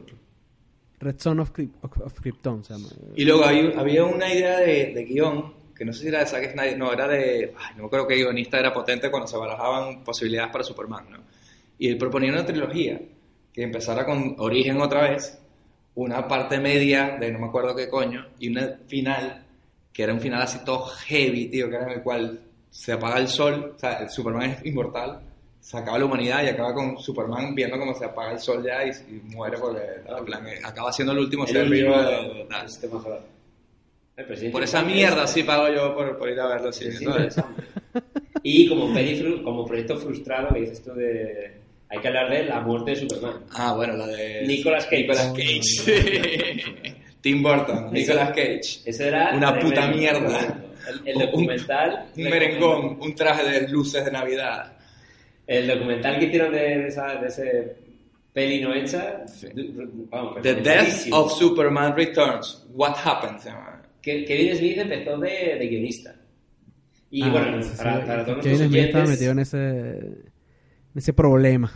[1.01, 2.89] Red Son of, Kryp- of- of Krypton se llama.
[3.15, 6.27] Y luego había, había una idea de, de guion, que no sé si era de
[6.27, 7.55] Zack Snyder, no, era de...
[7.57, 11.19] Ay, no me acuerdo qué guionista era potente cuando se barajaban posibilidades para Superman, ¿no?
[11.79, 13.01] Y él proponía una trilogía
[13.53, 15.39] que empezara con Origen otra vez,
[15.95, 19.45] una parte media de no me acuerdo qué coño, y una final,
[19.93, 23.19] que era un final así todo heavy, tío, que era en el cual se apaga
[23.19, 25.21] el sol, o sea, el Superman es inmortal,
[25.61, 28.85] se acaba la humanidad y acaba con Superman viendo cómo se apaga el sol ya
[28.85, 29.81] y, y muere porque
[30.25, 33.21] plan, acaba siendo el último ser vivo último de- de- sistema solar.
[34.51, 36.73] Por esa mierda sí pago yo por, por ir a verlo.
[36.73, 37.63] Sí, interesante.
[38.43, 41.53] Y como, peli como proyecto frustrado que dices tú de...
[41.91, 43.45] Hay que hablar de la muerte de Superman.
[43.53, 44.45] Ah, bueno, la de...
[44.47, 44.99] Nicolas Cage.
[45.03, 46.65] Nicolas Cage.
[47.21, 48.81] Tim Burton, Nicolas Cage.
[48.85, 50.61] Ese era Una puta mierda.
[50.89, 52.07] El, el Un- documental...
[52.17, 54.73] Un merengón, un traje de luces de Navidad.
[55.47, 57.77] El documental que hicieron de, de esa, de ese
[58.33, 59.27] peli no hecha...
[59.27, 59.49] Sí.
[60.11, 62.67] Vamos, The Death of Superman Returns.
[62.75, 63.78] What Happened se llama.
[64.03, 66.15] Kevin Smith empezó de, de guionista.
[67.11, 69.99] Y Ah, bueno, sí, para, para todos Kevin nuestros Smith estaba oyentes, metido en ese,
[69.99, 71.73] en ese problema.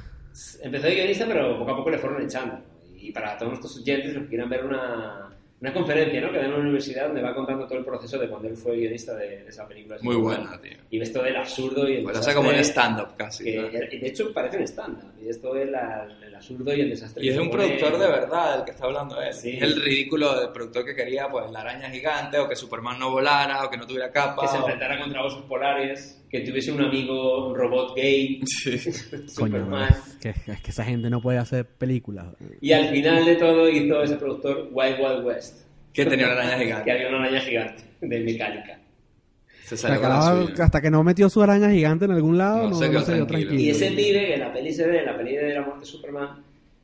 [0.63, 2.59] empezó de guionista, pero poco a poco le fueron echando.
[2.97, 5.32] Y para todos nuestros oyentes, los que quieran ver una,
[5.63, 6.33] una conferencia ¿no?
[6.33, 8.77] que da en una universidad donde va contando todo el proceso de cuando él fue
[8.77, 9.97] guionista de, de esa película.
[10.03, 10.73] Muy buena, tío.
[10.91, 13.45] Y ves todo el absurdo y el Pues desastre como un stand-up casi.
[13.45, 13.69] que- ¿no?
[13.93, 15.13] y de hecho parece un stand-up.
[15.23, 17.25] Y es todo el, el absurdo y el desastre.
[17.25, 19.33] Y es un productor de verdad el que está hablando él.
[19.33, 19.51] Sí.
[19.57, 23.11] Es el ridículo del productor que quería pues la araña gigante o que Superman no
[23.13, 24.43] volara o que no tuviera capa.
[24.43, 29.95] Que se o- enfrentara contra osos polares, que tuviese un amigo robot gay, Coño, Superman.
[30.21, 32.27] que, es que esa gente no puede hacer películas.
[32.61, 36.59] Y al final de todo hizo ese productor Wild Wild West, Que tenía una araña
[36.59, 36.91] que gigante.
[36.93, 38.79] había una araña gigante de mecánica.
[39.65, 40.65] Se salió sea, con la acababa- suya.
[40.65, 43.01] hasta que no metió su araña gigante en algún lado, No no, se no quedó
[43.05, 43.49] se quedó tranquilo.
[43.51, 43.61] tranquilo.
[43.61, 45.81] Y ese pibe, que en la peli se ve, en la peli de la muerte
[45.81, 46.29] de Superman,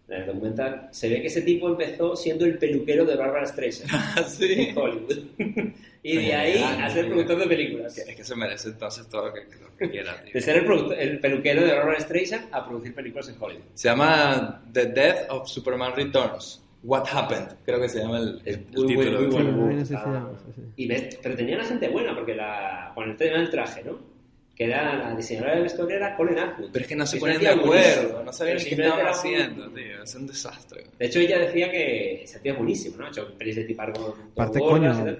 [0.08, 3.90] en el documental, se ve que ese tipo empezó siendo el peluquero de Barbara Streisand
[3.92, 4.52] Ah, sí.
[4.70, 5.18] en Hollywood.
[6.02, 7.98] y de ahí a ser productor de películas.
[7.98, 10.32] Es que se merece entonces todo lo que, lo que quiera, tío.
[10.32, 13.64] De ser el, productor- el peluquero de Barbara Streisand a producir películas en Hollywood.
[13.74, 16.64] Se llama The Death of Superman Returns.
[16.84, 19.20] What Happened, creo que se llama el, Es el muy, título.
[19.20, 19.26] muy
[19.66, 19.84] bueno.
[19.84, 20.62] sí Ah, sí.
[20.76, 23.98] Y ves, pero tenían a gente buena, porque la, con el tema del traje, ¿no?
[24.58, 26.70] Que era la diseñadora de vestuario era Colin Atwood.
[26.72, 30.02] Pero es que no se ponen de acuerdo, no sabían qué estaban haciendo, tío.
[30.02, 30.84] Es un desastre.
[30.98, 33.06] De hecho, ella decía que esa tía es buenísima, ¿no?
[33.06, 35.16] Ha hecho pelis de tipar con gordas coño.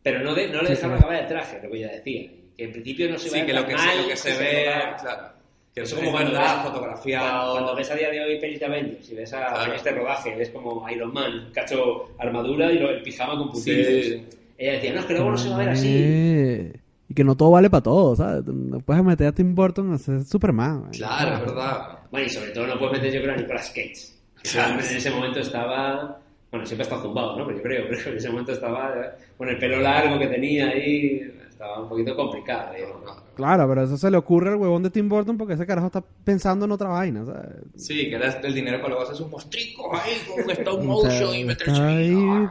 [0.00, 0.98] Pero no, de- no le Sí, dejaba sí.
[1.00, 2.30] acabar el traje, lo que ella decía.
[2.56, 4.02] Que en principio no se Sí, iba que a lo ver que, tan se, mal,
[4.04, 4.96] lo que se que ve, notaba.
[4.96, 5.28] claro.
[5.74, 7.52] Que Eso es como cuando verdad, ves- fotografiado.
[7.52, 9.72] Cuando ves a día de hoy pelis de Avengers y ves a Claro.
[9.74, 13.86] este rodaje, ves como Iron Man, cacho armadura y lo- el pijama con putillos.
[14.04, 14.26] Sí.
[14.56, 16.72] Ella decía, no, es que luego no se va a ver así.
[17.18, 18.44] Que no todo vale para todo, ¿sabes?
[18.46, 20.84] No puedes meter a Tim Burton a hacer Superman.
[20.92, 21.98] Claro, es verdad.
[22.12, 24.52] Bueno, y sobre todo no puedes meter yo creo a Nicolas Cage.
[24.52, 24.74] Claro.
[24.74, 26.16] en ese momento estaba...
[26.52, 27.44] Bueno, siempre está zumbado, ¿no?
[27.44, 28.94] Pero yo creo, pero en ese momento estaba
[29.36, 32.72] con el pelo largo que tenía ahí, estaba un poquito complicado.
[32.76, 32.86] ¿eh?
[33.34, 36.04] Claro, pero eso se le ocurre al huevón de Tim Burton porque ese carajo está
[36.22, 37.50] pensando en otra vaina, ¿sabes?
[37.74, 40.12] Sí, que era el dinero para luego hacer sus mostricos ahí
[40.44, 42.48] con stop O motion y meterse ahí-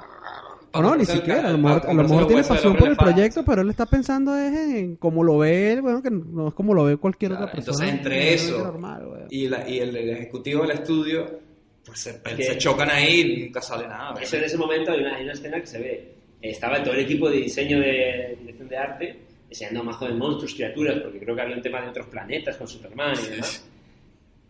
[0.74, 1.48] O no, ni siquiera.
[1.48, 4.36] A lo mejor, a lo mejor tiene pasión por el proyecto, pero él está pensando
[4.38, 7.46] es en cómo lo ve él, bueno, que no es como lo ve cualquier Claro,
[7.46, 7.90] otra persona.
[7.90, 11.40] entonces, entre eso normal, y, la, y el, el ejecutivo del estudio,
[11.86, 14.10] pues se, Que- se chocan ahí y nunca sale nada.
[14.10, 14.24] ¿verdad?
[14.24, 16.14] Eso en ese momento hay una, hay una escena que se ve.
[16.42, 21.00] Estaba todo el equipo de diseño de dirección de arte diseñando mazo de monstruos, criaturas,
[21.02, 23.66] porque creo que había un tema de otros planetas con Superman y demás.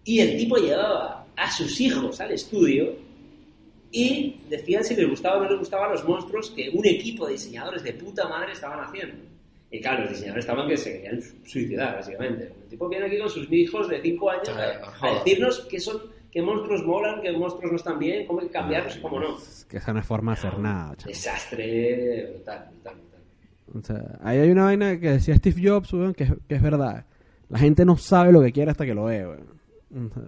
[0.04, 2.94] Y el tipo llevaba a sus hijos al estudio
[3.92, 7.34] y decían si les gustaba o no les gustaban los monstruos que un equipo de
[7.34, 9.16] diseñadores de puta madre estaban haciendo.
[9.72, 12.46] Y claro, los diseñadores estaban que se querían su- suicidar, básicamente.
[12.64, 16.02] El tipo viene aquí con sus hijos de 5 años a, a decirnos que son
[16.32, 19.38] qué monstruos molan, qué monstruos no están bien, cómo hay que cambiarlos y cómo no.
[19.38, 21.14] Es que esa no es forma de hacer nada, chaval.
[21.14, 23.20] Desastre brutal, brutal, brutal.
[23.74, 26.62] O sea, ahí hay una vaina que decía Steve Jobs, weón, que, es- que es
[26.62, 27.06] verdad.
[27.50, 29.48] La gente no sabe lo que quiere hasta que lo ve, weón.
[30.12, 30.24] O sea,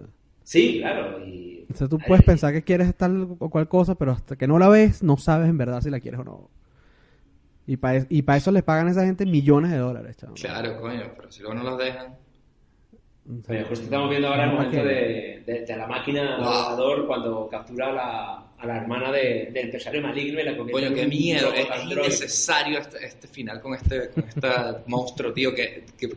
[0.49, 1.23] Sí, claro.
[1.23, 4.47] Y, o sea, tú puedes pensar que quieres tal o cual cosa, pero hasta que
[4.47, 6.49] no la ves, no sabes en verdad si la quieres o no.
[7.67, 10.33] Y para y pa eso les pagan a esa gente millones de dólares, chaval.
[10.35, 12.15] Claro, coño, pero si luego no los dejan.
[13.29, 16.21] O sea, Oye, justo estamos viendo ahora el ¿para momento de, de- de la máquina
[16.23, 20.57] del ordenador cuando captura a la, a la hermana de- del empresario maligno y la
[20.57, 21.53] convierte Coño, en qué un miedo.
[21.53, 24.47] Es, es innecesario este, este final con este, con este
[24.87, 25.53] monstruo, tío.
[25.53, 26.09] Que, que-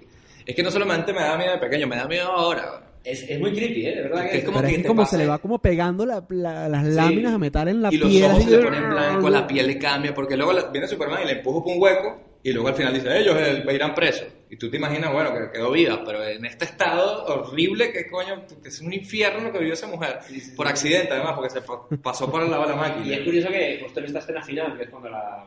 [0.47, 2.81] es que no solamente me da miedo de pequeño, me da miedo ahora.
[3.05, 3.97] Es, es muy creepy, ¿eh?
[3.97, 5.39] De verdad Que es como Pero que es que te como pase- se le va
[5.39, 6.93] como pegando la- la- las Sí.
[6.95, 8.25] láminas a metal en la y los piel.
[8.25, 11.23] ojos así se le ponen blanco, la piel le cambia, porque luego la- viene Superman
[11.23, 14.29] y le empuja por un hueco y luego al final dice, ellos eh, irán presos.
[14.51, 18.45] Y tú te imaginas, bueno, que quedó viva, pero en este estado horrible, que coño,
[18.63, 20.19] que es un infierno lo que vivió esa mujer.
[20.55, 23.25] Por accidente, además, porque se pa- pasó por el lado de la Y es máquina.
[23.25, 25.45] curioso que justo en esta escena final, que es cuando la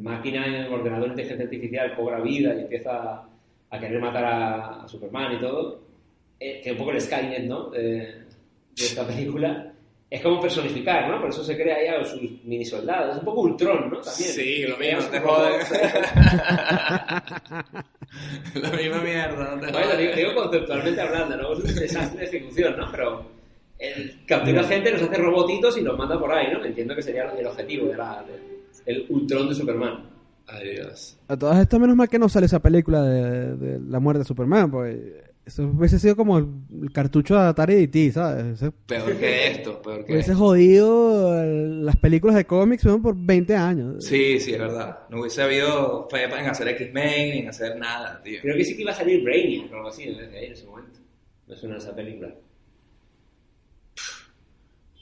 [0.00, 3.22] máquina en el ordenador de inteligencia artificial cobra vida y empieza
[3.70, 5.87] a querer matar a, a Superman y todo,
[6.40, 7.70] eh, que un poco el Skynet, ¿no?
[7.70, 8.24] De, de
[8.76, 9.72] esta película,
[10.10, 11.20] es como personificar, ¿no?
[11.20, 13.12] Por eso se crea ahí a sus mini soldados.
[13.14, 14.00] Es un poco Ultron, ¿no?
[14.00, 14.30] También.
[14.30, 15.70] Sí, lo mismo, sus te robots.
[18.54, 19.98] la misma mierda, no te Bueno, jodas.
[19.98, 21.52] digo, digo conceptualmente hablando, ¿no?
[21.52, 22.90] Es un desastre de ejecución, ¿no?
[22.90, 23.24] Pero
[23.78, 26.64] el captura gente, nos hace robotitos y los manda por ahí, ¿no?
[26.64, 28.58] Entiendo que sería el objetivo de la, de-
[28.92, 30.04] el Ultron de Superman.
[30.46, 31.16] Ay, Dios.
[31.28, 34.24] A todas estas, menos mal que no sale esa película de, de la muerte de
[34.24, 34.96] Superman, pues
[35.48, 36.46] eso hubiese sido como el,
[36.82, 38.44] el cartucho de Atari DT, ¿sabes?
[38.62, 40.44] Eso Peor que esto, peor que hubiese esto.
[40.44, 43.02] jodido el- las películas de cómics ¿no?
[43.02, 44.04] por 20 años.
[44.04, 45.00] Sí, sí, es verdad.
[45.10, 48.40] No hubiese habido fe en hacer X-Men ni en hacer nada, tío.
[48.42, 50.46] Creo que sí que iba a salir Brainiac o algo así en vez de ahí
[50.46, 50.98] en ese momento.
[51.46, 52.30] No suena esa película.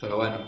[0.01, 0.39] Pero bueno,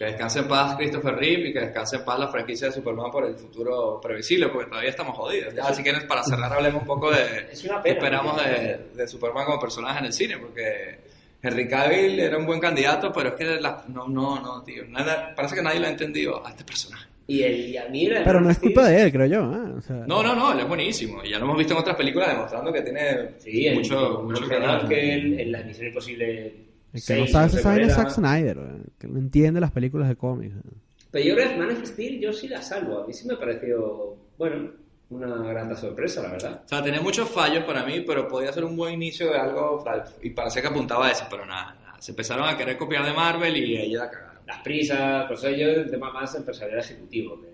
[0.00, 3.10] que descanse en paz Christopher Reeve y que descanse en paz la franquicia de Superman
[3.10, 5.54] por el futuro previsible, porque todavía estamos jodidos.
[5.54, 8.78] Ya, si quieres, para cerrar, hablemos un poco de Es una qué pena, esperamos de,
[8.94, 11.00] de Superman como personaje en el cine, porque
[11.42, 14.84] Henry Cavill era un buen candidato, pero es que la- no, no, no, tío.
[14.88, 17.06] Nada, parece que nadie lo ha entendido a este personaje.
[17.26, 19.40] Y, el, y a mí Pero no es culpa de él, creo yo.
[19.52, 19.72] ¿eh?
[19.76, 21.22] O sea, No, no, no, él es buenísimo.
[21.22, 24.40] Y ya lo hemos visto en otras películas demostrando que tiene Sí, mucho, en mucho
[24.40, 24.80] Manfred canal.
[24.80, 26.54] Ángel, en la Misión Imposible
[26.92, 27.94] el que 6, no sabe esa vaina es.
[27.94, 28.82] Zack Snyder, ¿eh?
[28.98, 30.54] que no entiende las películas de cómics.
[30.56, 30.70] ¿eh?
[31.10, 33.02] Pero yo creo que Man of Steel yo sí la salvo.
[33.02, 34.70] A mí sí me pareció, bueno,
[35.10, 36.62] una grata sorpresa, la verdad.
[36.64, 39.84] O sea, tenía muchos fallos para mí, pero podía ser un buen inicio de algo
[40.22, 42.00] y parecía que apuntaba a eso, pero nada, nada.
[42.00, 44.40] Se empezaron a querer copiar de Marvel y ahí la cagaron.
[44.46, 47.40] Las prisas, pues yo el tema más empresarial ejecutivo.
[47.40, 47.48] que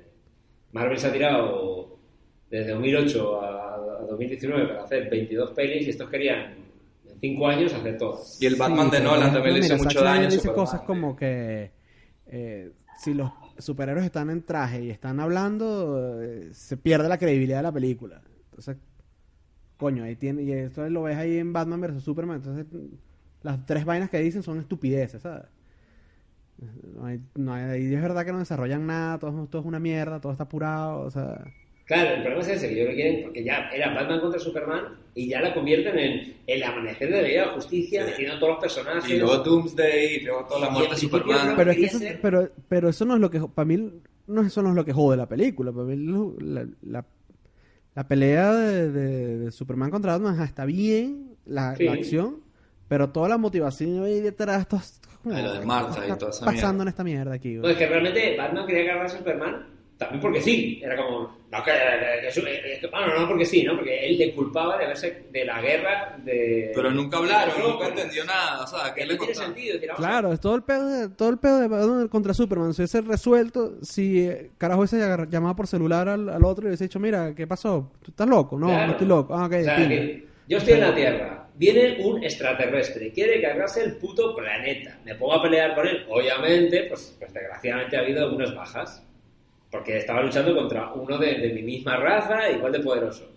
[0.72, 1.99] Marvel se ha tirado
[2.51, 3.78] desde 2008 a, a
[4.09, 6.66] 2019 para hacer 22 pelis y estos querían
[7.21, 8.41] 5 años hacer todas.
[8.41, 10.31] Y el Batman de pero Nolan también le ejemplo, hizo mira, mucho daño.
[10.31, 11.71] Dice cosas como que
[12.27, 17.59] eh, si los superhéroes están en traje y están hablando, eh, se pierde la credibilidad
[17.59, 18.23] de la película.
[18.51, 18.77] Entonces,
[19.77, 22.37] coño, ahí tiene, y esto lo ves ahí en Batman vs Superman.
[22.37, 22.67] Entonces,
[23.43, 25.45] las tres vainas que dicen son estupideces, ¿sabes?
[26.95, 29.79] No hay, no hay, ahí es verdad que no desarrollan nada, todo, todo es una
[29.79, 31.45] mierda, todo está apurado, o sea...
[31.87, 34.41] Claro, el problema es ese, que yo creo que quieren, porque ya era Batman contra
[34.41, 34.84] Superman
[35.14, 38.39] y ya la convierten en el amanecer de la Liga de la Justicia, metiendo a
[38.41, 39.09] todos los personajes.
[39.11, 41.49] Y luego Doomsday, y luego toda la muerte de Superman.
[41.51, 43.41] no- Pero, es que eso, pero, pero eso no es lo que...
[43.41, 43.93] Para mí,
[44.26, 45.70] no, eso no es lo que jode la película.
[45.70, 47.05] Para mí, lo- la, la,
[47.95, 51.84] la pelea de, de- de Superman contra Batman está bien, la, Sí.
[51.84, 52.41] la acción,
[52.89, 56.30] pero toda la motivación ahí detrás, es como- lo de Martha ¿qué y está toda
[56.32, 56.82] esa pasando mierda.
[56.82, 57.51] en esta mierda aquí?
[57.59, 57.62] güey?
[57.62, 60.81] Pues que realmente Batman quería cargar a Superman también porque sí.
[60.85, 63.77] Era como, no, que, que- que- que- bueno, no porque sí, ¿no?
[63.77, 66.73] Porque él le culpaba de haberse de la guerra de.
[66.75, 68.63] Pero nunca hablaron, nunca entendió nada.
[68.65, 69.55] O sea, Que ¿qué no le tiene contaron?
[69.55, 69.97] sentido.
[69.97, 73.01] Claro, es todo el pedo de, todo el pedo de Batman contra Superman se hubiese
[73.01, 77.01] resuelto si eh, carajo hubiese agar- llamado por celular al, al otro y hubiese dicho,
[77.01, 77.93] mira, ¿qué pasó?
[78.03, 78.59] ¿Tú estás loco?
[78.59, 78.87] No, Claro.
[78.87, 79.35] no estoy loco.
[79.35, 79.89] Ah, ok, O sea,
[80.49, 84.99] yo estoy en la Tierra, viene un extraterrestre, quiere cargarse el puto planeta.
[85.05, 86.05] Me pongo a pelear con él.
[86.09, 89.03] Obviamente, pues, pues desgraciadamente ha habido algunas bajas.
[89.77, 93.31] Porque estaba luchando contra uno de, de mi misma raza, igual de poderoso.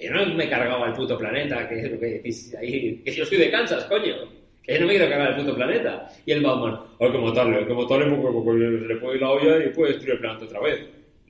[0.00, 3.12] Yo no me he cargado al puto planeta, que es lo que decís ahí, que
[3.12, 4.14] yo soy de Kansas, coño.
[4.62, 6.08] Que yo no me quiero cargar al puto planeta.
[6.24, 9.22] Y el Batman, hay que matarle, hay que matarle porque, porque le, le puede ir
[9.22, 10.80] la olla y puede destruir el planeta otra vez.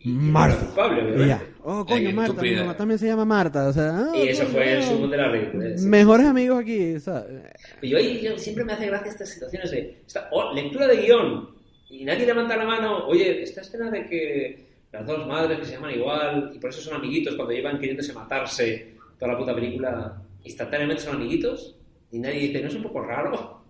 [0.04, 0.56] Marta.
[0.64, 1.42] culpable, ya.
[1.62, 3.90] Oh, coño, Ay, Marta, mi mamá también se llama Marta, o sea...
[3.94, 5.82] ah, Y eso coño, fue el sumo de la ridiculez.
[5.82, 7.42] Mejores amigos aquí, ¿sabes?
[7.82, 11.50] Y yo siempre me hace gracia estas situaciones de esta- oh, lectura de guion
[11.90, 13.06] y nadie levanta la mano.
[13.06, 16.80] Oye, esta escena de que las dos madres que se llaman igual y por eso
[16.80, 21.76] son amiguitos cuando llevan queriéndose matarse toda la puta película, instantáneamente son amiguitos
[22.10, 23.60] y nadie dice, ¿no es un poco raro?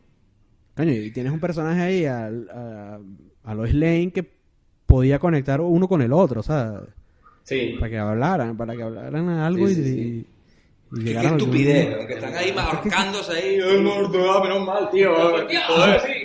[0.76, 2.98] Coño, y tienes un personaje ahí, al- a,
[3.44, 4.24] a Lois Lane, que
[4.86, 6.88] podía conectar uno con el otro, ¿sabes?
[7.42, 7.76] Sí.
[7.78, 9.98] Para que hablaran, para que hablaran algo Sí, y, sí, sí.
[10.00, 10.26] y- y
[10.92, 12.06] Qué, llegaran qué estupidez, ¿no?
[12.06, 13.54] que están ahí ahorcándose ahí.
[13.62, 14.32] ¡Eh, muerto!
[14.32, 15.14] ¡Ah, menos mal, tío!
[15.14, 15.46] Joder,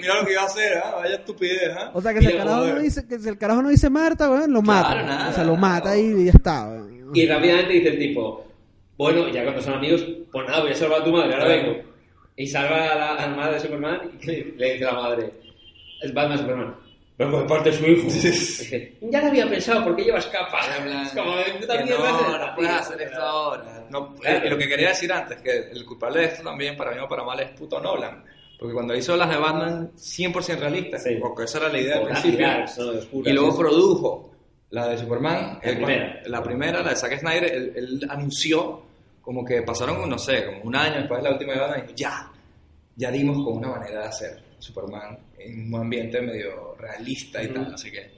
[0.01, 0.95] mira lo que iba a hacer, ¿ah?
[0.97, 1.91] Vaya estupidez, ¿ah?
[1.93, 4.29] O sea, que si, el carajo no dice, que si el carajo no dice Marta,
[4.29, 5.03] weón, lo Claro, mata.
[5.03, 5.29] nada.
[5.29, 6.83] o sea, lo mata y ya está.
[7.13, 8.45] Y rápidamente dice el tipo,
[8.97, 11.77] bueno, ya cuando son amigos, pues nada, voy a salvar a tu madre, ahora vengo.
[12.35, 14.25] Y salva a la, a la madre de Superman y
[14.57, 15.31] le dice a la madre,
[16.01, 16.75] es Batman Superman,
[17.17, 18.07] Vengo de parte de su hijo.
[19.09, 20.59] Ya lo había pensado, ¿por qué llevas capa?
[20.61, 23.85] Es como, mierda es no, esta, no puedes hacer esto ahora.
[23.89, 24.45] No, Claro.
[24.45, 27.07] eh, lo que quería decir antes, que el culpable de esto también, para bien o
[27.07, 28.23] para mal, es puto Nolan.
[28.59, 31.15] Porque cuando hizo las de Batman 100% realistas, Sí.
[31.21, 32.63] porque esa era la idea al Con principio, ¿no?
[32.63, 33.57] Oscuras, y luego sí.
[33.59, 34.31] produjo
[34.71, 36.21] la de Superman, La él- primera.
[36.25, 38.81] la primera, la de Zack Snyder, él, él anunció
[39.21, 41.81] como que pasaron, no sé, como un año después de la última de Batman, y
[41.83, 42.31] dijo, ya,
[42.97, 47.73] ya dimos con una manera de hacer Superman en un ambiente medio realista y tal,
[47.73, 48.11] así que...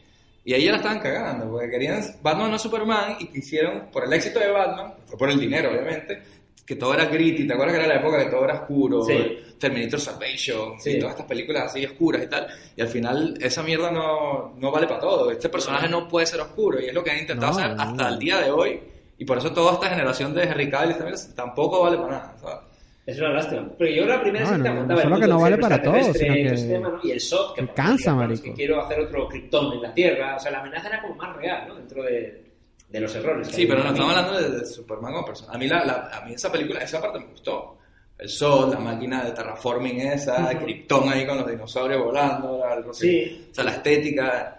[0.45, 4.14] Y ahí ya la estaban cagando, porque querían Batman no Superman y quisieron, por el
[4.14, 6.22] éxito de Batman, fue por el dinero obviamente,
[6.65, 9.03] que todo era gritty, ¿te acuerdas que era la época que todo era oscuro?
[9.03, 9.40] Sí.
[9.60, 10.91] Terminator Salvation Sí.
[10.91, 14.72] y todas estas películas así oscuras y tal, y al final esa mierda no, no
[14.72, 17.52] vale para todo, este personaje no puede ser oscuro y es lo que han intentado
[17.53, 17.82] No, hacer no.
[17.84, 18.80] hasta el día de hoy,
[19.18, 20.95] y por eso toda esta generación de Henry Cavill
[21.36, 22.57] tampoco vale para nada, ¿sabes?
[23.07, 23.69] Es una lástima.
[23.79, 25.81] Pero yo la primera No, que no, aguantaba no el solo que no vale para
[25.81, 26.99] todo, extraterrestre, sino que- ese tema, ¿no?
[27.03, 28.43] Y el SOT, que que por cansa, es marico.
[28.43, 30.35] que quiero hacer otro Krypton en la Tierra.
[30.35, 31.75] O sea, la amenaza era como más real, ¿no?
[31.75, 32.43] Dentro de,
[32.89, 33.47] de los errores.
[33.47, 35.53] que Sí, pero no el estamos hablando de, de Superman como persona.
[35.53, 37.77] A mí, la, la- a mí esa película, esa parte me gustó.
[38.19, 42.91] El sol, la máquina de terraforming esa, el Krypton ahí con los dinosaurios volando, algo
[42.91, 43.07] así.
[43.09, 43.47] Sí.
[43.51, 44.57] O sea, la estética.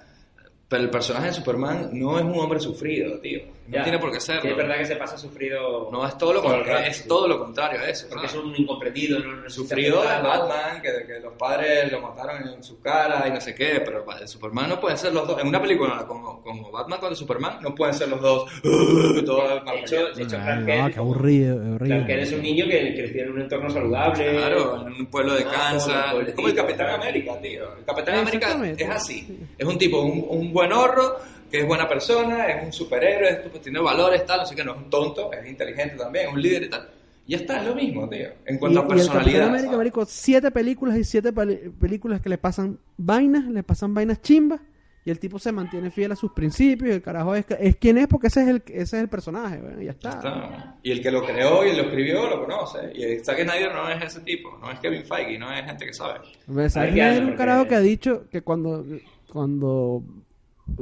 [0.68, 3.40] Pero el personaje de Superman no es un hombre sufrido, tío.
[3.68, 3.82] No Ya.
[3.84, 4.42] tiene por qué serlo.
[4.42, 5.88] Sí, es verdad que se pasa sufrido.
[5.90, 7.08] No, es todo lo, contrario, rato, es sí.
[7.08, 8.06] todo lo contrario a eso.
[8.10, 8.46] Porque es ¿sabes?
[8.46, 10.02] un incomprendido, no, no es Sufrido.
[10.02, 14.04] Batman, que, que los padres lo mataron en su cara y no sé qué, pero
[14.20, 15.40] el Superman no pueden ser los dos.
[15.40, 18.50] En una película como, como Batman contra Superman no pueden ser los dos.
[19.24, 21.78] todo De hecho, de hecho Ay, Clark no, qué aburrido.
[21.78, 24.32] Clark Kent es un niño que creció en un entorno saludable.
[24.32, 26.10] Claro, en un pueblo de Ah, Kansas.
[26.12, 26.90] como Es como el Capitán.
[27.00, 27.74] América, tío.
[27.78, 28.84] El Capitán América Exactamente.
[28.84, 29.38] es así.
[29.58, 31.16] Es un tipo, un, un buen horro,
[31.50, 34.72] que es buena persona, es un superhéroe, es- pues, tiene valores, tal, así que no
[34.72, 36.88] es un tonto, es inteligente también, es un líder y tal.
[37.26, 38.28] Y ya está, es lo mismo, tío.
[38.46, 39.42] En Y, cuanto a y el Capitán personalidad.
[39.48, 39.76] América, ¿sabes?
[39.78, 44.60] marico, siete películas y siete películas que le pasan vainas, le pasan vainas chimbas,
[45.04, 47.96] y el tipo se mantiene fiel a sus principios, y el carajo es, es quien
[47.98, 50.10] es porque ese es el, ese es el personaje, bueno, ya está.
[50.10, 50.76] Está.
[50.82, 52.92] Y el que lo creó y lo escribió lo conoce.
[52.94, 55.94] Y Zack Snyder no es ese tipo, no es Kevin Feige, no es gente que
[55.94, 56.18] sabe.
[56.18, 58.84] A Hay un porque- carajo que ha dicho que cuando,
[59.32, 60.02] cuando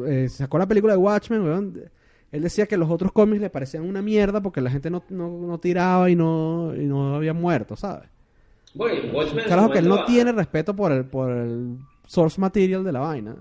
[0.06, 1.90] eh, sacó la película de Watchmen, weón,
[2.32, 5.28] él decía que los otros cómics le parecían una mierda porque la gente no, no,
[5.30, 8.08] no tiraba y no, y no había muerto, ¿sabes?
[8.74, 11.76] Bueno, Watchmen Carajo que él no momento, tiene respeto por el, por el
[12.06, 13.34] source material de la vaina.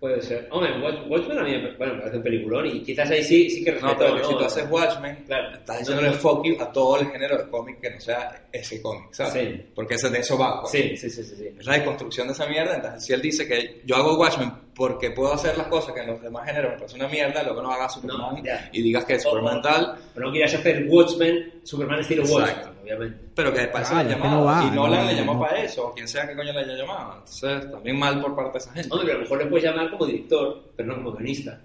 [0.00, 0.48] Puede ser.
[0.52, 3.64] Hombre, Watch- Watchmen a mí me, bueno, parece un peliculón y quizás ahí sí, sí
[3.64, 3.92] que respeto.
[3.94, 4.24] No, pero ¿no?
[4.24, 5.56] si tú haces Watchmen, Claro.
[5.56, 9.08] estás diciéndole fuck you a todo el género de cómic que no sea ese cómic,
[9.10, 9.32] ¿sabes?
[9.32, 9.62] Sí.
[9.74, 10.60] Porque ese, de eso va.
[10.60, 10.70] pues.
[10.70, 11.34] Sí, sí, sí, sí.
[11.36, 11.48] sí.
[11.58, 12.76] Es la deconstrucción de esa mierda.
[12.76, 16.06] Entonces, si él dice que yo hago Watchmen porque puedo hacer las cosas que en
[16.06, 18.42] los demás géneros me parece una mierda, luego no hagas Superman No,
[18.72, 22.68] y digas que es Superman O- tal, Pero no quieras hacer Watchmen, Superman estilo Exacto.
[22.68, 23.18] Watchmen, obviamente.
[23.34, 24.36] pero que para eso Claro, le llamado.
[24.38, 25.40] no va, y Nolan no, le llamó no.
[25.40, 27.12] para eso, o quien sea que coño le haya llamado.
[27.18, 28.88] Entonces, también mal por parte de esa gente.
[28.92, 31.60] Hombre, pero a lo mejor le puedes llamar como director, pero no como guionista.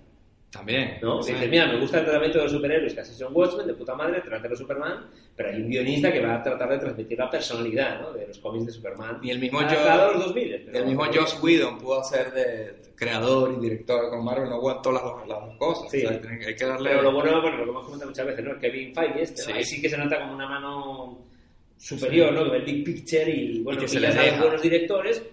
[0.51, 0.99] También.
[1.01, 1.23] ¿no?
[1.23, 1.33] Sí.
[1.33, 3.95] Dices, mira, me gusta el tratamiento de los superhéroes, que así son Watchmen, de puta
[3.95, 7.27] madre, trate de Superman, pero hay un guionista que va a tratar de transmitir la
[7.27, 8.13] personalidad ¿no?
[8.13, 9.19] de los cómics de Superman.
[9.23, 10.61] Y el mismo Adaptado a Joss- los 2000.
[10.65, 14.91] pero- El mismo Joss Whedon pudo hacer de creador y director con Marvel, no aguantó
[14.91, 15.91] las dos, las dos cosas.
[15.91, 16.05] Sí.
[16.05, 16.89] O sea, hay que darle.
[16.89, 18.59] Pero lo bueno, bueno, lo que hemos comentado muchas veces, ¿no?
[18.59, 19.47] Kevin Feige este, ¿no?
[19.47, 19.51] Sí.
[19.53, 21.17] Ahí sí que se nota como una mano
[21.77, 22.45] superior, ¿no?
[22.45, 24.41] Que ve el big picture y, bueno, Y que se les deja.
[24.41, 25.23] buenos directores,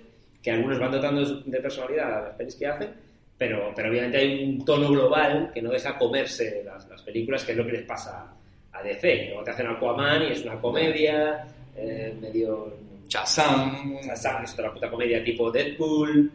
[0.43, 2.91] que algunos van dotando de personalidad a las pelis que hacen,
[3.37, 7.53] pero, pero obviamente hay un tono global que no deja comerse las, las películas, que
[7.53, 8.35] es lo que les pasa
[8.73, 9.27] a DC.
[9.29, 11.47] Luego te hacen Aquaman y es una comedia,
[11.77, 12.75] eh, medio...
[13.09, 13.99] Shazam.
[14.03, 16.31] Shazam es otra puta comedia tipo Deadpool,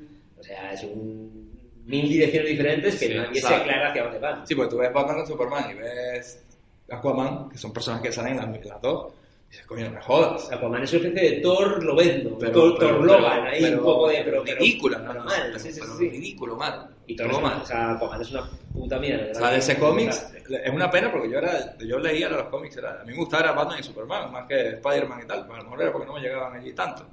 [0.45, 1.51] sea, es un...
[1.85, 3.61] mil direcciones diferentes que Sí, nadie se exacto.
[3.63, 4.47] aclara hacia dónde van.
[4.47, 6.43] Sí, porque tú ves Batman con Superman y ves
[6.89, 9.13] Aquaman, que son personas que salen en las, las dos,
[9.47, 10.51] y dices, coño, no me jodas.
[10.51, 14.07] Aquaman es una especie de Thor Lobezno, Pero- Thor, pero- Thor Logan, ahí un poco
[14.09, 14.21] de...
[14.23, 15.13] Pero, ridícula, ¿no?
[15.23, 16.09] mal, pero- sí, sí, sí.
[16.09, 16.89] ridículo, mal.
[17.07, 17.61] Y Thor mal.
[17.61, 19.31] o sea, Aquaman es una puta mierda.
[19.31, 22.77] O sea, de ese cómics, es una pena porque yo era, yo leía los cómics,
[22.77, 25.57] era, a mí me gustaba Batman y Superman, más que Spider-Man y tal, pero a
[25.57, 27.05] lo mejor era porque no me llegaban allí tanto.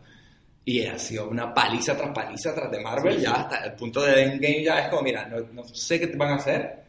[0.65, 4.23] Y ha sido una paliza tras paliza tras de Marvel, ya hasta el punto de
[4.23, 6.83] Endgame ya es como, mira, no, no sé qué te van a hacer,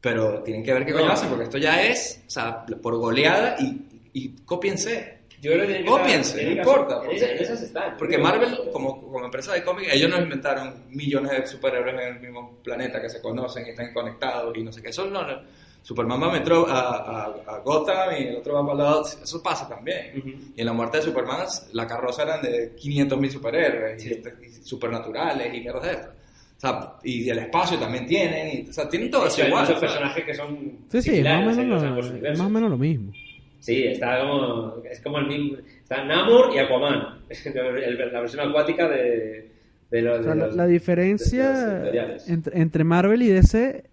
[0.00, 1.12] pero tienen que ver qué coño No.
[1.12, 5.16] hacen, porque esto ya es, o sea, por goleada y, y cópiense.
[5.40, 6.98] Yo creo que Cópiense, no importa.
[7.00, 7.96] Porque, esas, están.
[7.98, 12.20] porque Marvel, como, como empresa de cómics, ellos nos inventaron millones de superhéroes en el
[12.20, 14.88] mismo planeta que se conocen y están conectados y no sé qué.
[14.88, 15.42] Eso no, no-
[15.86, 19.02] Superman va a, Metro, a, a, a Gotham y el otro va para lado.
[19.22, 20.18] Eso pasa también.
[20.18, 20.28] Ujú.
[20.56, 24.64] Y en la muerte de Superman, la carroza eran de 500.000 superhéroes y, este- y
[24.64, 26.08] supernaturales y mierdas de estas.
[26.56, 28.48] O sea, y el espacio también tienen.
[28.66, 29.64] Y, o sea, tienen todo De eso hecho, hay igual.
[29.64, 32.38] muchos personajes que son Sí, sí, más o, en menos lo, ambos es universos.
[32.38, 33.12] más o menos lo mismo.
[33.60, 35.58] Sí, está como, es como el mismo.
[35.82, 37.20] Está Namor y Aquaman.
[37.54, 39.50] El- la versión acuática de,
[39.90, 40.18] de los.
[40.18, 42.28] O sea, de la, los- la de los diferencia editoriales.
[42.28, 43.84] entre, entre Marvel y DC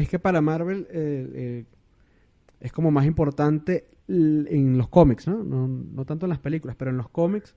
[0.00, 1.64] es que para Marvel eh, eh,
[2.60, 5.42] es como más importante l- en los cómics, ¿no?
[5.44, 5.66] ¿no?
[5.68, 7.54] No tanto en las películas, pero en los cómics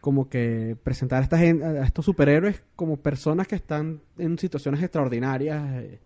[0.00, 4.82] como que presentar a, esta gente, a estos superhéroes como personas que están en situaciones
[4.82, 5.98] extraordinarias eh,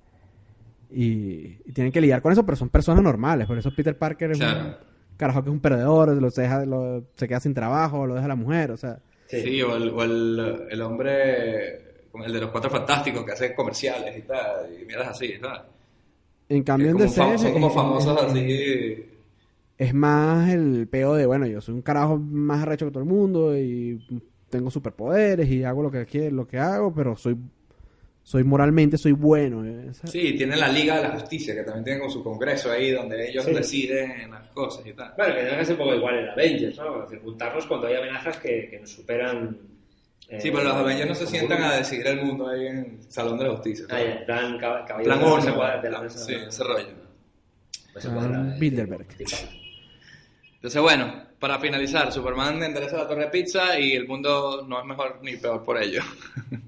[0.90, 3.47] y, y tienen que lidiar con eso, pero son personas normales.
[3.47, 4.64] Por eso Peter Parker es Claro.
[4.66, 4.74] un
[5.16, 8.36] carajo que es un perdedor, lo deja, lo- se queda sin trabajo, lo deja la
[8.36, 8.98] mujer, o sea...
[9.28, 14.16] Sí, o, el, o el, el hombre, el de los cuatro fantásticos que hace comerciales
[14.18, 15.60] y tal, y mierdas así, ¿sabes?
[16.48, 19.05] En cambio, en DC son como famosos es- así.
[19.78, 23.09] Es más el peo de, bueno, yo soy un carajo más arrecho que todo el
[23.09, 24.01] mundo y
[24.48, 27.36] tengo superpoderes y hago lo que quiero, lo que hago, pero soy
[28.22, 29.64] soy moralmente soy bueno.
[29.64, 32.72] eh, esa- Sí, tienen la Liga de la Justicia, que también tienen como su congreso
[32.72, 33.52] ahí, donde ellos Sí.
[33.52, 35.12] deciden las cosas y tal.
[35.16, 37.06] Bueno, que ser un poco igual en Avengers, ¿no?
[37.22, 39.56] Juntarnos cuando hay amenazas que, que nos superan.
[40.28, 43.11] Eh, Sí, pero los Avengers no se sientan a decidir el mundo ahí en el
[43.12, 43.86] Salón de la Justicia.
[43.90, 46.86] Ah, ya, plan cab- caballero Plan sí, ese rollo.
[47.93, 49.07] cuadrada, eh, Bilderberg.
[49.07, 49.51] principal.
[50.57, 54.85] Entonces, bueno, para finalizar, Superman endereza la torre de pizza y el mundo no es
[54.86, 56.03] mejor ni peor por ello.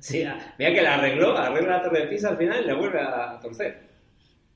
[0.00, 2.74] Sí, ah, mira que la arregló, arregla la torre de pizza al final y la
[2.74, 3.80] vuelve a torcer.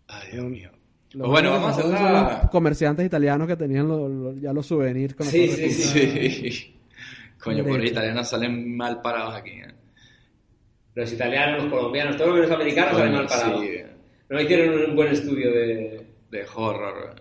[0.09, 0.71] Ay, Dios mío.
[1.13, 1.85] Los Pues bueno, vamos a hacer
[2.43, 5.63] los comerciantes italianos que tenían lo- lo- ya los souvenirs con la Sí, torre sí,
[5.69, 5.93] pizza.
[5.93, 6.77] Sí.
[7.45, 7.93] Coño, por Derecho.
[7.93, 9.51] italianos salen mal parados aquí.
[9.51, 9.75] ¿eh?
[10.95, 13.61] Los italianos, los colombianos, todos los americanos salen mal parados.
[13.61, 13.77] Sí,
[14.29, 16.07] No hicieron un buen estudio de.
[16.31, 17.15] de horror.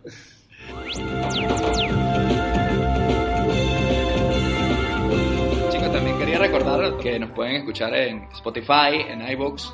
[5.72, 9.72] Chicos, también quería recordar que nos pueden escuchar en Spotify, en iVoox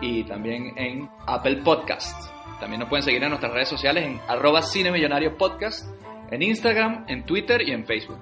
[0.00, 2.30] y también en Apple Podcast.
[2.60, 5.88] También nos pueden seguir en nuestras redes sociales en arroba cinemillonario podcast,
[6.30, 8.18] en Instagram, en Twitter y en Facebook.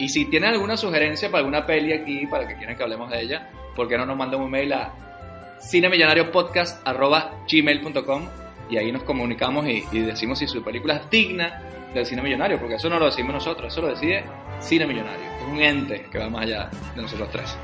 [0.00, 3.20] Y si tienen alguna sugerencia para alguna peli aquí, para que quieran que hablemos de
[3.20, 4.92] ella, ¿por qué no nos mandan un mail a
[5.60, 8.28] cinemillonariopodcast.gmail.com
[8.70, 11.60] y ahí nos comunicamos y, y decimos si su película es digna
[11.92, 14.24] del cine millonario, porque eso no lo decimos nosotros, eso lo decide
[14.60, 17.56] Cine Millonario, es un ente que va más allá de nosotros tres.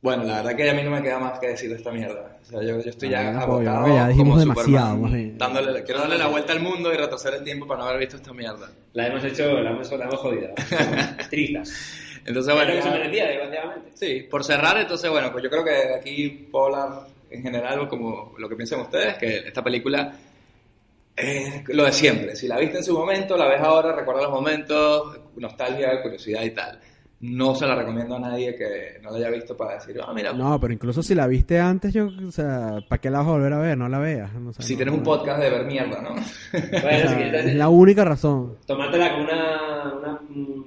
[0.00, 2.38] Bueno, la verdad que a mí no me queda más que decir de esta mierda.
[2.40, 5.12] O sea, yo, yo estoy ya Ah, yo agotado ya dijimos como demasiado, Superman, más
[5.12, 5.38] bien.
[5.38, 8.16] dándole- quiero darle la vuelta al mundo y retroceder el tiempo para no haber visto
[8.16, 8.70] esta mierda.
[8.92, 10.50] La hemos hecho, la hemos, la hemos jodido.
[11.30, 11.72] Trizas.
[12.24, 13.90] Entonces, bueno, se ya- merecía, desgraciadamente.
[13.94, 18.34] Sí, por cerrar, entonces, bueno, pues yo creo que aquí puedo hablar en general como
[18.38, 20.12] lo que piensan ustedes, que esta película
[21.16, 22.36] es lo de siempre.
[22.36, 26.50] Si la viste en su momento, la ves ahora, recuerda los momentos, nostalgia, curiosidad y
[26.50, 26.78] tal.
[27.20, 30.32] No se la recomiendo a nadie que no la haya visto para decir, ah, mira,
[30.32, 33.30] No, pero incluso si la viste antes, yo, o sea, ¿para qué la vas a
[33.32, 33.76] volver a ver?
[33.76, 34.32] No la veas.
[34.34, 36.10] no sé, si no- tienes un podcast de ver mierda, ¿no?
[36.10, 36.22] Bueno, o
[36.52, 38.56] si sea, quieres, es la única razón.
[38.66, 40.64] tomártela como una, una mm,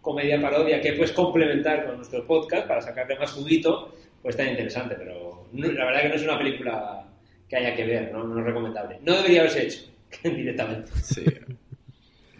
[0.00, 3.92] comedia parodia que puedes complementar con nuestro podcast para sacarle más juguito,
[4.22, 7.04] pues está interesante, pero la verdad que no es una película
[7.48, 9.00] que haya que ver, no, no es recomendable.
[9.04, 9.80] No debería haberse hecho
[10.22, 10.92] directamente.
[11.02, 11.24] sí.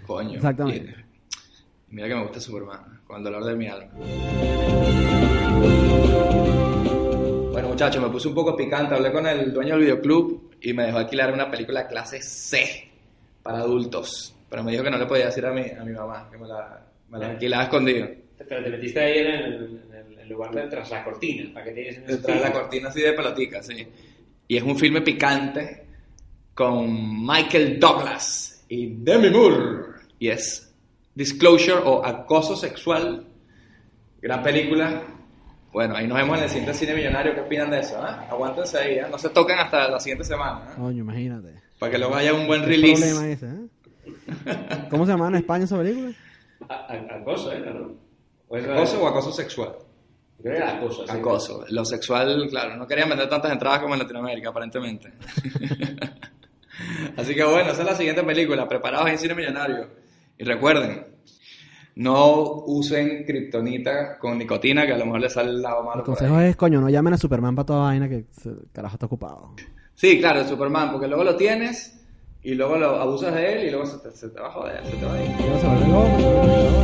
[0.07, 0.35] Coño.
[0.37, 0.95] Exactamente.
[1.91, 3.89] Mira que me gusta Superman, con el dolor de mi alma.
[7.53, 8.95] Bueno, muchachos, me puse un poco picante.
[8.95, 12.89] Hablé con el dueño del videoclub y me dejó alquilar una película clase C
[13.43, 14.35] para adultos.
[14.49, 16.47] Pero me dijo que no le podía decir a mi, a mi mamá que me
[16.47, 18.07] la, me la alquilaba escondido.
[18.49, 21.73] Pero te metiste ahí en el, en el- lugar de tras la cortina, para que
[21.73, 23.87] diesen Detrás de la cortina así de pelotica, sí.
[24.47, 25.87] Y es un filme picante
[26.53, 29.87] con Michael Douglas y Demi Moore.
[30.19, 30.68] Y es
[31.19, 33.27] Disclosure o Acoso Sexual.
[34.23, 35.03] Gran película.
[35.73, 37.35] Bueno, ahí nos vemos en el siguiente cine millonario.
[37.35, 37.97] ¿Qué opinan de eso?
[38.01, 38.25] ah?
[38.31, 39.09] Aguántense ahí, ¿ah?
[39.11, 40.61] no se tocan hasta la siguiente semana.
[40.69, 40.75] ¿ah?
[40.77, 41.55] Coño, imagínate.
[41.81, 43.03] Para que luego haya un buen ¿Qué release.
[43.05, 44.87] problema ese, eh?
[44.91, 46.13] ¿Cómo se llama en España esa película?
[47.11, 47.61] Acoso, ¿eh?
[47.67, 47.97] ¿No?
[48.47, 49.73] ¿O es la- ¿Acoso o acoso sexual?
[50.41, 51.05] Creo que era acoso.
[51.05, 51.13] sí.
[51.17, 51.65] Acoso.
[51.71, 55.13] Lo sexual, claro, no querían vender tantas entradas como en Latinoamérica, aparentemente.
[57.17, 59.89] Así que bueno, esa es la siguiente película, preparados en Cine Millonario.
[60.39, 61.05] Y recuerden,
[61.97, 65.99] no usen kriptonita con nicotina, que a lo mejor les sale el lado malo.
[65.99, 68.27] El consejo es, coño, no llamen a Superman para toda vaina que el
[68.73, 69.55] carajo está ocupado.
[69.95, 72.01] Sí, claro, el Superman, porque luego lo tienes
[72.41, 74.87] y luego lo abusas de él y luego se te, se te va a joder,
[74.87, 75.31] se te va a ir.
[75.41, 76.79] Luego se loco.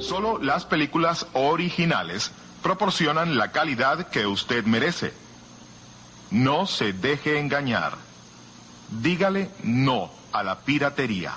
[0.00, 5.12] Solo las películas originales proporcionan la calidad que usted merece.
[6.30, 7.96] No se deje engañar.
[8.90, 11.32] Dígale no a la piratería.